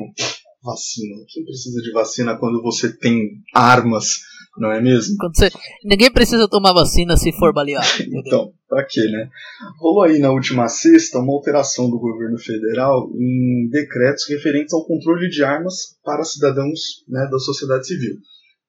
vacina. 0.65 1.17
Quem 1.29 1.45
precisa 1.45 1.81
de 1.83 1.93
vacina 1.93 2.37
quando 2.37 2.63
você 2.63 2.97
tem 2.97 3.43
armas, 3.55 4.07
não 4.59 4.73
é 4.73 4.81
mesmo? 4.81 5.17
Você... 5.35 5.51
Ninguém 5.85 6.11
precisa 6.11 6.49
tomar 6.49 6.73
vacina 6.73 7.17
se 7.17 7.31
for 7.33 7.53
baleado. 7.53 7.87
então, 8.13 8.53
pra 8.69 8.85
quê, 8.85 9.03
né? 9.11 9.29
Rolou 9.79 10.05
aí 10.05 10.19
na 10.19 10.31
última 10.31 10.67
sexta 10.69 11.19
uma 11.19 11.33
alteração 11.33 11.91
do 11.91 11.99
governo 11.99 12.39
federal 12.39 13.11
em 13.15 13.69
decretos 13.71 14.27
referentes 14.29 14.73
ao 14.73 14.87
controle 14.87 15.29
de 15.29 15.45
armas 15.45 15.99
para 16.03 16.25
cidadãos 16.25 17.05
né, 17.09 17.29
da 17.31 17.39
sociedade 17.39 17.87
civil. 17.87 18.17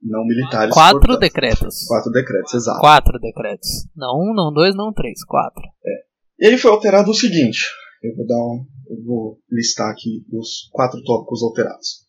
Não 0.03 0.23
militares. 0.25 0.73
Quatro 0.73 0.99
portanto. 0.99 1.19
decretos. 1.19 1.87
Quatro 1.87 2.11
decretos, 2.11 2.53
exato. 2.53 2.79
Quatro 2.79 3.19
decretos. 3.19 3.69
Não 3.95 4.19
um, 4.19 4.33
não 4.35 4.53
dois, 4.53 4.75
não 4.75 4.93
três. 4.93 5.23
Quatro. 5.25 5.63
É. 5.83 6.45
E 6.45 6.47
ele 6.47 6.57
foi 6.57 6.69
alterado 6.69 7.09
o 7.09 7.13
seguinte: 7.13 7.65
eu 8.03 8.15
vou 8.15 8.27
dar 8.27 8.35
um, 8.35 8.65
eu 8.89 9.03
vou 9.03 9.39
listar 9.51 9.91
aqui 9.91 10.25
os 10.31 10.69
quatro 10.71 11.01
tópicos 11.03 11.43
alterados. 11.43 12.05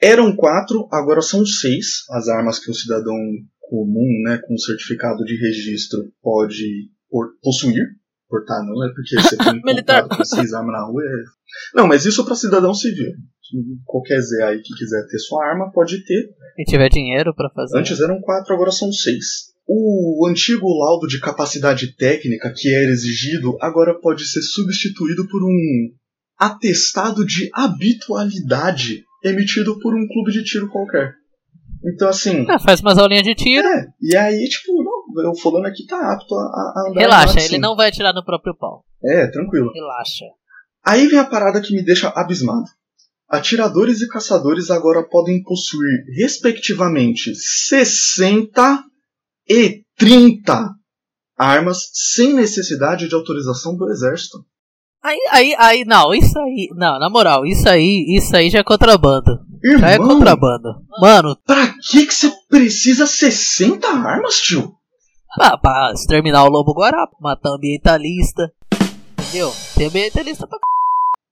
Eram 0.00 0.34
quatro, 0.36 0.88
agora 0.92 1.22
são 1.22 1.44
seis 1.46 2.04
as 2.10 2.28
armas 2.28 2.58
que 2.58 2.70
o 2.70 2.74
cidadão 2.74 3.16
comum, 3.60 4.22
né, 4.24 4.38
com 4.46 4.56
certificado 4.58 5.24
de 5.24 5.36
registro, 5.36 6.12
pode 6.22 6.90
possuir. 7.42 7.84
Portar 8.28 8.64
não 8.64 8.84
é 8.84 8.92
porque 8.92 9.20
você 9.20 9.36
tem 9.36 9.60
Militar. 9.64 10.08
com 10.08 10.24
seis 10.24 10.52
armas 10.52 10.72
na 10.72 10.86
rua. 10.86 11.02
É... 11.02 11.76
Não, 11.76 11.86
mas 11.86 12.04
isso 12.04 12.24
para 12.24 12.34
cidadão 12.34 12.74
civil. 12.74 13.12
Qualquer 13.84 14.20
Zé 14.20 14.42
aí 14.42 14.60
que 14.60 14.74
quiser 14.74 15.06
ter 15.06 15.18
sua 15.18 15.46
arma 15.46 15.70
pode 15.70 16.04
ter. 16.04 16.34
E 16.58 16.64
tiver 16.64 16.88
dinheiro 16.88 17.34
para 17.34 17.50
fazer. 17.50 17.78
Antes 17.78 18.00
eram 18.00 18.20
quatro, 18.20 18.54
agora 18.54 18.72
são 18.72 18.90
seis. 18.90 19.53
O 19.66 20.26
antigo 20.28 20.66
laudo 20.78 21.06
de 21.06 21.20
capacidade 21.20 21.96
técnica 21.96 22.52
que 22.54 22.72
era 22.74 22.90
exigido 22.90 23.56
agora 23.60 23.98
pode 23.98 24.26
ser 24.26 24.42
substituído 24.42 25.26
por 25.26 25.42
um 25.42 25.90
atestado 26.38 27.24
de 27.24 27.48
habitualidade 27.52 29.04
emitido 29.22 29.78
por 29.80 29.94
um 29.94 30.06
clube 30.06 30.32
de 30.32 30.44
tiro 30.44 30.68
qualquer. 30.68 31.14
Então, 31.84 32.08
assim. 32.08 32.46
Ah, 32.48 32.58
faz 32.58 32.80
umas 32.80 32.98
aulinhas 32.98 33.24
de 33.24 33.34
tiro. 33.34 33.66
É, 33.66 33.86
e 34.00 34.16
aí, 34.16 34.48
tipo, 34.48 34.72
não, 34.82 35.32
o 35.32 35.38
fulano 35.38 35.66
aqui 35.66 35.86
tá 35.86 35.96
apto 36.12 36.34
a, 36.34 36.38
a 36.38 36.90
andar. 36.90 37.00
Relaxa, 37.00 37.40
ele 37.40 37.58
não 37.58 37.76
vai 37.76 37.88
atirar 37.88 38.14
no 38.14 38.24
próprio 38.24 38.56
pau. 38.56 38.84
É, 39.02 39.26
tranquilo. 39.26 39.70
Relaxa. 39.72 40.24
Aí 40.84 41.06
vem 41.06 41.18
a 41.18 41.24
parada 41.24 41.60
que 41.60 41.74
me 41.74 41.82
deixa 41.82 42.08
abismado. 42.08 42.64
Atiradores 43.28 44.00
e 44.00 44.08
caçadores 44.08 44.70
agora 44.70 45.02
podem 45.02 45.42
possuir, 45.42 46.04
respectivamente, 46.16 47.34
60 47.34 48.84
e 49.48 49.82
30 49.96 50.70
armas 51.38 51.90
sem 51.92 52.34
necessidade 52.34 53.08
de 53.08 53.14
autorização 53.14 53.76
do 53.76 53.90
exército. 53.90 54.38
Aí, 55.02 55.18
aí, 55.30 55.54
aí, 55.58 55.84
não, 55.84 56.14
isso 56.14 56.38
aí, 56.38 56.68
não, 56.74 56.98
na 56.98 57.10
moral, 57.10 57.44
isso 57.44 57.68
aí, 57.68 58.06
isso 58.08 58.34
aí 58.34 58.48
já 58.48 58.60
é 58.60 58.64
contrabando. 58.64 59.38
Irmão, 59.62 59.80
já 59.80 59.90
é 59.90 59.98
contrabando. 59.98 60.68
Mano. 60.98 61.36
Pra 61.44 61.74
que 61.90 62.06
que 62.06 62.14
você 62.14 62.32
precisa 62.48 63.06
60 63.06 63.86
armas, 63.86 64.40
tio? 64.40 64.74
Ah, 65.38 65.58
pra 65.58 65.92
exterminar 65.92 66.44
o 66.44 66.50
lobo 66.50 66.72
guará, 66.72 67.06
matar 67.20 67.50
ambientalista. 67.50 68.50
Entendeu? 69.18 69.52
Tem 69.76 69.88
ambientalista 69.88 70.46
pra 70.46 70.58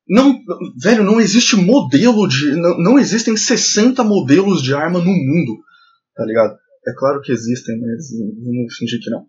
não, 0.08 0.40
velho, 0.76 1.04
não 1.04 1.20
existe 1.20 1.56
modelo 1.56 2.26
de. 2.28 2.54
Não, 2.56 2.76
não 2.78 2.98
existem 2.98 3.36
60 3.36 4.02
modelos 4.04 4.62
de 4.62 4.74
arma 4.74 4.98
no 4.98 5.06
mundo. 5.06 5.58
Tá 6.14 6.24
ligado? 6.24 6.54
É 6.86 6.92
claro 6.96 7.20
que 7.20 7.32
existem, 7.32 7.78
mas 7.80 8.10
vamos 8.44 8.74
fingir 8.76 9.00
que 9.00 9.10
não. 9.10 9.24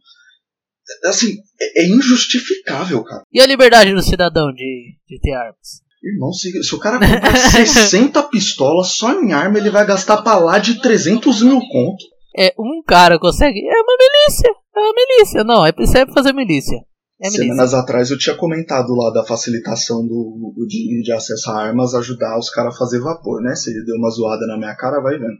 Assim, 1.05 1.37
é, 1.59 1.83
é 1.83 1.87
injustificável, 1.87 3.03
cara. 3.03 3.23
E 3.31 3.39
a 3.39 3.45
liberdade 3.45 3.93
do 3.93 4.01
cidadão 4.01 4.51
de, 4.53 4.97
de 5.07 5.19
ter 5.19 5.33
armas? 5.33 5.81
Irmão, 6.03 6.33
se, 6.33 6.51
se 6.63 6.75
o 6.75 6.79
cara 6.79 6.99
comprar 6.99 7.35
60 7.65 8.21
pistolas 8.23 8.89
só 8.89 9.13
em 9.13 9.31
arma, 9.31 9.57
ele 9.57 9.69
vai 9.69 9.85
gastar 9.85 10.21
pra 10.21 10.37
lá 10.37 10.59
de 10.59 10.81
300 10.81 11.41
mil 11.43 11.59
conto. 11.59 12.03
É, 12.37 12.53
um 12.59 12.83
cara 12.85 13.17
consegue. 13.17 13.59
É 13.59 13.81
uma 13.81 13.95
milícia. 13.97 14.51
É 14.75 14.79
uma 14.79 14.93
milícia. 14.93 15.43
Não, 15.43 15.65
é, 15.65 15.73
isso 15.79 15.97
é 15.97 16.05
fazer 16.07 16.33
milícia. 16.33 16.77
É 17.21 17.29
Semanas 17.29 17.73
atrás 17.73 18.11
eu 18.11 18.17
tinha 18.17 18.35
comentado 18.35 18.93
lá 18.93 19.09
da 19.11 19.23
facilitação 19.23 20.05
do, 20.05 20.53
do 20.57 20.67
de, 20.67 21.01
de 21.03 21.11
acesso 21.13 21.51
a 21.51 21.63
armas 21.63 21.93
ajudar 21.93 22.37
os 22.37 22.49
caras 22.49 22.75
a 22.75 22.77
fazer 22.77 22.99
vapor, 22.99 23.41
né? 23.41 23.55
Se 23.55 23.69
ele 23.69 23.85
deu 23.85 23.95
uma 23.95 24.09
zoada 24.09 24.45
na 24.45 24.57
minha 24.57 24.75
cara, 24.75 24.99
vai 24.99 25.17
vendo. 25.17 25.37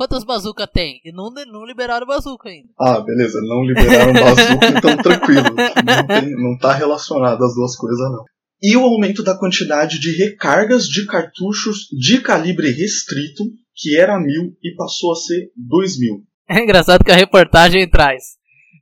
Quantas 0.00 0.24
bazucas 0.24 0.66
tem? 0.72 0.98
E 1.04 1.12
não, 1.12 1.28
não 1.52 1.66
liberaram 1.66 2.06
bazuca 2.06 2.48
ainda. 2.48 2.70
Ah, 2.80 3.00
beleza, 3.00 3.38
não 3.42 3.62
liberaram 3.62 4.14
bazuca, 4.14 4.66
então 4.74 4.96
tranquilo. 4.96 5.54
Não, 5.54 6.06
tem, 6.06 6.30
não 6.42 6.56
tá 6.56 6.72
relacionado 6.72 7.44
as 7.44 7.54
duas 7.54 7.76
coisas, 7.76 8.10
não. 8.10 8.24
E 8.62 8.74
o 8.78 8.82
aumento 8.82 9.22
da 9.22 9.36
quantidade 9.36 10.00
de 10.00 10.16
recargas 10.16 10.84
de 10.84 11.04
cartuchos 11.04 11.80
de 11.92 12.18
calibre 12.22 12.70
restrito, 12.70 13.44
que 13.76 13.94
era 13.94 14.18
mil 14.18 14.56
e 14.64 14.74
passou 14.74 15.12
a 15.12 15.16
ser 15.16 15.50
dois 15.54 15.98
mil. 15.98 16.22
É 16.48 16.62
engraçado 16.64 17.04
que 17.04 17.12
a 17.12 17.16
reportagem 17.16 17.86
traz 17.86 18.22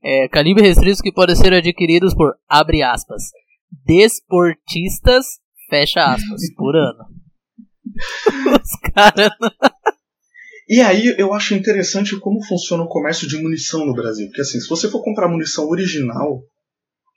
é, 0.04 0.28
calibre 0.28 0.62
restrito 0.62 1.02
que 1.02 1.12
podem 1.12 1.34
ser 1.34 1.52
adquiridos 1.52 2.14
por, 2.14 2.36
abre 2.48 2.80
aspas, 2.80 3.24
desportistas, 3.84 5.26
fecha 5.68 6.14
aspas, 6.14 6.42
por 6.56 6.76
ano. 6.76 7.04
Os 8.62 8.92
caras. 8.94 9.32
E 10.68 10.82
aí 10.82 11.14
eu 11.16 11.32
acho 11.32 11.54
interessante 11.54 12.18
como 12.20 12.44
funciona 12.44 12.82
o 12.82 12.88
comércio 12.88 13.26
de 13.26 13.40
munição 13.40 13.86
no 13.86 13.94
Brasil. 13.94 14.26
Porque 14.26 14.42
assim, 14.42 14.60
se 14.60 14.68
você 14.68 14.90
for 14.90 15.02
comprar 15.02 15.26
munição 15.26 15.66
original, 15.66 16.42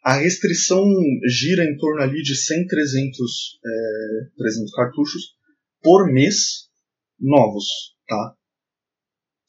a 0.02 0.14
restrição 0.14 0.82
gira 1.28 1.66
em 1.66 1.76
torno 1.76 2.02
ali 2.02 2.22
de 2.22 2.34
100, 2.34 2.66
300, 2.66 3.60
é, 3.66 4.38
300 4.38 4.72
cartuchos 4.72 5.22
por 5.84 6.10
mês 6.10 6.70
novos, 7.20 7.66
tá? 8.08 8.34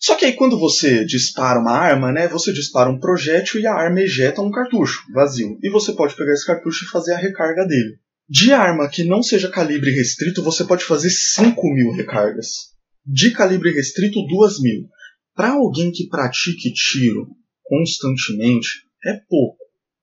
Só 0.01 0.17
que 0.17 0.25
aí 0.25 0.33
quando 0.33 0.59
você 0.59 1.05
dispara 1.05 1.61
uma 1.61 1.71
arma, 1.71 2.11
né, 2.11 2.27
você 2.27 2.53
dispara 2.53 2.91
um 2.91 2.99
projétil 2.99 3.61
e 3.61 3.67
a 3.69 3.73
arma 3.73 4.01
ejeta 4.01 4.43
um 4.43 4.51
cartucho 4.51 5.01
vazio. 5.15 5.57
E 5.63 5.71
você 5.71 5.93
pode 5.93 6.17
pegar 6.17 6.33
esse 6.33 6.45
cartucho 6.45 6.85
e 6.85 6.89
fazer 6.89 7.13
a 7.13 7.19
recarga 7.19 7.65
dele. 7.65 7.99
De 8.29 8.53
arma 8.53 8.89
que 8.89 9.05
não 9.05 9.23
seja 9.23 9.49
calibre 9.49 9.93
restrito, 9.93 10.43
você 10.43 10.65
pode 10.65 10.83
fazer 10.83 11.09
5 11.09 11.63
mil 11.73 11.93
recargas 11.93 12.72
de 13.05 13.31
calibre 13.33 13.73
restrito 13.73 14.27
2000. 14.27 14.89
Para 15.35 15.53
alguém 15.53 15.91
que 15.91 16.09
pratique 16.09 16.73
tiro 16.73 17.29
constantemente, 17.65 18.85
é 19.05 19.15
pouco. 19.29 19.57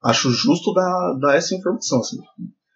Acho 0.04 0.32
justo 0.32 0.74
dar, 0.74 1.14
dar 1.20 1.36
essa 1.36 1.56
informação. 1.56 2.00
Assim. 2.00 2.18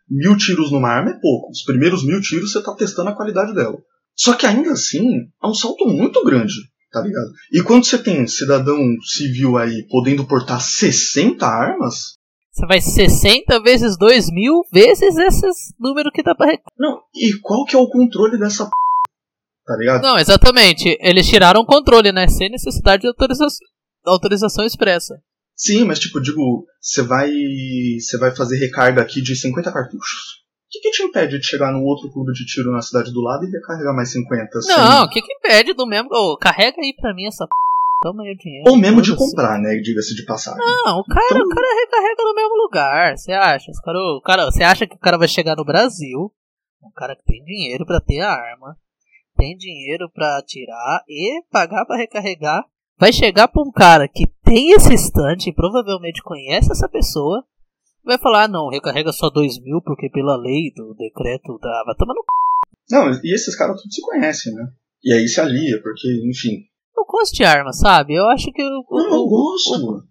Mil 0.09 0.37
tiros 0.37 0.71
numa 0.71 0.89
arma 0.89 1.11
é 1.11 1.19
pouco. 1.19 1.49
Os 1.51 1.63
primeiros 1.63 2.05
mil 2.05 2.21
tiros 2.21 2.51
você 2.51 2.59
está 2.59 2.73
testando 2.75 3.09
a 3.09 3.15
qualidade 3.15 3.53
dela. 3.53 3.77
Só 4.15 4.33
que 4.33 4.45
ainda 4.45 4.71
assim, 4.71 5.21
é 5.43 5.47
um 5.47 5.53
salto 5.53 5.85
muito 5.87 6.23
grande. 6.23 6.53
Tá 6.91 7.01
ligado? 7.01 7.31
E 7.51 7.63
quando 7.63 7.85
você 7.85 7.97
tem 7.97 8.27
cidadão 8.27 8.77
civil 9.01 9.57
aí 9.57 9.87
podendo 9.89 10.27
portar 10.27 10.61
60 10.61 11.43
armas, 11.43 12.13
Você 12.51 12.67
vai 12.67 12.79
60 12.79 13.59
vezes 13.63 13.97
2 13.97 14.27
mil 14.29 14.61
vezes 14.71 15.17
esses 15.17 15.73
números 15.79 16.11
que 16.13 16.21
dá 16.21 16.35
pra. 16.35 16.55
não, 16.77 17.01
e 17.15 17.33
qual 17.41 17.65
que 17.65 17.75
é 17.75 17.79
o 17.79 17.87
controle 17.87 18.37
dessa 18.37 18.65
p... 18.65 18.71
Tá 19.65 19.75
ligado? 19.77 20.01
Não, 20.01 20.17
exatamente. 20.17 20.97
Eles 20.99 21.27
tiraram 21.27 21.61
o 21.61 21.65
controle, 21.65 22.11
né? 22.11 22.27
Sem 22.27 22.49
necessidade 22.49 23.01
de 23.03 23.07
autorização, 23.07 23.57
autorização 24.05 24.65
expressa. 24.65 25.15
Sim, 25.55 25.85
mas 25.85 25.99
tipo, 25.99 26.19
digo, 26.21 26.65
você 26.81 27.01
vai. 27.01 27.31
Você 27.99 28.17
vai 28.17 28.35
fazer 28.35 28.57
recarga 28.57 29.01
aqui 29.01 29.21
de 29.21 29.35
50 29.35 29.71
cartuchos. 29.71 30.43
O 30.65 30.69
que, 30.73 30.79
que 30.79 30.91
te 30.91 31.03
impede 31.03 31.37
de 31.39 31.45
chegar 31.45 31.71
num 31.71 31.83
outro 31.83 32.11
clube 32.11 32.33
de 32.33 32.45
tiro 32.45 32.71
na 32.71 32.81
cidade 32.81 33.13
do 33.13 33.21
lado 33.21 33.45
e 33.45 33.51
recarregar 33.51 33.95
mais 33.95 34.11
50? 34.11 34.61
sem- 34.61 34.75
Não, 34.75 35.03
o 35.03 35.09
que 35.09 35.21
que 35.21 35.33
impede 35.33 35.73
do 35.73 35.85
mesmo. 35.85 36.09
Ô, 36.11 36.35
carrega 36.35 36.77
aí 36.81 36.93
pra 36.99 37.13
mim 37.13 37.27
essa 37.27 37.45
p. 37.45 37.51
Toma 38.01 38.23
aí 38.23 38.33
o 38.33 38.37
dinheiro. 38.37 38.69
Ou 38.69 38.75
mesmo 38.75 39.01
de 39.01 39.15
comprar, 39.15 39.59
né? 39.59 39.75
Diga-se 39.77 40.13
de 40.15 40.25
passagem. 40.25 40.59
Não, 40.59 40.97
o 40.99 41.05
cara, 41.05 41.25
Então- 41.25 41.45
o 41.45 41.49
cara 41.49 41.79
recarrega 41.79 42.23
no 42.23 42.33
mesmo 42.33 42.55
lugar. 42.63 43.15
Você 43.17 43.31
acha? 43.31 43.71
Os 43.71 43.79
cara, 43.79 43.97
o 43.99 44.21
cara, 44.21 44.45
você 44.45 44.63
acha 44.63 44.87
que 44.87 44.95
o 44.95 44.99
cara 44.99 45.17
vai 45.17 45.27
chegar 45.27 45.55
no 45.55 45.63
Brasil? 45.63 46.31
Um 46.83 46.91
cara 46.93 47.15
que 47.15 47.23
tem 47.23 47.41
dinheiro 47.45 47.85
pra 47.85 48.01
ter 48.01 48.19
a 48.19 48.31
arma, 48.33 48.75
tem 49.43 49.57
dinheiro 49.57 50.09
pra 50.09 50.37
atirar 50.37 51.03
e 51.07 51.43
pagar 51.51 51.85
pra 51.85 51.97
recarregar. 51.97 52.63
Vai 52.97 53.11
chegar 53.11 53.49
pra 53.49 53.61
um 53.61 53.71
cara 53.71 54.07
que 54.07 54.25
tem 54.45 54.71
esse 54.71 54.93
estante 54.93 55.49
e 55.49 55.53
provavelmente 55.53 56.23
conhece 56.23 56.71
essa 56.71 56.87
pessoa. 56.87 57.43
Vai 58.05 58.17
falar, 58.17 58.43
ah, 58.43 58.47
não, 58.47 58.69
recarrega 58.69 59.11
só 59.11 59.29
2 59.29 59.59
mil 59.61 59.81
porque 59.81 60.09
pela 60.09 60.37
lei 60.37 60.71
do 60.73 60.93
decreto 60.93 61.57
da. 61.59 61.83
Vai 61.85 61.95
tomar 61.95 62.13
no 62.13 62.21
c. 62.21 62.95
Não, 62.95 63.11
e 63.23 63.33
esses 63.35 63.55
caras 63.55 63.75
todos 63.81 63.93
se 63.93 64.01
conhecem, 64.01 64.53
né? 64.53 64.63
E 65.03 65.13
aí 65.13 65.27
se 65.27 65.41
alia, 65.41 65.81
porque, 65.81 66.07
enfim. 66.29 66.63
Eu 66.97 67.03
gosto 67.05 67.33
de 67.35 67.43
arma, 67.43 67.73
sabe? 67.73 68.13
Eu 68.13 68.25
acho 68.29 68.49
que 68.53 68.63
o- 68.63 68.85
Não, 68.91 69.15
eu 69.15 69.25
gosto. 69.27 69.71
o- 69.71 70.03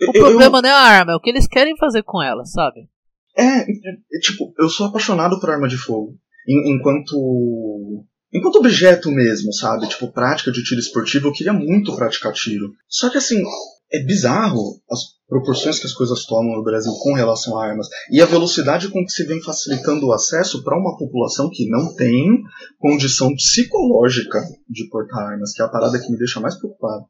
Eu- 0.00 0.10
o 0.10 0.12
eu- 0.16 0.20
problema 0.22 0.62
não 0.62 0.68
é 0.68 0.72
a 0.72 0.78
arma, 0.78 1.12
é 1.12 1.16
o 1.16 1.20
que 1.20 1.28
eles 1.28 1.46
querem 1.46 1.76
fazer 1.76 2.02
com 2.04 2.22
ela, 2.22 2.44
sabe? 2.46 2.88
É, 3.36 3.60
é, 3.62 4.20
tipo, 4.22 4.52
eu 4.58 4.68
sou 4.70 4.86
apaixonado 4.86 5.38
por 5.40 5.50
arma 5.50 5.68
de 5.68 5.76
fogo. 5.76 6.14
En- 6.48 6.74
enquanto. 6.76 8.04
Enquanto 8.32 8.56
objeto 8.56 9.10
mesmo, 9.10 9.52
sabe? 9.52 9.88
Tipo, 9.88 10.12
prática 10.12 10.52
de 10.52 10.62
tiro 10.62 10.80
esportivo, 10.80 11.28
eu 11.28 11.32
queria 11.32 11.52
muito 11.52 11.94
praticar 11.96 12.32
tiro. 12.32 12.72
Só 12.88 13.08
que 13.08 13.16
assim, 13.16 13.42
é 13.90 14.02
bizarro 14.04 14.80
as 14.90 15.00
proporções 15.26 15.78
que 15.78 15.86
as 15.86 15.92
coisas 15.92 16.24
tomam 16.24 16.56
no 16.56 16.64
Brasil 16.64 16.92
com 17.02 17.14
relação 17.14 17.58
a 17.58 17.66
armas. 17.66 17.86
E 18.10 18.20
a 18.20 18.26
velocidade 18.26 18.88
com 18.88 19.04
que 19.04 19.12
se 19.12 19.24
vem 19.24 19.42
facilitando 19.42 20.06
o 20.06 20.12
acesso 20.12 20.62
para 20.62 20.78
uma 20.78 20.96
população 20.96 21.50
que 21.50 21.68
não 21.68 21.94
tem 21.94 22.42
condição 22.78 23.34
psicológica 23.34 24.40
de 24.68 24.88
portar 24.88 25.32
armas, 25.32 25.52
que 25.52 25.62
é 25.62 25.64
a 25.64 25.68
parada 25.68 25.98
que 25.98 26.10
me 26.10 26.18
deixa 26.18 26.40
mais 26.40 26.54
preocupado. 26.54 27.04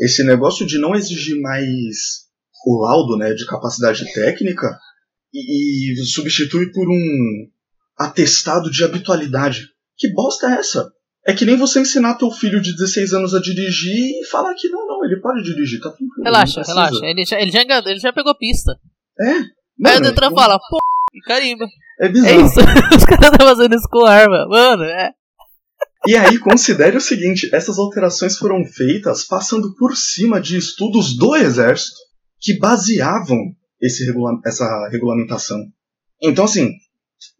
Esse 0.00 0.24
negócio 0.24 0.66
de 0.66 0.78
não 0.78 0.94
exigir 0.94 1.40
mais 1.40 2.22
o 2.66 2.82
laudo, 2.82 3.16
né, 3.16 3.32
de 3.34 3.46
capacidade 3.46 4.12
técnica, 4.12 4.78
e, 5.32 5.92
e 5.92 6.04
substitui 6.04 6.70
por 6.72 6.88
um 6.88 7.48
atestado 7.98 8.70
de 8.70 8.84
habitualidade. 8.84 9.68
Que 10.02 10.12
bosta 10.12 10.48
é 10.48 10.54
essa? 10.58 10.90
É 11.24 11.32
que 11.32 11.44
nem 11.44 11.56
você 11.56 11.80
ensinar 11.80 12.16
teu 12.16 12.28
filho 12.32 12.60
de 12.60 12.72
16 12.74 13.12
anos 13.12 13.32
a 13.34 13.40
dirigir 13.40 13.94
e 14.20 14.26
falar 14.26 14.52
que 14.54 14.68
não, 14.68 14.84
não, 14.84 15.04
ele 15.04 15.20
pode 15.20 15.44
dirigir, 15.44 15.78
tá 15.80 15.90
tranquilo. 15.90 16.24
Relaxa, 16.24 16.62
relaxa. 16.62 17.06
Ele 17.06 17.24
já, 17.24 17.40
ele, 17.40 17.52
já, 17.52 17.60
ele 17.62 18.00
já 18.00 18.12
pegou 18.12 18.34
pista. 18.34 18.72
É. 19.20 19.30
Aí 19.30 19.38
o 19.44 19.44
Mano, 19.78 20.00
Detran 20.00 20.32
é- 20.32 20.34
fala, 20.34 20.58
pô, 20.58 20.78
e 21.14 21.20
carimba. 21.20 21.64
É 22.00 22.06
É 22.06 22.08
bizarro. 22.08 22.40
isso. 22.44 22.58
Os 22.98 23.04
caras 23.04 23.30
estão 23.30 23.46
fazendo 23.46 23.76
isso 23.76 23.88
com 23.88 24.04
arma. 24.04 24.48
Mano, 24.48 24.82
é. 24.82 25.12
E 26.08 26.16
aí, 26.16 26.36
considere 26.40 26.96
o 26.96 27.00
seguinte: 27.00 27.48
essas 27.54 27.78
alterações 27.78 28.36
foram 28.36 28.64
feitas 28.64 29.22
passando 29.24 29.72
por 29.76 29.96
cima 29.96 30.40
de 30.40 30.56
estudos 30.56 31.16
do 31.16 31.36
Exército 31.36 31.98
que 32.40 32.58
baseavam 32.58 33.38
esse 33.80 34.04
regula- 34.04 34.40
essa 34.44 34.88
regulamentação. 34.90 35.58
Então, 36.20 36.44
assim, 36.46 36.70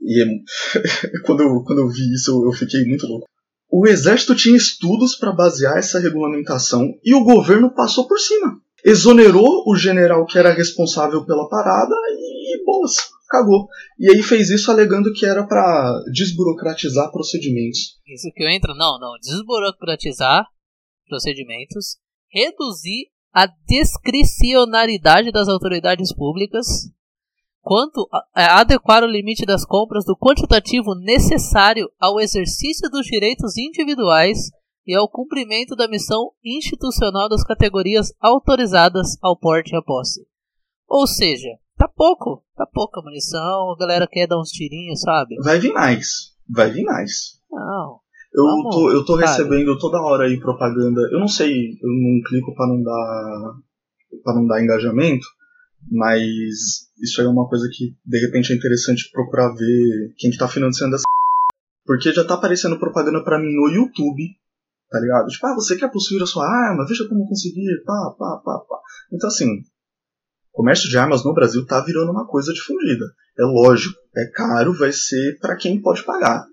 e 0.01 0.23
é- 0.23 1.19
quando, 1.27 1.43
eu, 1.43 1.63
quando 1.65 1.81
eu 1.81 1.89
vi 1.89 2.13
isso, 2.13 2.31
eu, 2.31 2.51
eu 2.51 2.53
fiquei 2.53 2.85
muito 2.85 3.07
louco. 3.07 3.27
O 3.71 3.87
Exército 3.87 4.35
tinha 4.35 4.57
estudos 4.57 5.17
para 5.17 5.33
basear 5.33 5.79
essa 5.79 5.99
regulamentação 5.99 6.93
e 7.03 7.15
o 7.15 7.25
governo 7.25 7.75
passou 7.75 8.07
por 8.07 8.19
cima. 8.19 8.61
Exonerou 8.85 9.65
o 9.67 9.77
general 9.77 10.27
que 10.27 10.39
era 10.39 10.53
responsável 10.53 11.25
pela 11.25 11.49
parada 11.49 11.95
e, 12.11 12.63
boas, 12.67 12.93
cagou. 13.31 13.67
E 13.99 14.11
aí 14.11 14.23
fez 14.23 14.51
isso 14.51 14.71
alegando 14.71 15.13
que 15.15 15.25
era 15.25 15.47
para 15.47 16.03
desburocratizar 16.13 17.11
procedimentos. 17.11 17.99
Isso 18.07 18.29
que 18.35 18.43
eu 18.43 18.49
entro. 18.51 18.75
Não, 18.75 18.99
não. 18.99 19.13
Desburocratizar 19.23 20.45
procedimentos. 21.09 21.97
Reduzir 22.31 23.07
a 23.33 23.47
discricionariedade 23.67 25.33
das 25.33 25.49
autoridades 25.49 26.15
públicas. 26.15 26.67
Quanto 27.63 28.09
a, 28.13 28.25
a 28.35 28.61
adequar 28.61 29.05
o 29.05 29.07
limite 29.07 29.47
das 29.47 29.65
compras 29.65 30.05
do 30.05 30.17
quantitativo 30.17 30.95
necessário 30.97 31.89
ao 31.99 32.21
exercício 32.21 32.91
dos 32.91 33.07
direitos 33.07 33.57
individuais 33.57 34.51
e 34.85 34.97
ao 34.97 35.09
cumprimento 35.09 35.77
da 35.77 35.87
missão 35.87 36.33
institucional 36.45 37.29
das 37.29 37.45
categorias 37.45 38.13
autorizadas 38.21 39.17
ao 39.23 39.39
porte 39.39 39.73
e 39.73 39.77
à 39.77 39.83
posse. 39.83 40.27
Ou 40.89 41.07
seja, 41.07 41.49
tá 41.79 41.87
pouco, 41.89 42.43
tá 42.57 42.67
pouca 42.67 43.01
munição, 43.01 43.71
a 43.71 43.77
galera 43.79 44.09
quer 44.11 44.27
dar 44.27 44.41
uns 44.41 44.51
tirinhos, 44.51 45.01
sabe? 45.01 45.37
Vai 45.37 45.61
vir 45.61 45.73
mais. 45.73 46.33
Vai 46.51 46.71
vir 46.71 46.83
mais. 46.83 47.39
Não. 47.51 48.01
Eu 48.35 48.45
Vamos, 48.45 48.75
tô, 48.75 48.91
eu 48.91 49.05
tô 49.05 49.13
sabe? 49.21 49.27
recebendo 49.27 49.79
toda 49.79 50.03
hora 50.03 50.25
aí 50.25 50.41
propaganda. 50.41 51.01
Eu 51.13 51.21
não 51.21 51.29
sei, 51.29 51.53
eu 51.53 51.89
não 51.89 52.21
clico 52.27 52.53
pra 52.55 52.67
não 52.67 52.83
dar 52.83 53.55
para 54.25 54.35
não 54.35 54.47
dar 54.47 54.63
engajamento, 54.63 55.27
mas 55.91 56.89
isso 57.01 57.21
aí 57.21 57.27
é 57.27 57.31
uma 57.31 57.49
coisa 57.49 57.69
que 57.73 57.95
de 58.05 58.19
repente 58.21 58.53
é 58.53 58.57
interessante 58.57 59.11
procurar 59.13 59.53
ver 59.55 60.15
quem 60.17 60.31
que 60.31 60.39
tá 60.39 60.49
financiando 60.49 60.95
essa 60.95 61.05
porque 61.85 62.13
já 62.13 62.25
tá 62.25 62.35
aparecendo 62.35 62.79
propaganda 62.79 63.23
pra 63.25 63.39
mim 63.39 63.55
no 63.55 63.69
YouTube, 63.69 64.23
tá 64.91 65.01
ligado? 65.01 65.27
Tipo, 65.27 65.47
ah, 65.47 65.55
você 65.55 65.77
quer 65.77 65.91
possuir 65.91 66.23
a 66.23 66.27
sua 66.27 66.47
arma? 66.47 66.87
Veja 66.87 67.09
como 67.09 67.29
conseguir, 67.29 67.83
pá, 67.85 68.15
pá, 68.19 68.43
pá, 68.45 68.59
pá. 68.69 68.79
Então 69.13 69.29
assim, 69.29 69.47
comércio 70.53 70.89
de 70.89 70.97
armas 70.97 71.25
no 71.25 71.35
Brasil 71.35 71.67
tá 71.67 71.81
virando 71.81 72.13
uma 72.13 72.27
coisa 72.27 72.53
difundida. 72.53 73.05
É 73.39 73.45
lógico, 73.45 73.99
é 74.17 74.27
caro, 74.27 74.77
vai 74.77 74.93
ser 74.93 75.39
para 75.41 75.57
quem 75.57 75.81
pode 75.81 76.05
pagar. 76.05 76.45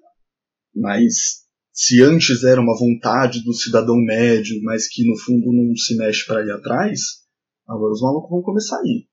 Mas 0.74 1.44
se 1.74 2.02
antes 2.02 2.44
era 2.44 2.60
uma 2.60 2.78
vontade 2.78 3.44
do 3.44 3.54
cidadão 3.54 3.96
médio, 3.96 4.62
mas 4.64 4.88
que 4.88 5.08
no 5.08 5.18
fundo 5.18 5.54
não 5.54 5.74
se 5.76 5.96
mexe 5.96 6.26
para 6.26 6.46
ir 6.46 6.52
atrás, 6.52 7.00
agora 7.68 7.94
os 7.94 8.02
malucos 8.02 8.30
vão 8.30 8.42
começar 8.42 8.78
a 8.78 8.82
ir. 8.84 9.08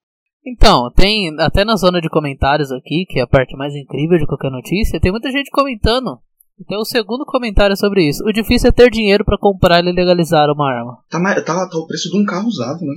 Então, 0.47 0.90
tem 0.94 1.34
até 1.40 1.64
na 1.64 1.74
zona 1.74 2.01
de 2.01 2.09
comentários 2.09 2.70
aqui, 2.70 3.05
que 3.09 3.18
é 3.18 3.22
a 3.22 3.26
parte 3.26 3.57
mais 3.57 3.74
incrível 3.74 4.16
de 4.16 4.26
qualquer 4.26 4.51
notícia, 4.51 5.01
tem 5.01 5.11
muita 5.11 5.30
gente 5.32 5.51
comentando. 5.51 6.20
Então, 6.59 6.80
o 6.80 6.84
segundo 6.84 7.24
comentário 7.26 7.74
é 7.74 7.76
sobre 7.76 8.09
isso. 8.09 8.24
O 8.24 8.32
difícil 8.32 8.68
é 8.68 8.72
ter 8.72 8.90
dinheiro 8.90 9.24
pra 9.24 9.36
comprar 9.38 9.80
e 9.80 9.92
legalizar 9.92 10.49
uma 10.49 10.70
arma. 10.70 10.99
Tá, 11.11 11.20
tá, 11.42 11.68
tá 11.68 11.78
o 11.78 11.86
preço 11.86 12.09
de 12.11 12.16
um 12.16 12.24
carro 12.24 12.47
usado, 12.47 12.80
né? 12.80 12.94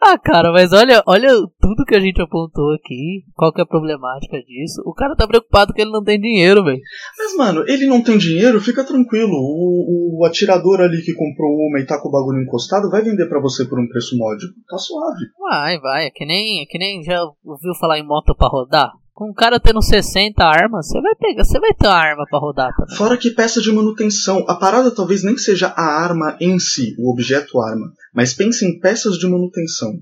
Ah, 0.00 0.18
cara, 0.18 0.52
mas 0.52 0.72
olha, 0.72 1.02
olha 1.06 1.30
tudo 1.60 1.84
que 1.86 1.94
a 1.94 2.00
gente 2.00 2.20
apontou 2.20 2.74
aqui, 2.74 3.24
qual 3.34 3.52
que 3.52 3.60
é 3.60 3.64
a 3.64 3.66
problemática 3.66 4.36
disso. 4.42 4.82
O 4.84 4.92
cara 4.92 5.16
tá 5.16 5.26
preocupado 5.26 5.72
que 5.72 5.80
ele 5.80 5.90
não 5.90 6.04
tem 6.04 6.20
dinheiro, 6.20 6.62
velho. 6.64 6.80
Mas, 7.18 7.36
mano, 7.36 7.64
ele 7.66 7.86
não 7.86 8.02
tem 8.02 8.18
dinheiro, 8.18 8.60
fica 8.60 8.84
tranquilo. 8.84 9.32
O, 9.32 10.20
o 10.20 10.24
atirador 10.24 10.80
ali 10.80 11.02
que 11.02 11.14
comprou 11.14 11.50
uma 11.52 11.80
e 11.80 11.86
tá 11.86 12.00
com 12.00 12.08
o 12.08 12.12
bagulho 12.12 12.42
encostado 12.42 12.90
vai 12.90 13.02
vender 13.02 13.26
pra 13.28 13.40
você 13.40 13.64
por 13.64 13.80
um 13.80 13.88
preço 13.88 14.16
módico. 14.16 14.52
Tá 14.68 14.76
suave. 14.78 15.24
Vai, 15.38 15.78
vai, 15.80 16.06
é 16.06 16.10
que 16.10 16.26
nem, 16.26 16.62
é 16.62 16.66
que 16.66 16.78
nem 16.78 17.02
já 17.02 17.20
ouviu 17.44 17.74
falar 17.80 17.98
em 17.98 18.06
moto 18.06 18.34
pra 18.36 18.48
rodar? 18.48 18.92
Com 19.16 19.30
um 19.30 19.32
cara 19.32 19.58
tendo 19.58 19.80
60 19.80 20.44
armas, 20.44 20.88
você 20.88 21.00
vai 21.00 21.14
pegar, 21.14 21.42
você 21.42 21.58
vai 21.58 21.72
ter 21.72 21.86
uma 21.86 21.94
arma 21.94 22.26
pra 22.28 22.38
rodar 22.38 22.70
também. 22.76 22.96
Fora 22.98 23.16
que 23.16 23.30
peça 23.30 23.62
de 23.62 23.72
manutenção. 23.72 24.44
A 24.46 24.56
parada 24.56 24.90
talvez 24.90 25.24
nem 25.24 25.38
seja 25.38 25.68
a 25.68 26.04
arma 26.04 26.36
em 26.38 26.58
si, 26.58 26.94
o 26.98 27.10
objeto 27.10 27.58
arma. 27.58 27.90
Mas 28.14 28.34
pense 28.34 28.66
em 28.66 28.78
peças 28.78 29.16
de 29.16 29.26
manutenção. 29.26 29.94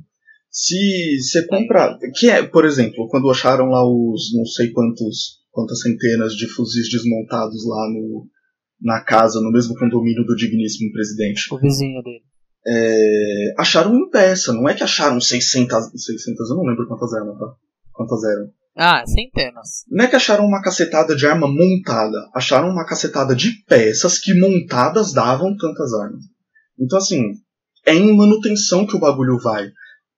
Se 0.50 1.16
você 1.20 1.46
compra. 1.46 1.96
Que 2.16 2.28
é, 2.28 2.42
por 2.42 2.64
exemplo, 2.64 3.06
quando 3.08 3.30
acharam 3.30 3.66
lá 3.66 3.86
os 3.88 4.34
não 4.34 4.44
sei 4.46 4.72
quantos. 4.72 5.44
quantas 5.52 5.78
centenas 5.78 6.34
de 6.34 6.48
fuzis 6.48 6.90
desmontados 6.90 7.64
lá 7.68 7.88
no, 7.90 8.26
na 8.82 9.00
casa, 9.04 9.40
no 9.40 9.52
mesmo 9.52 9.76
condomínio 9.76 10.24
do 10.24 10.34
digníssimo 10.34 10.90
presidente. 10.90 11.54
O 11.54 11.58
vizinho 11.60 12.02
dele. 12.02 12.24
É, 12.66 13.54
acharam 13.58 13.94
em 13.94 14.10
peça, 14.10 14.52
não 14.52 14.68
é 14.68 14.74
que 14.74 14.82
acharam 14.82 15.20
600, 15.20 16.02
600 16.02 16.50
eu 16.50 16.56
não 16.56 16.64
lembro 16.64 16.88
quantas 16.88 17.12
eram, 17.12 17.38
tá? 17.38 17.54
Quantas 17.92 18.24
eram. 18.24 18.63
Ah, 18.76 19.04
centenas. 19.06 19.84
Não 19.88 20.04
é 20.04 20.08
que 20.08 20.16
acharam 20.16 20.44
uma 20.44 20.60
cacetada 20.60 21.14
de 21.14 21.26
arma 21.26 21.46
montada, 21.46 22.28
acharam 22.34 22.68
uma 22.68 22.84
cacetada 22.84 23.34
de 23.34 23.52
peças 23.66 24.18
que 24.18 24.38
montadas 24.38 25.12
davam 25.12 25.56
tantas 25.56 25.92
armas. 25.94 26.24
Então, 26.78 26.98
assim, 26.98 27.22
é 27.86 27.94
em 27.94 28.16
manutenção 28.16 28.86
que 28.86 28.96
o 28.96 29.00
bagulho 29.00 29.38
vai. 29.38 29.70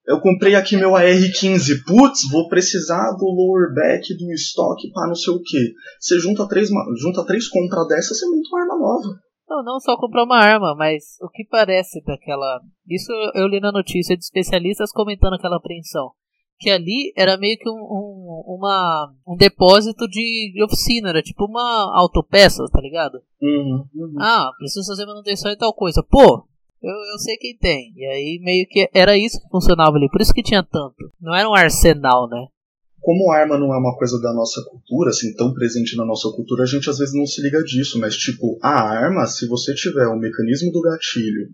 Eu 0.06 0.20
comprei 0.20 0.54
aqui 0.54 0.76
meu 0.76 0.94
AR-15, 0.94 1.82
putz, 1.84 2.20
vou 2.30 2.48
precisar 2.48 3.10
do 3.18 3.26
lower 3.26 3.74
back, 3.74 4.16
do 4.16 4.32
estoque, 4.32 4.90
pá, 4.92 5.06
não 5.06 5.16
sei 5.16 5.34
o 5.34 5.42
que. 5.42 5.72
Você 6.00 6.18
junta 6.18 6.48
três, 6.48 6.70
junta 7.02 7.26
três 7.26 7.48
compras 7.48 7.88
dessas, 7.88 8.16
você 8.16 8.26
monta 8.26 8.48
uma 8.48 8.60
arma 8.62 8.78
nova. 8.78 9.20
Não, 9.48 9.64
não 9.64 9.80
só 9.80 9.96
comprar 9.96 10.24
uma 10.24 10.38
arma, 10.38 10.74
mas 10.76 11.16
o 11.20 11.28
que 11.28 11.44
parece 11.44 12.02
daquela. 12.04 12.60
Isso 12.88 13.12
eu 13.34 13.46
li 13.48 13.60
na 13.60 13.72
notícia 13.72 14.16
de 14.16 14.24
especialistas 14.24 14.92
comentando 14.92 15.34
aquela 15.34 15.56
apreensão. 15.56 16.12
Que 16.58 16.70
ali 16.70 17.12
era 17.16 17.36
meio 17.36 17.58
que 17.58 17.68
um, 17.68 17.74
um, 17.74 18.44
uma, 18.46 19.12
um 19.26 19.36
depósito 19.36 20.08
de, 20.08 20.52
de 20.54 20.64
oficina, 20.64 21.10
era 21.10 21.22
tipo 21.22 21.44
uma 21.44 21.92
autopeça, 21.94 22.64
tá 22.72 22.80
ligado? 22.80 23.20
Uhum, 23.42 23.84
uhum. 23.94 24.14
Ah, 24.18 24.50
preciso 24.56 24.86
fazer 24.86 25.04
manutenção 25.04 25.50
e 25.52 25.56
tal 25.56 25.74
coisa. 25.74 26.02
Pô, 26.02 26.46
eu, 26.82 26.94
eu 27.12 27.18
sei 27.18 27.36
quem 27.36 27.56
tem. 27.56 27.92
E 27.96 28.06
aí 28.06 28.40
meio 28.42 28.66
que 28.68 28.88
era 28.94 29.18
isso 29.18 29.40
que 29.40 29.50
funcionava 29.50 29.96
ali. 29.96 30.08
Por 30.10 30.20
isso 30.20 30.32
que 30.32 30.42
tinha 30.42 30.62
tanto. 30.62 31.10
Não 31.20 31.34
era 31.34 31.48
um 31.48 31.54
arsenal, 31.54 32.28
né? 32.28 32.46
Como 33.00 33.30
arma 33.30 33.56
não 33.56 33.72
é 33.72 33.78
uma 33.78 33.96
coisa 33.96 34.20
da 34.20 34.32
nossa 34.32 34.60
cultura, 34.64 35.10
assim, 35.10 35.32
tão 35.34 35.54
presente 35.54 35.96
na 35.96 36.04
nossa 36.04 36.28
cultura, 36.30 36.64
a 36.64 36.66
gente 36.66 36.90
às 36.90 36.98
vezes 36.98 37.14
não 37.14 37.24
se 37.24 37.40
liga 37.40 37.62
disso, 37.62 38.00
mas 38.00 38.16
tipo, 38.16 38.58
a 38.60 38.82
arma, 38.82 39.26
se 39.26 39.46
você 39.46 39.72
tiver 39.74 40.08
o 40.08 40.18
mecanismo 40.18 40.72
do 40.72 40.80
gatilho, 40.80 41.50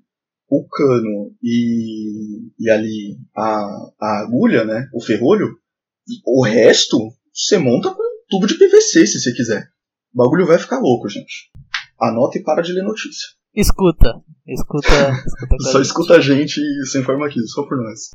o 0.52 0.68
cano 0.68 1.34
e, 1.42 2.50
e 2.60 2.70
ali 2.70 3.16
a, 3.34 3.90
a 3.98 4.20
agulha, 4.20 4.66
né, 4.66 4.86
o 4.92 5.00
ferrolho, 5.00 5.48
o 6.26 6.44
resto 6.44 6.98
você 7.32 7.56
monta 7.56 7.90
com 7.90 8.02
um 8.02 8.24
tubo 8.28 8.46
de 8.46 8.58
PVC 8.58 9.06
se 9.06 9.18
você 9.18 9.32
quiser. 9.32 9.66
O 10.14 10.18
bagulho 10.18 10.46
vai 10.46 10.58
ficar 10.58 10.78
louco, 10.78 11.08
gente. 11.08 11.50
Anota 11.98 12.36
e 12.36 12.42
para 12.42 12.60
de 12.60 12.74
ler 12.74 12.82
notícia. 12.82 13.28
Escuta. 13.54 14.20
Escuta. 14.46 14.88
escuta 15.26 15.70
Só 15.70 15.80
escuta 15.80 16.14
a 16.16 16.20
gente 16.20 16.60
e 16.60 16.86
se 16.86 17.00
informa 17.00 17.28
aqui, 17.28 17.40
só 17.46 17.62
por 17.66 17.78
nós. 17.78 18.10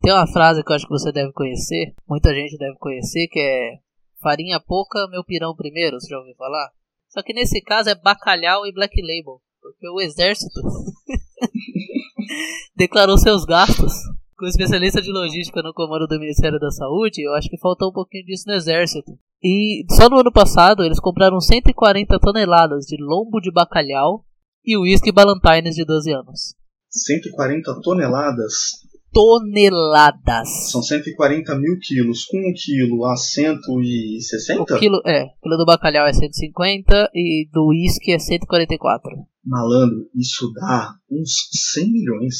Tem 0.00 0.12
uma 0.12 0.26
frase 0.26 0.64
que 0.64 0.72
eu 0.72 0.74
acho 0.74 0.86
que 0.86 0.92
você 0.92 1.12
deve 1.12 1.32
conhecer, 1.32 1.94
muita 2.08 2.34
gente 2.34 2.58
deve 2.58 2.76
conhecer, 2.78 3.28
que 3.28 3.38
é 3.38 3.78
farinha 4.20 4.58
pouca, 4.58 5.06
meu 5.10 5.22
pirão 5.24 5.54
primeiro, 5.54 6.00
você 6.00 6.08
já 6.08 6.18
ouviu 6.18 6.34
falar? 6.34 6.70
Só 7.08 7.22
que 7.22 7.32
nesse 7.32 7.60
caso 7.62 7.88
é 7.88 7.94
bacalhau 7.94 8.66
e 8.66 8.72
black 8.72 9.00
label, 9.00 9.40
porque 9.72 9.88
o 9.88 10.00
exército 10.00 10.60
declarou 12.76 13.18
seus 13.18 13.44
gastos. 13.44 13.92
Com 14.36 14.46
especialista 14.46 15.00
de 15.00 15.12
logística 15.12 15.62
no 15.62 15.72
comando 15.72 16.06
do 16.06 16.18
Ministério 16.18 16.58
da 16.58 16.70
Saúde, 16.70 17.22
eu 17.22 17.32
acho 17.34 17.48
que 17.48 17.58
faltou 17.58 17.90
um 17.90 17.92
pouquinho 17.92 18.24
disso 18.24 18.44
no 18.48 18.54
exército. 18.54 19.12
E 19.42 19.84
só 19.90 20.08
no 20.08 20.18
ano 20.18 20.32
passado 20.32 20.82
eles 20.82 20.98
compraram 20.98 21.40
140 21.40 22.18
toneladas 22.18 22.86
de 22.86 22.96
lombo 22.98 23.40
de 23.40 23.52
bacalhau 23.52 24.24
e 24.64 24.76
uísque 24.76 25.12
Ballantines 25.12 25.76
de 25.76 25.84
12 25.84 26.12
anos. 26.12 26.54
140 26.90 27.80
toneladas 27.82 28.82
Toneladas! 29.12 30.70
são 30.70 30.82
140 30.82 31.54
mil 31.58 31.78
quilos. 31.80 32.24
Com 32.24 32.38
um 32.38 32.52
quilo 32.54 33.04
a 33.04 33.12
O 33.12 33.16
160? 33.16 34.78
quilo, 34.78 35.02
é, 35.06 35.24
o 35.24 35.40
quilo 35.42 35.56
do 35.58 35.66
bacalhau 35.66 36.06
é 36.06 36.12
150 36.12 37.10
e 37.14 37.48
do 37.52 37.66
uísque 37.68 38.12
é 38.12 38.18
144. 38.18 39.10
Malandro, 39.44 40.08
isso 40.14 40.50
dá 40.52 40.94
uns 41.10 41.30
100 41.74 41.92
milhões. 41.92 42.34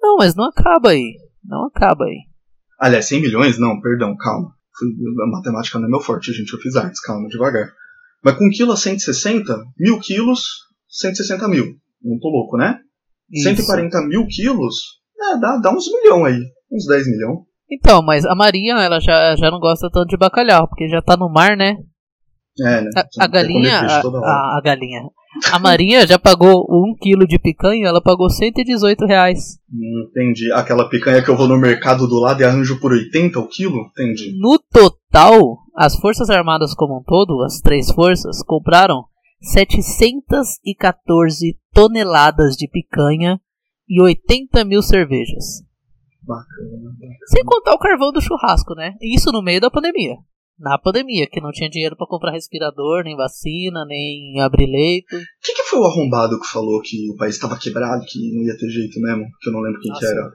Não, 0.00 0.16
mas 0.16 0.34
não 0.34 0.44
acaba 0.44 0.90
aí. 0.90 1.14
Não 1.44 1.66
acaba 1.66 2.04
aí. 2.04 2.18
Aliás, 2.78 3.06
100 3.06 3.22
milhões? 3.22 3.58
Não, 3.58 3.80
perdão, 3.80 4.16
calma. 4.16 4.54
A 5.22 5.26
matemática 5.30 5.78
não 5.78 5.86
é 5.86 5.90
meu 5.90 6.00
forte, 6.00 6.32
gente. 6.32 6.52
Eu 6.52 6.58
fiz 6.58 6.74
artes, 6.76 7.00
calma, 7.00 7.28
devagar. 7.28 7.70
Mas 8.22 8.36
com 8.36 8.46
um 8.46 8.50
quilo 8.50 8.72
a 8.72 8.76
160, 8.76 9.56
mil 9.78 9.98
quilos, 9.98 10.42
160 10.88 11.48
mil. 11.48 11.76
Não 12.02 12.18
tô 12.18 12.28
louco, 12.28 12.56
né? 12.56 12.80
Isso. 13.30 13.44
140 13.44 14.06
mil 14.06 14.26
quilos, 14.26 14.99
é, 15.22 15.38
dá, 15.38 15.58
dá 15.58 15.70
uns 15.72 15.86
milhão 15.92 16.24
aí. 16.24 16.38
Uns 16.72 16.86
10 16.86 17.06
milhão. 17.08 17.44
Então, 17.70 18.02
mas 18.02 18.24
a 18.24 18.34
Maria, 18.34 18.72
ela 18.74 18.98
já, 19.00 19.36
já 19.36 19.48
não 19.50 19.60
gosta 19.60 19.88
tanto 19.92 20.08
de 20.08 20.16
bacalhau, 20.16 20.66
porque 20.68 20.88
já 20.88 21.00
tá 21.00 21.16
no 21.16 21.28
mar, 21.30 21.56
né? 21.56 21.76
É, 22.60 22.80
né? 22.80 22.90
A, 22.96 23.04
a 23.24 23.26
galinha. 23.28 23.78
A, 23.80 24.00
a- 24.00 24.58
a 24.58 24.60
galinha. 24.64 25.02
A 25.52 25.60
Marinha 25.60 26.04
já 26.08 26.18
pagou 26.18 26.66
um 26.68 26.92
quilo 27.00 27.24
de 27.24 27.38
picanha, 27.38 27.86
ela 27.86 28.02
pagou 28.02 28.28
118 28.28 29.06
reais. 29.06 29.38
Hum, 29.72 30.08
Entendi. 30.10 30.50
Aquela 30.52 30.88
picanha 30.88 31.22
que 31.22 31.30
eu 31.30 31.36
vou 31.36 31.46
no 31.46 31.56
mercado 31.56 32.08
do 32.08 32.18
lado 32.18 32.40
e 32.40 32.44
arranjo 32.44 32.80
por 32.80 32.90
80 32.90 33.38
o 33.38 33.46
quilo? 33.46 33.76
Entendi. 33.92 34.36
No 34.40 34.58
total, 34.72 35.58
as 35.76 35.94
Forças 35.94 36.28
Armadas 36.30 36.74
como 36.74 36.98
um 36.98 37.02
todo, 37.04 37.44
as 37.44 37.60
três 37.60 37.92
forças, 37.92 38.42
compraram 38.44 39.04
714 39.40 41.56
toneladas 41.72 42.56
de 42.56 42.68
picanha 42.68 43.40
e 43.90 44.00
80 44.00 44.64
mil 44.64 44.80
cervejas. 44.82 45.64
Bacana. 46.22 46.94
Sem 47.26 47.44
contar 47.44 47.74
o 47.74 47.78
carvão 47.78 48.12
do 48.12 48.20
churrasco, 48.20 48.72
né? 48.76 48.94
Isso 49.02 49.32
no 49.32 49.42
meio 49.42 49.60
da 49.60 49.68
pandemia. 49.68 50.14
Na 50.56 50.78
pandemia, 50.78 51.26
que 51.26 51.40
não 51.40 51.50
tinha 51.50 51.68
dinheiro 51.68 51.96
pra 51.96 52.06
comprar 52.06 52.32
respirador, 52.32 53.02
nem 53.02 53.16
vacina, 53.16 53.84
nem 53.86 54.38
abrir 54.40 54.66
leito. 54.66 55.16
O 55.16 55.20
que, 55.42 55.54
que 55.54 55.62
foi 55.64 55.80
o 55.80 55.86
arrombado 55.86 56.38
que 56.38 56.46
falou 56.46 56.80
que 56.82 57.10
o 57.10 57.16
país 57.16 57.34
estava 57.34 57.58
quebrado, 57.58 58.04
que 58.06 58.32
não 58.32 58.44
ia 58.44 58.56
ter 58.56 58.68
jeito 58.68 59.00
mesmo? 59.00 59.24
Que 59.40 59.48
eu 59.48 59.52
não 59.54 59.60
lembro 59.60 59.80
quem 59.80 59.92
que 59.92 60.04
Nossa. 60.04 60.14
era. 60.14 60.32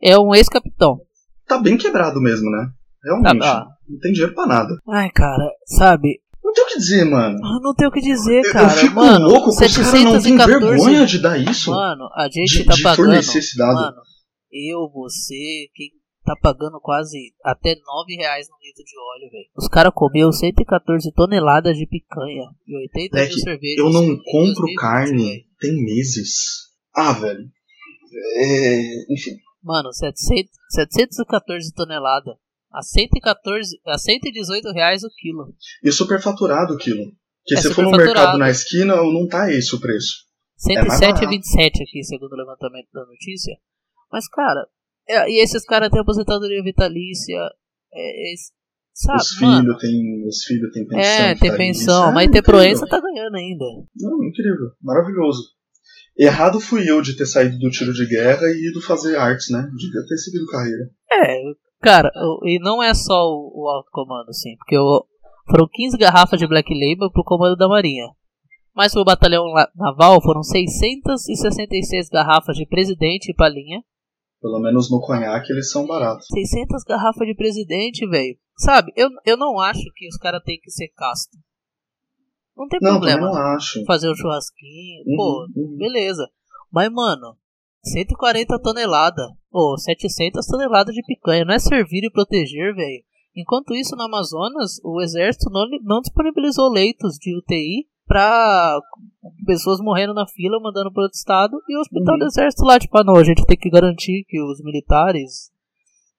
É 0.00 0.18
um 0.18 0.34
ex-capitão. 0.34 1.00
Tá 1.46 1.58
bem 1.58 1.76
quebrado 1.76 2.20
mesmo, 2.20 2.50
né? 2.50 2.70
Realmente. 3.02 3.40
Tá, 3.40 3.64
tá. 3.64 3.68
Não 3.86 3.98
tem 3.98 4.12
dinheiro 4.12 4.34
pra 4.34 4.46
nada. 4.46 4.78
Ai, 4.88 5.10
cara, 5.10 5.50
sabe? 5.66 6.20
Não 6.54 6.62
tem 6.62 6.64
o 6.64 6.68
que 6.68 6.78
dizer, 6.78 7.04
mano. 7.04 7.36
Eu 7.36 7.60
não 7.60 7.74
tenho 7.74 7.90
o 7.90 7.92
que 7.92 8.00
dizer, 8.00 8.42
cara. 8.52 8.66
eu 8.66 8.70
fico 8.70 8.94
mano, 8.94 9.26
louco 9.26 9.44
que 9.44 9.48
os 9.50 9.56
caras 9.58 9.76
não 9.76 10.22
têm 10.22 10.38
714 10.38 10.60
vergonha 10.60 11.06
de 11.06 11.18
dar 11.18 11.38
isso. 11.38 11.70
Mano, 11.70 12.08
a 12.14 12.24
gente 12.26 12.58
de, 12.58 12.64
tá 12.64 12.74
de 12.74 12.82
pagando. 12.82 13.14
esse 13.14 13.56
dado. 13.56 13.74
Mano, 13.74 13.96
eu, 14.52 14.88
você, 14.92 15.68
quem 15.74 15.90
tá 16.24 16.34
pagando 16.40 16.80
quase 16.80 17.34
até 17.44 17.74
9 17.74 18.14
reais 18.16 18.48
no 18.48 18.56
litro 18.64 18.84
de 18.84 18.96
óleo, 18.98 19.30
velho. 19.30 19.46
Os 19.56 19.68
caras 19.68 19.92
comeu 19.94 20.32
114 20.32 21.12
toneladas 21.12 21.76
de 21.76 21.86
picanha 21.86 22.48
e 22.66 22.76
80 22.76 23.18
É 23.18 23.26
mil 23.28 23.38
cervejas. 23.38 23.78
eu 23.78 23.90
não 23.90 24.06
compro 24.24 24.62
2020, 24.62 24.74
carne 24.76 25.46
tem 25.58 25.84
meses. 25.84 26.32
Ah, 26.94 27.12
velho. 27.12 27.44
É, 28.36 29.12
enfim. 29.12 29.32
Mano, 29.62 29.92
700, 29.92 30.52
714 30.70 31.74
toneladas. 31.74 32.34
A 32.74 32.82
114, 32.82 33.78
a 33.86 33.96
118 33.96 34.72
reais 34.72 35.04
o 35.04 35.08
quilo. 35.16 35.54
E 35.82 35.92
superfaturado 35.92 36.74
o 36.74 36.76
quilo. 36.76 37.04
Porque 37.44 37.54
É 37.58 37.62
se 37.62 37.72
for 37.74 37.84
no 37.84 37.90
mercado 37.92 38.38
na 38.38 38.50
esquina, 38.50 38.96
não 38.96 39.28
tá 39.28 39.52
esse 39.52 39.74
o 39.76 39.80
preço. 39.80 40.24
É 40.70 40.82
mais 40.82 40.98
107,27 40.98 41.82
aqui, 41.82 42.02
segundo 42.02 42.32
o 42.32 42.36
levantamento 42.36 42.88
da 42.92 43.04
notícia. 43.04 43.54
Mas, 44.10 44.26
cara, 44.28 44.66
é- 45.08 45.28
e 45.30 45.42
esses 45.42 45.64
caras 45.64 45.90
têm 45.90 46.00
aposentadoria 46.00 46.62
vitalícia. 46.62 47.36
É, 47.92 48.32
é- 48.32 48.34
sabe, 48.94 49.18
os 49.20 49.28
filhos 49.36 49.78
têm 49.78 50.26
os 50.26 50.42
filhos 50.44 50.72
têm 50.72 50.86
pensão. 50.86 51.24
É, 51.26 51.34
tem 51.36 51.56
pensão, 51.56 52.08
É 52.10 52.12
mas 52.14 52.30
ter 52.30 52.38
incrível. 52.38 52.44
proença 52.60 52.86
tá 52.88 53.00
ganhando 53.00 53.36
ainda. 53.36 53.64
Não, 54.00 54.24
incrível. 54.24 54.70
Maravilhoso. 54.82 55.42
Errado 56.16 56.60
fui 56.60 56.88
eu 56.88 57.02
de 57.02 57.16
ter 57.16 57.26
saído 57.26 57.58
do 57.58 57.70
tiro 57.70 57.92
de 57.92 58.06
guerra 58.06 58.46
e 58.46 58.70
ido 58.70 58.80
fazer 58.80 59.16
artes, 59.16 59.50
né? 59.50 59.62
Devia 59.76 60.06
ter 60.08 60.16
seguido 60.16 60.46
carreira. 60.46 60.90
É, 61.12 61.42
cara, 61.84 62.10
e 62.44 62.58
não 62.58 62.82
é 62.82 62.92
só 62.94 63.14
o, 63.28 63.52
o 63.62 63.68
alto 63.68 63.88
comando, 63.92 64.28
assim, 64.30 64.56
porque 64.56 64.76
o- 64.78 65.04
foram 65.50 65.68
15 65.70 65.96
garrafas 65.98 66.38
de 66.38 66.46
Black 66.46 66.72
Label 66.72 67.10
pro 67.12 67.22
comando 67.24 67.56
da 67.56 67.68
Marinha. 67.68 68.06
Mas 68.74 68.92
pro 68.92 69.04
batalhão 69.04 69.44
naval 69.76 70.20
foram 70.22 70.42
666 70.42 72.08
garrafas 72.08 72.56
de 72.56 72.66
presidente 72.66 73.30
e 73.30 73.34
palinha. 73.34 73.82
Pelo 74.40 74.58
menos 74.60 74.90
no 74.90 75.00
conhaque 75.00 75.52
eles 75.52 75.70
são 75.70 75.86
baratos. 75.86 76.26
600 76.26 76.82
garrafas 76.84 77.26
de 77.26 77.34
presidente, 77.34 78.06
velho. 78.08 78.36
Sabe, 78.58 78.92
eu, 78.96 79.08
eu 79.24 79.36
não 79.36 79.58
acho 79.60 79.82
que 79.94 80.06
os 80.08 80.16
caras 80.16 80.42
têm 80.44 80.58
que 80.60 80.70
ser 80.70 80.88
casto. 80.88 81.36
Não 82.56 82.68
tem 82.68 82.78
Não, 82.82 82.92
problema. 82.92 83.26
não 83.26 83.34
acho. 83.54 83.84
Fazer 83.84 84.10
um 84.10 84.14
churrasquinho, 84.14 85.04
pô, 85.16 85.46
Uhum, 85.56 85.62
uhum. 85.72 85.76
beleza. 85.76 86.28
Mas, 86.72 86.90
mano, 86.92 87.36
140 87.84 88.60
toneladas, 88.60 89.26
ou 89.54 89.78
700 89.78 90.44
toneladas 90.46 90.92
de 90.94 91.02
picanha, 91.06 91.44
não 91.44 91.54
é 91.54 91.58
servir 91.60 92.02
e 92.04 92.10
proteger, 92.10 92.74
velho. 92.74 93.04
Enquanto 93.36 93.74
isso, 93.74 93.94
no 93.96 94.02
Amazonas, 94.02 94.80
o 94.84 95.00
exército 95.00 95.48
não, 95.50 95.64
não 95.82 96.00
disponibilizou 96.00 96.68
leitos 96.70 97.14
de 97.20 97.36
UTI 97.36 97.86
pra 98.06 98.78
pessoas 99.46 99.78
morrendo 99.80 100.12
na 100.12 100.26
fila, 100.26 100.60
mandando 100.60 100.92
para 100.92 101.04
outro 101.04 101.16
estado, 101.16 101.56
e 101.68 101.76
o 101.76 101.80
hospital 101.80 102.14
Uhum. 102.14 102.18
do 102.20 102.26
exército 102.26 102.64
lá, 102.64 102.78
tipo, 102.78 102.98
ah, 102.98 103.04
não, 103.04 103.16
a 103.16 103.24
gente 103.24 103.44
tem 103.46 103.56
que 103.56 103.70
garantir 103.70 104.24
que 104.28 104.40
os 104.42 104.60
militares 104.62 105.50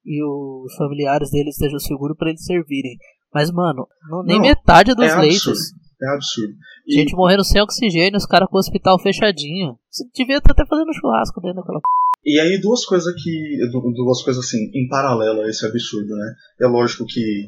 e 0.06 0.24
os 0.24 0.74
familiares 0.76 1.30
deles 1.32 1.56
estejam 1.56 1.80
seguros 1.80 2.18
pra 2.18 2.30
eles 2.30 2.44
servirem. 2.46 2.98
Mas, 3.34 3.52
mano, 3.52 3.88
não, 4.10 4.24
nem 4.24 4.38
Não, 4.38 4.44
metade 4.44 4.94
dos 4.96 5.06
é 5.12 5.16
leitos. 5.18 5.48
absurdo. 5.48 5.85
É 6.02 6.08
absurdo. 6.14 6.54
E, 6.88 6.94
Gente 6.96 7.16
morrendo 7.16 7.44
sem 7.44 7.62
oxigênio, 7.62 8.18
os 8.18 8.26
caras 8.26 8.48
com 8.50 8.58
o 8.58 8.60
hospital 8.60 9.00
fechadinho. 9.00 9.78
Você 9.90 10.04
devia 10.14 10.38
estar 10.38 10.52
até 10.52 10.66
fazendo 10.66 10.94
churrasco 10.94 11.40
dentro 11.42 11.58
daquela. 11.62 11.80
e 12.26 12.40
aí 12.40 12.60
duas 12.62 12.84
coisas 12.86 13.14
que. 13.22 13.58
du- 13.72 13.94
Duas 13.94 14.22
coisas 14.24 14.44
assim, 14.46 14.58
em 14.74 14.88
paralelo 14.90 15.42
a 15.42 15.50
esse 15.50 15.66
absurdo, 15.66 16.16
né? 16.16 16.34
É 16.62 16.68
lógico 16.68 17.06
que 17.08 17.48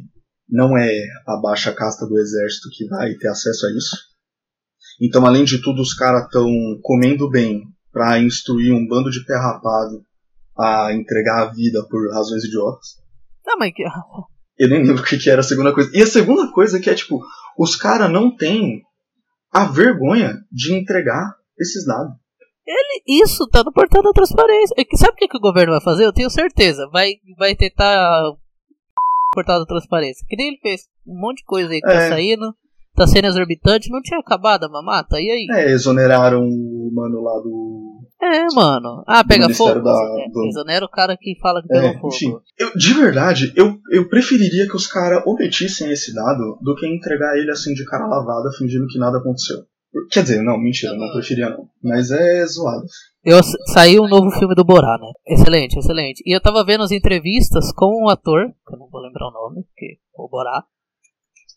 não 0.50 0.78
é 0.78 0.90
a 1.28 1.36
baixa 1.42 1.74
casta 1.74 2.06
do 2.08 2.18
exército 2.18 2.70
que 2.72 2.88
vai 2.88 3.14
ter 3.16 3.28
acesso 3.28 3.66
a 3.66 3.70
isso. 3.72 3.98
Então, 5.02 5.26
além 5.26 5.44
de 5.44 5.62
tudo, 5.62 5.82
os 5.82 5.94
caras 5.94 6.24
estão 6.24 6.48
comendo 6.82 7.30
bem 7.30 7.64
pra 7.92 8.20
instruir 8.20 8.74
um 8.74 8.88
bando 8.88 9.10
de 9.12 9.24
pé 9.26 9.36
rapado 9.36 10.02
a 10.58 10.94
entregar 10.94 11.44
a 11.48 11.54
vida 11.54 11.86
por 11.90 12.10
razões 12.14 12.44
idiotas. 12.46 12.88
Não, 13.46 13.58
mas 13.60 13.72
que. 13.74 13.84
Eu 14.60 14.70
nem 14.70 14.84
lembro 14.84 15.02
o 15.02 15.06
que, 15.06 15.18
que 15.18 15.30
era 15.30 15.42
a 15.42 15.44
segunda 15.44 15.74
coisa. 15.74 15.90
E 15.94 16.02
a 16.02 16.08
segunda 16.08 16.52
coisa 16.52 16.80
que 16.80 16.90
é 16.90 16.96
tipo, 16.96 17.22
os 17.58 17.76
caras 17.76 18.12
não 18.12 18.36
têm 18.36 18.82
a 19.52 19.66
vergonha 19.66 20.36
de 20.52 20.74
entregar 20.74 21.36
esses 21.60 21.86
dados. 21.86 22.14
Ele, 22.66 23.24
isso 23.24 23.48
tá 23.48 23.64
no 23.64 23.72
portal 23.72 24.04
da 24.04 24.12
transparência. 24.12 24.76
É 24.78 24.84
que 24.84 24.98
sabe 24.98 25.14
o 25.14 25.16
que, 25.16 25.28
que 25.28 25.38
o 25.38 25.42
governo 25.42 25.72
vai 25.72 25.82
fazer? 25.82 26.06
Eu 26.06 26.12
tenho 26.14 26.30
certeza. 26.30 26.88
Vai, 26.92 27.14
vai 27.38 27.56
tentar 27.56 28.22
portal 29.34 29.60
da 29.60 29.66
transparência. 29.66 30.26
Que 30.28 30.36
nem 30.36 30.50
ele 30.50 30.58
fez. 30.62 30.82
Um 31.06 31.18
monte 31.20 31.38
de 31.38 31.46
coisa 31.46 31.72
aí 31.72 31.80
que 31.80 31.88
tá 31.88 31.94
É. 31.94 32.10
saindo. 32.10 32.54
Tá 32.96 33.06
sendo 33.08 33.28
exorbitante. 33.28 33.90
Não 33.92 34.02
tinha 34.02 34.20
acabado 34.20 34.66
a 34.66 34.70
mamata? 34.70 35.22
E 35.22 35.30
aí? 35.30 35.48
É, 35.52 35.72
exoneraram 35.72 36.42
o 36.44 36.92
mano 36.94 37.22
lá 37.22 37.40
do. 37.42 37.87
É, 38.22 38.46
mano. 38.56 39.04
Ah, 39.08 39.24
pega 39.24 39.48
fogo. 39.54 39.80
da- 39.82 39.92
É, 39.92 40.48
Exonera 40.48 40.84
o 40.86 40.90
cara 40.90 41.16
que 41.16 41.38
fala 41.40 41.62
que 41.62 41.72
É, 41.72 41.82
pegou 41.94 42.12
fogo. 42.12 42.16
enfim. 42.16 42.34
Eu, 42.58 42.74
de 42.76 42.94
verdade, 42.94 43.54
eu, 43.56 43.78
eu 43.92 44.10
preferiria 44.10 44.68
que 44.68 44.76
os 44.76 44.88
caras 44.88 45.22
omitissem 45.26 45.92
esse 45.92 46.14
dado 46.16 46.58
do 46.62 46.76
que 46.76 46.88
entregar 46.88 47.38
ele 47.38 47.52
assim 47.52 47.74
de 47.74 47.86
cara 47.86 48.08
lavada, 48.08 48.50
fingindo 48.58 48.88
que 48.88 48.98
nada 48.98 49.20
aconteceu. 49.20 49.58
Quer 50.12 50.24
dizer, 50.24 50.42
não, 50.44 50.58
mentira, 50.60 50.94
não 50.96 51.12
preferia 51.12 51.50
não. 51.50 51.70
Mas 51.84 52.12
é 52.12 52.46
zoado. 52.46 52.86
Eu 53.24 53.42
sa- 53.44 53.58
saiu 53.74 54.04
um 54.04 54.08
novo 54.10 54.30
filme 54.32 54.54
do 54.56 54.64
Borá, 54.66 54.98
né? 55.00 55.12
Excelente, 55.28 55.78
excelente. 55.78 56.22
E 56.26 56.36
eu 56.36 56.42
tava 56.42 56.64
vendo 56.66 56.84
as 56.84 56.92
entrevistas 56.92 57.72
com 57.74 58.04
um 58.06 58.10
ator, 58.10 58.48
que 58.68 58.74
eu 58.74 58.80
não 58.80 58.90
vou 58.90 59.02
lembrar 59.02 59.28
o 59.28 59.32
nome, 59.32 59.64
porque 59.64 59.86
é 59.98 60.22
o 60.22 60.28
Borá. 60.28 60.64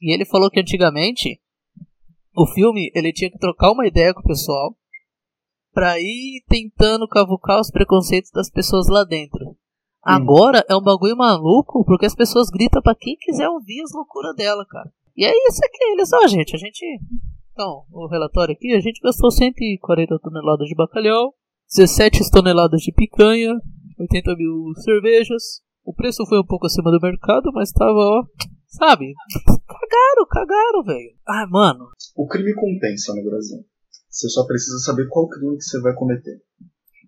E 0.01 0.13
ele 0.15 0.25
falou 0.25 0.51
que 0.51 0.61
antigamente 0.61 1.41
o 2.37 2.47
filme 2.47 2.91
ele 2.95 3.13
tinha 3.13 3.31
que 3.31 3.39
trocar 3.39 3.73
uma 3.73 3.87
ideia 3.87 4.15
com 4.15 4.21
o 4.21 4.25
pessoal 4.25 4.75
pra 5.73 5.99
ir 5.99 6.43
tentando 6.49 7.09
cavucar 7.09 7.61
os 7.61 7.71
preconceitos 7.71 8.31
das 8.31 8.51
pessoas 8.51 8.89
lá 8.89 9.05
dentro. 9.05 9.57
Agora 10.03 10.65
é 10.69 10.75
um 10.75 10.83
bagulho 10.83 11.17
maluco 11.17 11.85
porque 11.85 12.07
as 12.07 12.15
pessoas 12.15 12.49
gritam 12.49 12.81
pra 12.83 12.95
quem 12.95 13.17
quiser 13.17 13.49
ouvir 13.49 13.83
as 13.83 13.93
loucuras 13.93 14.35
dela, 14.35 14.65
cara. 14.69 14.91
E 15.17 15.25
é 15.25 15.31
isso 15.49 15.61
aqui, 15.63 15.85
eles, 15.93 16.13
ó, 16.13 16.27
gente, 16.27 16.57
a 16.57 16.59
gente. 16.59 16.85
Então, 17.53 17.85
o 17.93 18.07
relatório 18.09 18.55
aqui, 18.55 18.73
a 18.73 18.81
gente 18.81 19.01
gastou 19.03 19.31
140 19.31 20.19
toneladas 20.19 20.67
de 20.67 20.75
bacalhau, 20.75 21.35
17 21.77 22.31
toneladas 22.31 22.81
de 22.81 22.93
picanha, 22.93 23.53
80 23.99 24.35
mil 24.37 24.73
cervejas. 24.77 25.61
O 25.85 25.93
preço 25.93 26.25
foi 26.27 26.41
um 26.41 26.47
pouco 26.47 26.67
acima 26.67 26.91
do 26.91 27.01
mercado, 27.01 27.51
mas 27.53 27.71
tava, 27.71 27.93
ó, 27.93 28.25
sabe? 28.69 29.13
Cagaram, 29.67 30.27
cagaram, 30.31 30.85
velho. 30.85 31.13
Ah, 31.27 31.47
mano. 31.49 31.89
O 32.17 32.27
crime 32.27 32.55
compensa 32.55 33.15
no 33.15 33.23
Brasil. 33.23 33.59
Você 34.11 34.29
só 34.29 34.45
precisa 34.45 34.79
saber 34.81 35.09
qual 35.09 35.29
crime 35.29 35.57
que 35.57 35.63
você 35.63 35.81
vai 35.81 35.95
cometer. 35.95 36.43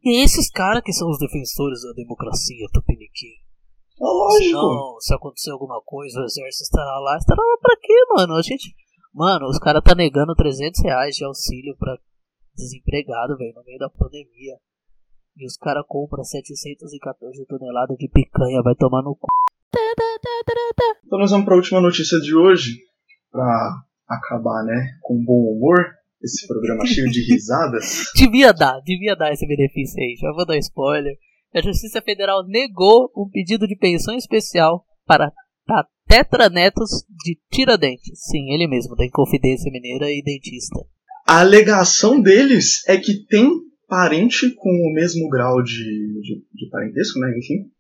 E 0.05 0.25
esses 0.25 0.51
caras 0.51 0.83
que 0.85 0.93
são 0.93 1.11
os 1.11 1.19
defensores 1.19 1.83
da 1.83 1.93
democracia, 1.95 2.67
Tupiniquim? 2.73 3.35
Ah, 4.01 4.07
lógico. 4.07 4.53
Não, 4.53 5.01
se 5.01 5.15
acontecer 5.15 5.51
alguma 5.51 5.81
coisa, 5.85 6.21
o 6.21 6.25
exército 6.25 6.65
estará 6.65 6.99
lá. 7.01 7.17
Estará 7.19 7.43
lá 7.43 7.59
pra 7.61 7.77
quê, 7.77 7.95
mano? 8.17 8.35
A 8.35 8.43
gente. 8.43 8.75
Mano, 9.15 9.47
os 9.47 9.59
caras 9.59 9.83
tá 9.85 9.95
negando 9.95 10.35
300 10.35 10.83
reais 10.83 11.15
de 11.15 11.25
auxílio 11.25 11.77
pra 11.77 11.99
desempregado, 12.57 13.37
velho, 13.37 13.53
no 13.55 13.65
meio 13.65 13.79
da 13.79 13.91
pandemia. 13.91 14.57
E 15.37 15.47
os 15.47 15.57
caras 15.57 15.85
compram 15.87 16.25
714 16.25 17.47
toneladas 17.47 17.97
de 17.97 18.09
picanha, 18.09 18.63
vai 18.63 18.75
tomar 18.75 19.03
no 19.03 19.17
cu. 19.17 19.29
Então 21.05 21.19
nós 21.19 21.31
vamos 21.31 21.45
para 21.45 21.55
a 21.55 21.57
última 21.57 21.81
notícia 21.81 22.19
de 22.21 22.35
hoje, 22.35 22.79
pra 23.31 23.83
acabar, 24.09 24.63
né, 24.65 24.99
com 25.03 25.23
bom 25.25 25.53
humor. 25.53 25.79
Esse 26.23 26.47
programa 26.47 26.87
cheio 26.87 27.11
de 27.11 27.21
risadas. 27.33 28.05
Devia 28.15 28.53
dar, 28.53 28.81
devia 28.81 29.17
dar 29.17 29.33
esse 29.33 29.47
benefício 29.47 30.01
aí. 30.01 30.15
Já 30.21 30.33
vou 30.33 30.47
dar 30.47 30.57
spoiler. 30.59 31.17
A 31.55 31.61
Justiça 31.61 32.01
Federal 32.01 32.47
negou 32.47 33.11
um 33.17 33.29
pedido 33.29 33.67
de 33.67 33.77
pensão 33.77 34.17
especial 34.17 34.85
para 35.07 35.33
tetranetos 36.07 37.05
de 37.25 37.39
Tiradentes. 37.51 38.21
Sim, 38.31 38.53
ele 38.53 38.67
mesmo, 38.67 38.95
da 38.95 39.05
Inconfidência 39.05 39.71
Mineira 39.71 40.11
e 40.11 40.23
dentista. 40.23 40.79
A 41.27 41.41
alegação 41.41 42.21
deles 42.21 42.87
é 42.89 42.97
que 42.97 43.27
tem 43.27 43.51
parente 43.89 44.51
com 44.51 44.71
o 44.71 44.93
mesmo 44.95 45.29
grau 45.29 45.63
de, 45.63 45.73
de, 45.75 46.45
de 46.53 46.71
parentesco, 46.71 47.19
né, 47.21 47.31
enfim, 47.37 47.71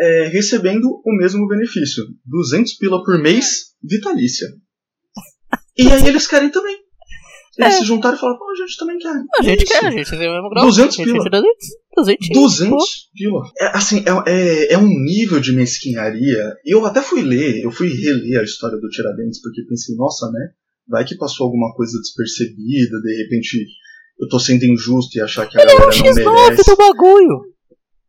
é, 0.00 0.28
recebendo 0.28 0.84
o 1.04 1.16
mesmo 1.16 1.46
benefício. 1.48 2.04
200 2.24 2.74
pila 2.74 3.02
por 3.04 3.20
mês, 3.20 3.74
vitalícia. 3.82 4.46
E 5.76 5.88
aí 5.90 6.06
eles 6.06 6.26
querem 6.26 6.50
também. 6.50 6.83
Eles 7.58 7.74
É. 7.74 7.78
se 7.78 7.84
juntaram 7.84 8.16
e 8.16 8.20
falaram, 8.20 8.38
pô, 8.38 8.50
a 8.50 8.54
gente 8.56 8.76
também 8.76 8.98
quer. 8.98 9.12
A 9.38 9.42
gente 9.42 9.64
Isso. 9.64 9.72
quer, 9.72 9.86
a 9.86 9.90
gente 9.90 10.10
tem 10.10 10.28
o 10.28 10.32
mesmo 10.32 10.50
grau. 10.50 10.64
200 10.66 10.94
a 10.94 10.96
gente 10.96 11.08
é 11.08 11.12
pila. 11.12 11.24
Tiradentes. 11.24 11.68
200, 11.96 12.28
200 12.30 12.84
pila. 13.16 13.42
É, 13.60 13.66
assim, 13.76 14.04
é, 14.26 14.30
é, 14.30 14.72
é 14.74 14.78
um 14.78 14.88
nível 14.88 15.38
de 15.40 15.52
mesquinharia. 15.52 16.54
E 16.64 16.74
eu 16.74 16.84
até 16.84 17.00
fui 17.00 17.22
ler, 17.22 17.62
eu 17.62 17.70
fui 17.70 17.88
reler 17.88 18.40
a 18.40 18.44
história 18.44 18.76
do 18.78 18.88
Tiradentes, 18.88 19.40
porque 19.40 19.62
pensei, 19.68 19.94
nossa, 19.96 20.30
né? 20.30 20.48
Vai 20.88 21.04
que 21.04 21.16
passou 21.16 21.44
alguma 21.46 21.72
coisa 21.74 21.98
despercebida, 22.00 23.00
de 23.00 23.22
repente 23.22 23.66
eu 24.20 24.28
tô 24.28 24.38
sendo 24.38 24.64
injusto 24.64 25.16
e 25.16 25.20
achar 25.20 25.46
que 25.48 25.58
a 25.58 25.62
Ele 25.62 25.70
era 25.72 25.80
não 25.80 25.88
X9 25.90 26.14
merece. 26.48 26.70
do 26.70 26.76
bagulho. 26.76 27.40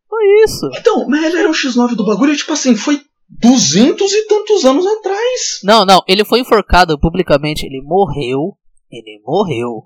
Foi 0.08 0.44
isso. 0.44 0.68
Então, 0.78 1.06
mas 1.08 1.24
ele 1.24 1.38
era 1.38 1.48
um 1.48 1.52
X9 1.52 1.94
do 1.94 2.04
bagulho 2.04 2.32
e 2.32 2.36
tipo 2.36 2.52
assim, 2.52 2.76
foi 2.76 3.00
200 3.28 4.12
e 4.12 4.26
tantos 4.26 4.64
anos 4.64 4.86
atrás. 4.86 5.60
Não, 5.64 5.84
não, 5.84 6.00
ele 6.06 6.24
foi 6.24 6.40
enforcado 6.40 6.98
publicamente, 6.98 7.64
ele 7.66 7.80
morreu, 7.82 8.56
ele 8.90 9.20
morreu 9.24 9.84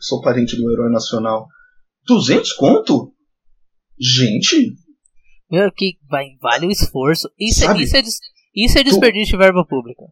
sou 0.00 0.20
parente 0.20 0.56
do 0.56 0.70
herói 0.70 0.90
nacional, 0.90 1.46
200 2.06 2.52
conto? 2.52 3.12
Gente, 3.98 4.74
Meu, 5.52 5.70
que 5.70 5.98
vai, 6.10 6.30
vale 6.40 6.66
o 6.66 6.70
esforço. 6.70 7.28
Isso, 7.38 7.62
é, 7.62 7.66
Sabe? 7.66 7.82
isso, 7.82 7.96
é, 7.96 8.00
des- 8.02 8.18
isso 8.56 8.78
é 8.78 8.82
desperdício 8.82 9.32
de 9.38 9.44
verba 9.44 9.64
pública. 9.68 10.02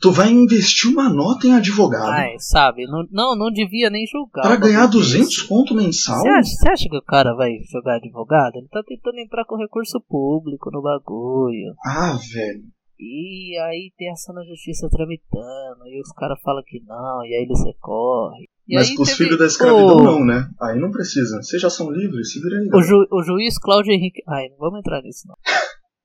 tu 0.00 0.10
vai 0.12 0.28
investir 0.30 0.90
uma 0.90 1.08
nota 1.08 1.46
em 1.46 1.54
advogado 1.54 2.10
Ai, 2.10 2.34
sabe, 2.38 2.84
não, 2.86 3.06
não, 3.10 3.36
não 3.36 3.50
devia 3.52 3.88
nem 3.88 4.04
julgar. 4.06 4.42
pra 4.42 4.56
um 4.56 4.60
ganhar 4.60 4.80
bagulho 4.86 4.98
200 5.00 5.28
desse. 5.28 5.46
conto 5.48 5.74
mensal? 5.74 6.20
Você 6.20 6.28
acha, 6.28 6.50
você 6.50 6.68
acha 6.70 6.88
que 6.90 6.96
o 6.96 7.02
cara 7.02 7.34
vai 7.34 7.52
jogar 7.70 7.96
advogado? 7.96 8.56
Ele 8.56 8.68
tá 8.68 8.82
tentando 8.86 9.18
entrar 9.20 9.44
com 9.46 9.56
recurso 9.56 10.00
público 10.08 10.70
no 10.72 10.82
bagulho. 10.82 11.72
Ah, 11.86 12.18
velho. 12.32 12.64
E 12.98 13.56
aí 13.60 13.92
tem 13.96 14.10
ação 14.10 14.34
na 14.34 14.44
justiça 14.44 14.88
tramitando, 14.90 15.86
e 15.88 16.00
os 16.00 16.12
caras 16.12 16.38
falam 16.42 16.62
que 16.66 16.80
não, 16.86 17.24
e 17.24 17.34
aí 17.34 17.42
eles 17.44 17.64
recorrem. 17.64 18.46
E 18.68 18.76
Mas 18.76 18.94
pros 18.94 19.08
teve 19.08 19.24
filhos 19.24 19.38
da 19.38 19.46
escravidão 19.46 19.96
o, 19.96 20.02
não, 20.02 20.24
né? 20.24 20.48
Aí 20.60 20.78
não 20.78 20.90
precisa. 20.90 21.42
Vocês 21.42 21.60
já 21.60 21.68
são 21.68 21.90
livres, 21.90 22.32
se 22.32 22.40
virem 22.40 22.60
aí. 22.60 22.68
O, 22.72 22.82
ju, 22.82 22.96
o 23.10 23.22
juiz 23.22 23.58
Cláudio 23.58 23.92
Henrique. 23.92 24.22
Ai, 24.28 24.48
não 24.50 24.56
vamos 24.58 24.78
entrar 24.78 25.02
nisso 25.02 25.26
não. 25.26 25.34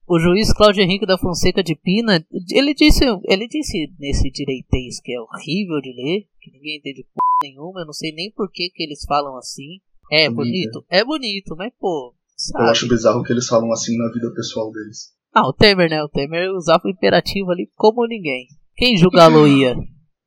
O 0.07 0.19
juiz 0.19 0.53
Cláudio 0.53 0.81
Henrique 0.81 1.05
da 1.05 1.17
Fonseca 1.17 1.61
de 1.61 1.75
Pina, 1.75 2.25
ele 2.51 2.73
disse, 2.73 3.03
ele 3.25 3.47
disse 3.47 3.87
nesse 3.99 4.31
direitês 4.31 5.01
que 5.03 5.11
é 5.13 5.19
horrível 5.19 5.81
de 5.81 5.89
ler, 5.89 6.21
que 6.39 6.49
ninguém 6.51 6.77
entende 6.77 7.03
p 7.03 7.19
nenhuma, 7.43 7.81
eu 7.81 7.85
não 7.85 7.93
sei 7.93 8.13
nem 8.13 8.31
por 8.31 8.49
que, 8.49 8.69
que 8.73 8.83
eles 8.83 9.03
falam 9.05 9.37
assim. 9.37 9.79
É 10.09 10.29
Bonito. 10.29 10.35
bonito, 10.71 10.85
é 10.89 11.03
bonito, 11.03 11.55
mas 11.57 11.73
pô, 11.77 12.13
Eu 12.57 12.65
acho 12.67 12.81
sabe? 12.81 12.95
bizarro 12.95 13.21
que 13.21 13.33
eles 13.33 13.47
falam 13.47 13.69
assim 13.73 13.97
na 13.97 14.09
vida 14.13 14.33
pessoal 14.33 14.71
deles. 14.71 15.09
Ah, 15.33 15.45
o 15.45 15.51
Temer, 15.51 15.89
né? 15.89 16.01
O 16.01 16.07
Temer 16.07 16.51
usava 16.53 16.83
o 16.85 16.89
imperativo 16.89 17.51
ali 17.51 17.69
como 17.75 18.07
ninguém. 18.07 18.47
Quem 18.77 18.95
julgá-lo-ia, 18.95 19.75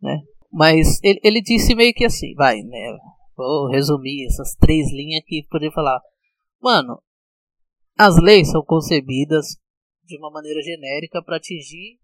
né? 0.03 0.19
Mas 0.53 0.99
ele, 1.03 1.21
ele 1.23 1.41
disse 1.41 1.75
meio 1.75 1.93
que 1.95 2.05
assim, 2.05 2.35
vai, 2.35 2.61
né? 2.63 2.99
Vou 3.37 3.69
resumir 3.69 4.27
essas 4.27 4.55
três 4.57 4.91
linhas 4.93 5.23
que 5.25 5.47
poderia 5.49 5.73
falar. 5.73 6.01
Mano, 6.61 7.01
as 7.99 8.17
leis 8.17 8.51
são 8.51 8.63
concebidas 8.63 9.57
de 10.05 10.19
uma 10.19 10.31
maneira 10.31 10.61
genérica 10.63 11.23
para 11.23 11.37
atingir 11.37 11.99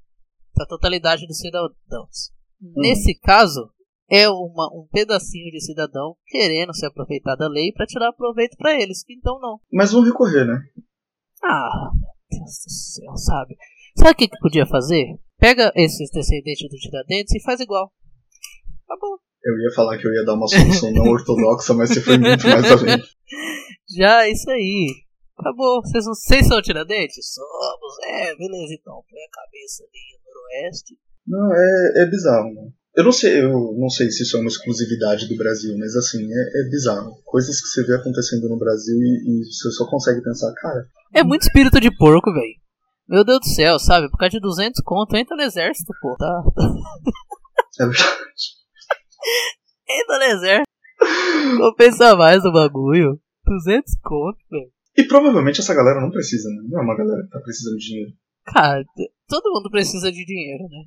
a 0.60 0.66
totalidade 0.66 1.26
dos 1.26 1.38
cidadãos. 1.38 2.30
Nesse 2.60 3.18
caso, 3.18 3.70
é 4.08 4.28
uma, 4.28 4.68
um 4.72 4.86
pedacinho 4.90 5.50
de 5.50 5.60
cidadão 5.60 6.16
querendo 6.26 6.74
se 6.74 6.86
aproveitar 6.86 7.34
da 7.36 7.48
lei 7.48 7.72
para 7.72 7.86
tirar 7.86 8.12
proveito 8.12 8.56
para 8.56 8.80
eles. 8.80 9.04
Então 9.08 9.38
não. 9.40 9.60
Mas 9.72 9.92
vão 9.92 10.02
recorrer, 10.02 10.46
né? 10.46 10.58
Ah, 11.42 11.90
Deus 12.30 12.62
do 12.64 12.70
céu, 12.70 13.16
sabe? 13.16 13.56
Sabe 13.96 14.10
o 14.10 14.14
que, 14.14 14.28
que 14.28 14.38
podia 14.38 14.66
fazer? 14.66 15.18
Pega 15.38 15.72
esses 15.74 16.10
descendentes 16.10 16.68
do 16.68 16.76
Tiradentes 16.76 17.34
e 17.34 17.42
faz 17.42 17.60
igual. 17.60 17.92
Tá 18.86 18.96
bom. 19.00 19.16
Eu 19.44 19.54
ia 19.58 19.74
falar 19.74 19.98
que 19.98 20.06
eu 20.06 20.12
ia 20.12 20.24
dar 20.24 20.34
uma 20.34 20.48
solução 20.48 20.92
não 20.92 21.10
ortodoxa, 21.10 21.74
mas 21.74 21.90
você 21.90 22.00
foi 22.00 22.18
muito 22.18 22.46
mais 22.46 22.70
além. 22.70 22.98
Já, 23.96 24.28
isso 24.28 24.50
aí. 24.50 24.92
Acabou. 25.38 25.82
Vocês, 25.82 26.04
não, 26.04 26.14
vocês 26.14 26.46
são 26.46 26.62
Tiradentes? 26.62 27.34
Somos. 27.34 27.94
É, 28.04 28.34
beleza 28.36 28.74
então. 28.74 29.02
Põe 29.08 29.20
a 29.20 29.30
cabeça 29.30 29.84
ali 29.84 30.18
no 30.18 30.34
noroeste. 30.34 30.98
Não, 31.26 31.54
é, 31.54 32.02
é 32.02 32.06
bizarro, 32.06 32.54
né? 32.54 32.70
Eu 32.96 33.04
não 33.04 33.12
sei, 33.12 33.42
eu 33.42 33.52
não 33.78 33.90
sei 33.90 34.10
se 34.10 34.22
isso 34.22 34.38
é 34.38 34.40
uma 34.40 34.48
exclusividade 34.48 35.28
do 35.28 35.36
Brasil, 35.36 35.76
mas 35.78 35.94
assim, 35.94 36.24
é, 36.24 36.60
é 36.60 36.70
bizarro. 36.70 37.20
Coisas 37.24 37.60
que 37.60 37.68
você 37.68 37.84
vê 37.84 37.94
acontecendo 37.94 38.48
no 38.48 38.58
Brasil 38.58 38.96
e, 38.96 39.42
e 39.42 39.44
você 39.44 39.70
só 39.72 39.86
consegue 39.86 40.22
pensar, 40.22 40.50
cara. 40.54 40.88
É 41.14 41.22
muito 41.22 41.42
espírito 41.42 41.78
de 41.78 41.94
porco, 41.94 42.32
velho. 42.32 42.56
Meu 43.06 43.22
Deus 43.22 43.40
do 43.40 43.54
céu, 43.54 43.78
sabe? 43.78 44.10
Por 44.10 44.16
causa 44.16 44.30
de 44.30 44.40
200 44.40 44.82
conto, 44.82 45.14
entra 45.14 45.36
no 45.36 45.42
exército, 45.42 45.92
pô, 46.00 46.16
tá? 46.16 46.42
É 47.78 47.84
verdade. 47.84 48.56
No 50.08 50.22
exército. 50.24 50.66
Compensa 51.58 52.16
mais 52.16 52.44
o 52.44 52.52
bagulho. 52.52 53.20
200 53.46 53.94
conto, 54.02 54.38
velho. 54.50 54.70
E 54.96 55.04
provavelmente 55.04 55.60
essa 55.60 55.74
galera 55.74 56.00
não 56.00 56.10
precisa, 56.10 56.48
né? 56.48 56.62
Não 56.68 56.80
é 56.80 56.82
uma 56.82 56.96
galera 56.96 57.22
que 57.22 57.28
tá 57.30 57.38
precisando 57.40 57.76
de 57.76 57.86
dinheiro. 57.86 58.12
Cara, 58.46 58.82
todo 59.28 59.52
mundo 59.52 59.70
precisa 59.70 60.10
de 60.10 60.24
dinheiro, 60.24 60.64
né? 60.64 60.84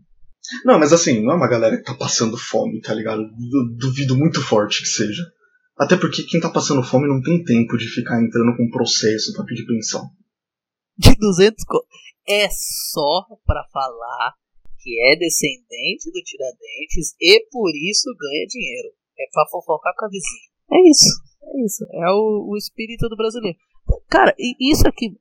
Não, 0.65 0.79
mas 0.79 0.91
assim, 0.91 1.21
não 1.23 1.33
é 1.33 1.35
uma 1.35 1.47
galera 1.49 1.77
que 1.77 1.83
tá 1.83 1.93
passando 1.93 2.35
fome, 2.37 2.81
tá 2.81 2.93
ligado? 2.93 3.21
Du- 3.21 3.75
Duvido 3.77 4.15
muito 4.17 4.41
forte 4.41 4.81
que 4.81 4.87
seja. 4.87 5.23
Até 5.77 5.95
porque 5.95 6.23
quem 6.23 6.39
tá 6.41 6.49
passando 6.49 6.83
fome 6.83 7.07
não 7.07 7.21
tem 7.21 7.43
tempo 7.43 7.77
de 7.77 7.87
ficar 7.87 8.21
entrando 8.21 8.57
com 8.57 8.69
processo 8.71 9.31
pra 9.33 9.45
pedir 9.45 9.65
pensão. 9.65 10.09
De 10.97 11.15
200 11.15 11.63
conto. 11.65 11.85
É 12.27 12.47
só 12.49 13.25
pra 13.45 13.63
falar 13.71 14.33
que 14.79 14.95
é 15.11 15.15
descendente 15.17 16.11
do 16.11 16.21
Tiradentes 16.23 17.15
e 17.19 17.45
por 17.51 17.69
isso 17.75 18.09
ganha 18.17 18.45
dinheiro. 18.47 18.89
É 19.19 19.25
pra 19.31 19.45
fofocar 19.51 19.93
com 19.97 20.05
a 20.05 20.09
vizinha. 20.09 20.49
É 20.71 20.89
isso. 20.89 21.09
É 21.43 21.65
isso. 21.65 21.83
É 21.91 22.11
o, 22.11 22.47
o 22.51 22.57
espírito 22.57 23.07
do 23.09 23.15
brasileiro. 23.17 23.57
Cara, 24.09 24.33
e 24.37 24.55
isso 24.71 24.87
aqui. 24.87 25.17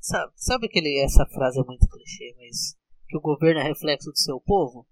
Sabe, 0.00 0.32
sabe 0.36 0.66
aquele. 0.66 0.98
Essa 0.98 1.24
frase 1.26 1.60
é 1.60 1.64
muito 1.64 1.88
clichê, 1.88 2.34
mas. 2.36 2.76
Que 3.08 3.16
o 3.16 3.20
governo 3.20 3.60
é 3.60 3.64
reflexo 3.64 4.10
do 4.10 4.18
seu 4.18 4.40
povo? 4.40 4.86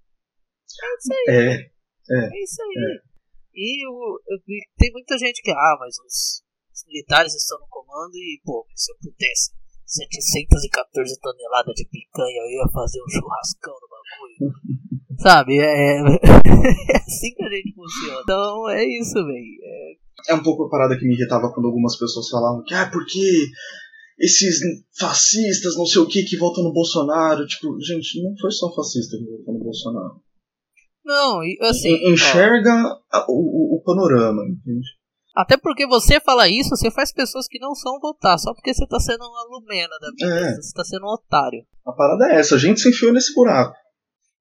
É 0.82 0.96
isso 0.96 1.12
aí. 1.12 1.36
É, 1.36 2.24
É 2.36 2.42
isso 2.44 2.62
aí. 2.62 3.00
E 3.54 3.88
o- 3.88 4.20
eu 4.28 4.38
vi- 4.46 4.68
tem 4.78 4.92
muita 4.92 5.18
gente 5.18 5.42
que, 5.42 5.50
ah, 5.50 5.76
mas 5.80 5.98
os, 5.98 6.42
os 6.72 6.86
militares 6.86 7.34
estão 7.34 7.58
no 7.58 7.66
comando 7.68 8.14
e, 8.14 8.40
pô, 8.44 8.64
se 8.76 8.92
eu 8.92 8.96
pudesse 9.02 9.50
714 9.86 11.18
toneladas 11.20 11.74
de 11.74 11.84
picanha, 11.88 12.40
eu 12.46 12.50
ia 12.50 12.68
fazer 12.72 13.00
um 13.02 13.08
churrascão 13.10 13.74
no. 13.74 13.89
Sabe? 15.18 15.58
É, 15.58 16.00
é 16.00 16.96
assim 16.96 17.34
que 17.34 17.44
a 17.44 17.48
gente 17.50 17.74
funciona. 17.74 18.20
Então 18.22 18.70
é 18.70 18.84
isso, 18.84 19.14
velho. 19.14 19.58
é 20.28 20.34
um 20.34 20.42
pouco 20.42 20.64
a 20.64 20.70
parada 20.70 20.96
que 20.98 21.06
me 21.06 21.14
irritava 21.14 21.52
quando 21.52 21.66
algumas 21.66 21.96
pessoas 21.98 22.28
falavam 22.30 22.62
que, 22.64 22.72
ah, 22.74 22.88
porque 22.90 23.20
esses 24.18 24.60
fascistas, 24.98 25.76
não 25.76 25.86
sei 25.86 26.02
o 26.02 26.06
que, 26.06 26.22
que 26.24 26.36
votam 26.36 26.64
no 26.64 26.72
Bolsonaro. 26.72 27.46
Tipo, 27.46 27.78
gente, 27.80 28.22
não 28.22 28.34
foi 28.40 28.50
só 28.50 28.72
fascista 28.74 29.16
que 29.16 29.24
votou 29.24 29.54
no 29.54 29.60
Bolsonaro. 29.64 30.20
Não, 31.04 31.40
assim. 31.62 31.88
En- 31.94 32.10
ó, 32.10 32.12
Enxerga 32.12 32.98
o, 33.28 33.32
o- 33.32 33.76
o 33.78 33.82
panorama, 33.82 34.42
entende? 34.44 34.86
até 35.34 35.56
porque 35.56 35.86
você 35.86 36.20
fala 36.20 36.48
isso, 36.48 36.70
você 36.70 36.90
faz 36.90 37.12
pessoas 37.12 37.46
que 37.48 37.58
não 37.58 37.74
são 37.74 37.98
votar, 38.00 38.38
só 38.38 38.52
porque 38.52 38.74
você 38.74 38.86
tá 38.86 38.98
sendo 39.00 39.22
uma 39.24 39.44
lumena 39.48 39.96
da 40.00 40.10
vida. 40.10 40.48
É. 40.50 40.54
Você 40.56 40.72
tá 40.74 40.84
sendo 40.84 41.04
um 41.06 41.10
otário. 41.14 41.64
A 41.86 41.92
parada 41.92 42.26
é 42.32 42.40
essa, 42.40 42.56
a 42.56 42.58
gente 42.58 42.80
se 42.80 42.90
enfiou 42.90 43.12
nesse 43.12 43.32
buraco. 43.32 43.74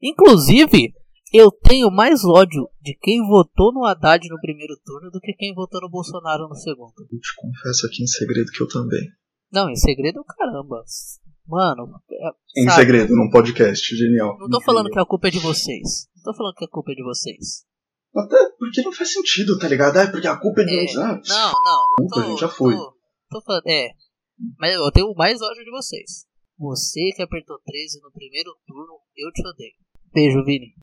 Inclusive, 0.02 0.94
eu 1.34 1.52
tenho 1.52 1.92
mais 1.92 2.24
ódio 2.24 2.70
de 2.82 2.98
quem 3.02 3.22
votou 3.28 3.74
no 3.74 3.86
Haddad 3.86 4.28
no 4.30 4.40
primeiro 4.40 4.76
turno 4.84 5.12
do 5.12 5.20
que 5.20 5.34
quem 5.34 5.54
votou 5.54 5.82
no 5.82 5.90
Bolsonaro 5.90 6.48
no 6.48 6.56
segundo. 6.56 6.94
Eu 7.12 7.20
te 7.20 7.36
confesso 7.36 7.86
aqui 7.88 8.04
em 8.04 8.08
segredo 8.08 8.52
que 8.52 8.64
eu 8.64 8.68
também. 8.68 9.02
Não, 9.52 9.70
em 9.70 9.76
segredo, 9.76 10.24
caramba. 10.26 10.84
Mano, 11.48 11.90
é, 12.12 12.62
Em 12.62 12.66
sabe, 12.66 12.82
segredo, 12.82 13.16
num 13.16 13.30
podcast, 13.32 13.96
genial. 13.96 14.38
Não 14.40 14.48
tô 14.50 14.62
falando 14.62 14.90
que 14.90 15.00
a 15.00 15.06
culpa 15.06 15.28
é 15.28 15.32
de 15.32 15.40
vocês. 15.40 16.08
Não 16.16 16.24
tô 16.32 16.38
falando 16.38 16.54
que 16.56 16.66
a 16.66 16.70
culpa 16.70 16.92
é 16.92 16.96
de 16.96 17.04
vocês. 17.04 17.66
Até 18.16 18.38
porque 18.58 18.82
não 18.84 18.92
faz 18.92 19.12
sentido, 19.14 19.58
tá 19.58 19.68
ligado? 19.68 19.98
Ah, 19.98 20.10
porque 20.12 20.28
a 20.28 20.38
culpa 20.38 20.62
é 20.62 20.66
de 20.66 20.72
É, 20.78 20.84
nós. 20.96 20.98
Ah, 20.98 21.16
Não, 21.28 21.52
não. 21.64 21.86
não 22.00 22.06
Desculpa, 22.06 22.16
tô- 22.16 22.30
gente, 22.30 22.40
já 22.40 22.50
foi. 22.50 22.76
Tô, 22.76 22.94
tô 23.32 23.42
falando, 23.42 23.64
é. 23.68 23.90
Mas 24.60 24.74
eu 24.76 24.92
tenho 24.92 25.14
mais 25.16 25.42
ódio 25.42 25.64
de 25.64 25.72
vocês. 25.72 26.26
Você 26.58 27.12
que 27.16 27.22
apertou 27.24 27.58
13 27.66 28.00
no 28.02 28.12
primeiro 28.12 28.52
turno, 28.68 28.94
eu 29.18 29.32
te 29.32 29.48
odeio. 29.48 29.74
Beijo, 30.14 30.44
Vini. 30.44 30.74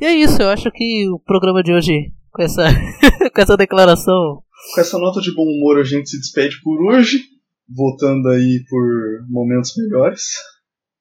E 0.00 0.04
é 0.04 0.12
isso, 0.14 0.40
eu 0.40 0.48
acho 0.48 0.70
que 0.70 1.08
o 1.08 1.18
programa 1.18 1.62
de 1.62 1.72
hoje, 1.72 2.12
com 2.30 2.42
essa, 2.42 2.64
com 3.34 3.40
essa 3.40 3.56
declaração, 3.56 4.42
Com 4.74 4.80
essa 4.80 4.98
nota 4.98 5.20
de 5.20 5.34
bom 5.34 5.42
humor 5.44 5.78
a 5.78 5.84
gente 5.84 6.08
se 6.08 6.18
despede 6.18 6.60
por 6.62 6.80
hoje. 6.90 7.22
Voltando 7.68 8.28
aí 8.28 8.64
por 8.68 8.82
momentos 9.28 9.72
melhores, 9.76 10.22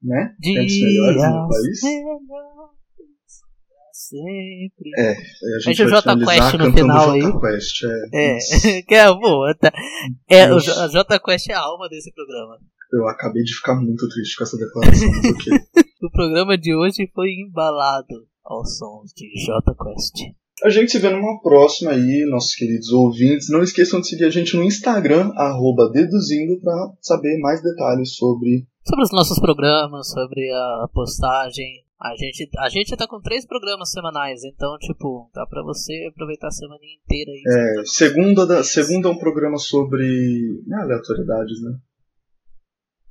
né? 0.03 0.35
Tempos 0.41 0.73
melhores 0.81 1.21
no 1.21 1.47
país. 1.47 1.81
melhores 1.81 2.56
sempre. 4.09 4.91
É, 4.97 5.11
a 5.11 5.59
gente 5.59 5.83
o 5.83 5.89
vai 5.89 5.93
Jota 6.01 6.17
Quest 6.17 6.53
no 6.59 6.73
final 6.73 7.05
Jota 7.05 7.13
aí. 7.13 7.39
Quest, 7.41 7.83
é. 8.13 8.37
É, 8.77 8.81
que 8.87 8.95
é, 8.95 9.07
pô, 9.07 9.53
tá- 9.59 9.73
é, 10.29 10.51
o 10.53 10.57
Isso. 10.57 10.67
J- 10.73 10.81
a 10.83 10.87
J 10.87 11.19
Quest 11.19 11.49
é 11.49 11.53
a 11.53 11.59
alma 11.61 11.87
desse 11.89 12.11
programa. 12.13 12.57
Eu 12.93 13.07
acabei 13.07 13.43
de 13.43 13.53
ficar 13.53 13.75
muito 13.75 14.07
triste 14.07 14.37
com 14.37 14.43
essa 14.43 14.57
declaração. 14.57 15.09
O 15.99 16.11
programa 16.11 16.55
de 16.55 16.75
hoje 16.75 17.09
foi 17.13 17.29
embalado 17.31 18.27
aos 18.45 18.77
sons 18.77 19.11
de 19.15 19.27
J 19.43 19.73
Quest. 19.75 20.31
A 20.63 20.69
gente 20.69 20.91
se 20.91 20.99
vê 20.99 21.09
numa 21.09 21.41
próxima 21.41 21.91
aí, 21.91 22.25
nossos 22.29 22.53
queridos 22.55 22.91
ouvintes. 22.91 23.49
Não 23.49 23.61
esqueçam 23.63 23.99
de 23.99 24.07
seguir 24.07 24.25
a 24.25 24.29
gente 24.29 24.55
no 24.55 24.63
Instagram, 24.63 25.31
arroba 25.35 25.89
deduzindo, 25.91 26.59
pra 26.61 26.91
saber 27.01 27.39
mais 27.39 27.61
detalhes 27.63 28.15
sobre. 28.15 28.65
Sobre 28.87 29.03
os 29.03 29.11
nossos 29.11 29.39
programas, 29.39 30.09
sobre 30.11 30.49
a 30.51 30.87
postagem. 30.93 31.83
A 31.99 32.15
gente, 32.15 32.47
a 32.59 32.69
gente 32.69 32.95
tá 32.95 33.07
com 33.07 33.19
três 33.19 33.43
programas 33.45 33.89
semanais, 33.89 34.43
então, 34.43 34.77
tipo, 34.77 35.31
dá 35.33 35.47
pra 35.47 35.63
você 35.63 36.07
aproveitar 36.11 36.47
a 36.47 36.51
semana 36.51 36.79
inteira 36.83 37.31
aí. 37.31 37.43
É, 37.81 37.85
segunda, 37.85 38.45
da, 38.45 38.63
segunda 38.63 39.07
é 39.07 39.11
um 39.11 39.17
programa 39.17 39.57
sobre. 39.57 40.05
Não 40.67 40.77
é 40.79 40.81
aleatoriedades, 40.83 41.59
né? 41.63 41.71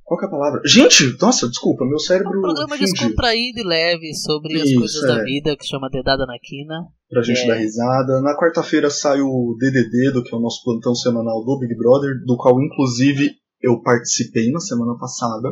Qual 0.05 0.17
que 0.17 0.23
é 0.23 0.29
a 0.29 0.31
palavra? 0.31 0.61
Gente, 0.65 1.17
nossa, 1.21 1.49
desculpa, 1.49 1.83
meu 1.83 1.97
É 1.97 1.99
cérebro 1.99 2.39
um 2.39 2.41
programa 2.41 2.77
fingiu 2.77 2.93
descontraído 2.93 3.59
e 3.59 3.63
leve 3.67 4.13
sobre 4.13 4.55
as 4.55 4.69
Isso, 4.69 4.79
coisas 4.79 5.03
é. 5.03 5.07
da 5.07 5.23
vida, 5.25 5.57
que 5.57 5.67
chama 5.67 5.89
Dedada 5.89 6.25
na 6.25 6.39
Quina. 6.41 6.87
pra 7.09 7.21
gente 7.21 7.41
É. 7.41 7.47
dar 7.47 7.55
risada. 7.55 8.21
Na 8.21 8.37
quarta-feira 8.37 8.89
sai 8.89 9.19
o 9.19 9.57
DDD, 9.59 10.11
do 10.13 10.23
que 10.23 10.33
é 10.33 10.37
o 10.37 10.41
nosso 10.41 10.63
plantão 10.63 10.95
semanal 10.95 11.43
do 11.43 11.59
Big 11.59 11.75
Brother, 11.75 12.23
do 12.25 12.37
qual 12.37 12.57
inclusive 12.63 13.31
eu 13.61 13.81
participei 13.81 14.49
na 14.49 14.61
semana 14.61 14.97
passada 14.97 15.49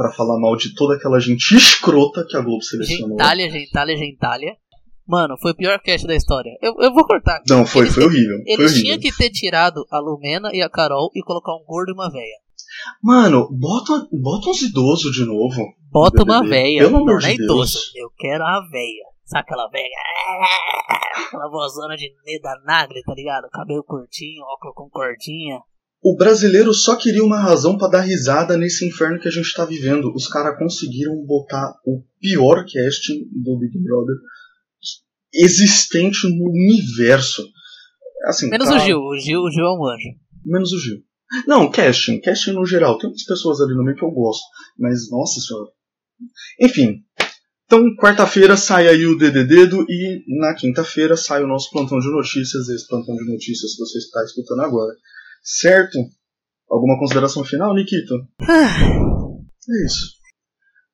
pra 0.00 0.10
falar 0.12 0.40
mal 0.40 0.56
de 0.56 0.74
toda 0.74 0.94
aquela 0.94 1.20
gente 1.20 1.54
escrota 1.54 2.24
que 2.26 2.34
a 2.34 2.40
Globo 2.40 2.62
selecionou. 2.62 3.18
Gentalha, 3.18 3.50
gentalha, 3.50 3.96
gentalha. 3.96 4.56
Mano, 5.06 5.36
foi 5.38 5.52
o 5.52 5.54
pior 5.54 5.78
cast 5.80 6.06
da 6.06 6.16
história. 6.16 6.52
Eu, 6.62 6.74
eu 6.80 6.94
vou 6.94 7.04
cortar. 7.04 7.42
Não, 7.46 7.66
foi, 7.66 7.82
Eles 7.82 7.94
foi 7.94 8.04
horrível. 8.04 8.38
Foi 8.38 8.52
Eles 8.54 8.72
horrível. 8.72 8.82
tinham 8.82 8.98
que 8.98 9.14
ter 9.14 9.28
tirado 9.28 9.84
a 9.90 9.98
Lumena 10.00 10.50
e 10.54 10.62
a 10.62 10.70
Carol 10.70 11.10
e 11.14 11.22
colocar 11.22 11.52
um 11.52 11.62
gordo 11.66 11.90
e 11.90 11.92
uma 11.92 12.10
véia. 12.10 12.36
Mano, 13.02 13.46
bota, 13.50 14.08
bota 14.10 14.48
uns 14.48 14.62
idosos 14.62 15.12
de 15.12 15.26
novo. 15.26 15.74
Bota 15.90 16.22
uma 16.22 16.48
véia. 16.48 16.78
Pelo 16.78 16.92
não, 16.92 17.00
amor 17.00 17.20
não 17.20 17.28
é 17.28 17.34
de 17.34 17.42
idoso. 17.42 17.74
Deus. 17.74 17.92
Eu 17.94 18.10
quero 18.16 18.42
a 18.42 18.60
véia. 18.70 19.04
Sabe 19.26 19.42
aquela 19.42 19.68
véia? 19.68 19.84
Aquela 21.26 21.50
vozona 21.50 21.94
de 21.94 22.10
Neda 22.24 22.58
Nagre, 22.64 23.02
tá 23.02 23.12
ligado? 23.14 23.48
Cabelo 23.52 23.84
curtinho, 23.84 24.42
óculos 24.44 24.74
com 24.74 24.88
cordinha. 24.88 25.60
O 26.02 26.16
brasileiro 26.16 26.72
só 26.72 26.96
queria 26.96 27.22
uma 27.22 27.38
razão 27.38 27.76
pra 27.76 27.88
dar 27.88 28.00
risada 28.00 28.56
nesse 28.56 28.86
inferno 28.86 29.20
que 29.20 29.28
a 29.28 29.30
gente 29.30 29.52
tá 29.52 29.64
vivendo. 29.66 30.12
Os 30.14 30.26
caras 30.26 30.58
conseguiram 30.58 31.14
botar 31.26 31.74
o 31.84 32.02
pior 32.18 32.64
casting 32.64 33.24
do 33.32 33.58
Big 33.58 33.78
Brother 33.82 34.16
existente 35.32 36.26
no 36.28 36.48
universo. 36.50 37.46
Assim, 38.24 38.48
Menos 38.48 38.68
tá- 38.68 38.76
o 38.76 38.78
Gil. 38.80 38.98
O 38.98 39.18
Gil, 39.18 39.40
o 39.40 39.50
Gil 39.50 39.64
é 39.64 39.72
um 39.72 39.86
anjo. 39.86 40.08
Menos 40.44 40.72
o 40.72 40.78
Gil. 40.78 41.02
Não, 41.46 41.70
casting. 41.70 42.20
Casting 42.20 42.52
no 42.52 42.66
geral. 42.66 42.98
Tem 42.98 43.08
muitas 43.08 43.24
pessoas 43.24 43.60
ali 43.60 43.74
no 43.74 43.84
meio 43.84 43.96
que 43.96 44.04
eu 44.04 44.10
gosto. 44.10 44.42
Mas, 44.78 45.10
nossa 45.10 45.40
senhora. 45.40 45.68
Enfim. 46.60 47.04
Então, 47.66 47.84
quarta-feira 47.96 48.56
sai 48.56 48.88
aí 48.88 49.06
o 49.06 49.16
DDD 49.16 49.68
e 49.88 50.24
na 50.40 50.54
quinta-feira 50.54 51.16
sai 51.16 51.44
o 51.44 51.46
nosso 51.46 51.70
plantão 51.70 52.00
de 52.00 52.10
notícias. 52.10 52.68
Esse 52.68 52.88
plantão 52.88 53.14
de 53.14 53.30
notícias 53.30 53.74
que 53.74 53.78
você 53.78 53.98
está 53.98 54.24
escutando 54.24 54.62
agora. 54.62 54.92
Certo? 55.42 55.98
Alguma 56.68 56.98
consideração 56.98 57.44
final, 57.44 57.74
Nikito? 57.74 58.14
É 58.48 59.84
isso. 59.86 60.18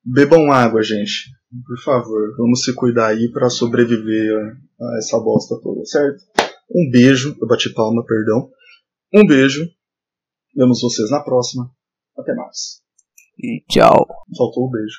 Bebam 0.04 0.50
água, 0.52 0.82
gente. 0.82 1.30
Por 1.66 1.78
favor, 1.82 2.36
vamos 2.36 2.64
se 2.64 2.74
cuidar 2.74 3.08
aí 3.08 3.30
para 3.32 3.48
sobreviver 3.48 4.32
a- 4.80 4.98
essa 4.98 5.18
bosta 5.18 5.56
toda, 5.62 5.84
certo? 5.84 6.22
Um 6.70 6.90
beijo, 6.90 7.36
eu 7.40 7.46
bati 7.46 7.72
palma, 7.72 8.04
perdão. 8.04 8.50
Um 9.14 9.26
beijo. 9.26 9.64
Vemos 10.54 10.80
vocês 10.80 11.10
na 11.10 11.22
próxima. 11.22 11.70
Até 12.18 12.34
mais. 12.34 12.80
E 13.38 13.62
tchau. 13.68 14.06
Faltou 14.36 14.64
o 14.64 14.70
beijo. 14.70 14.98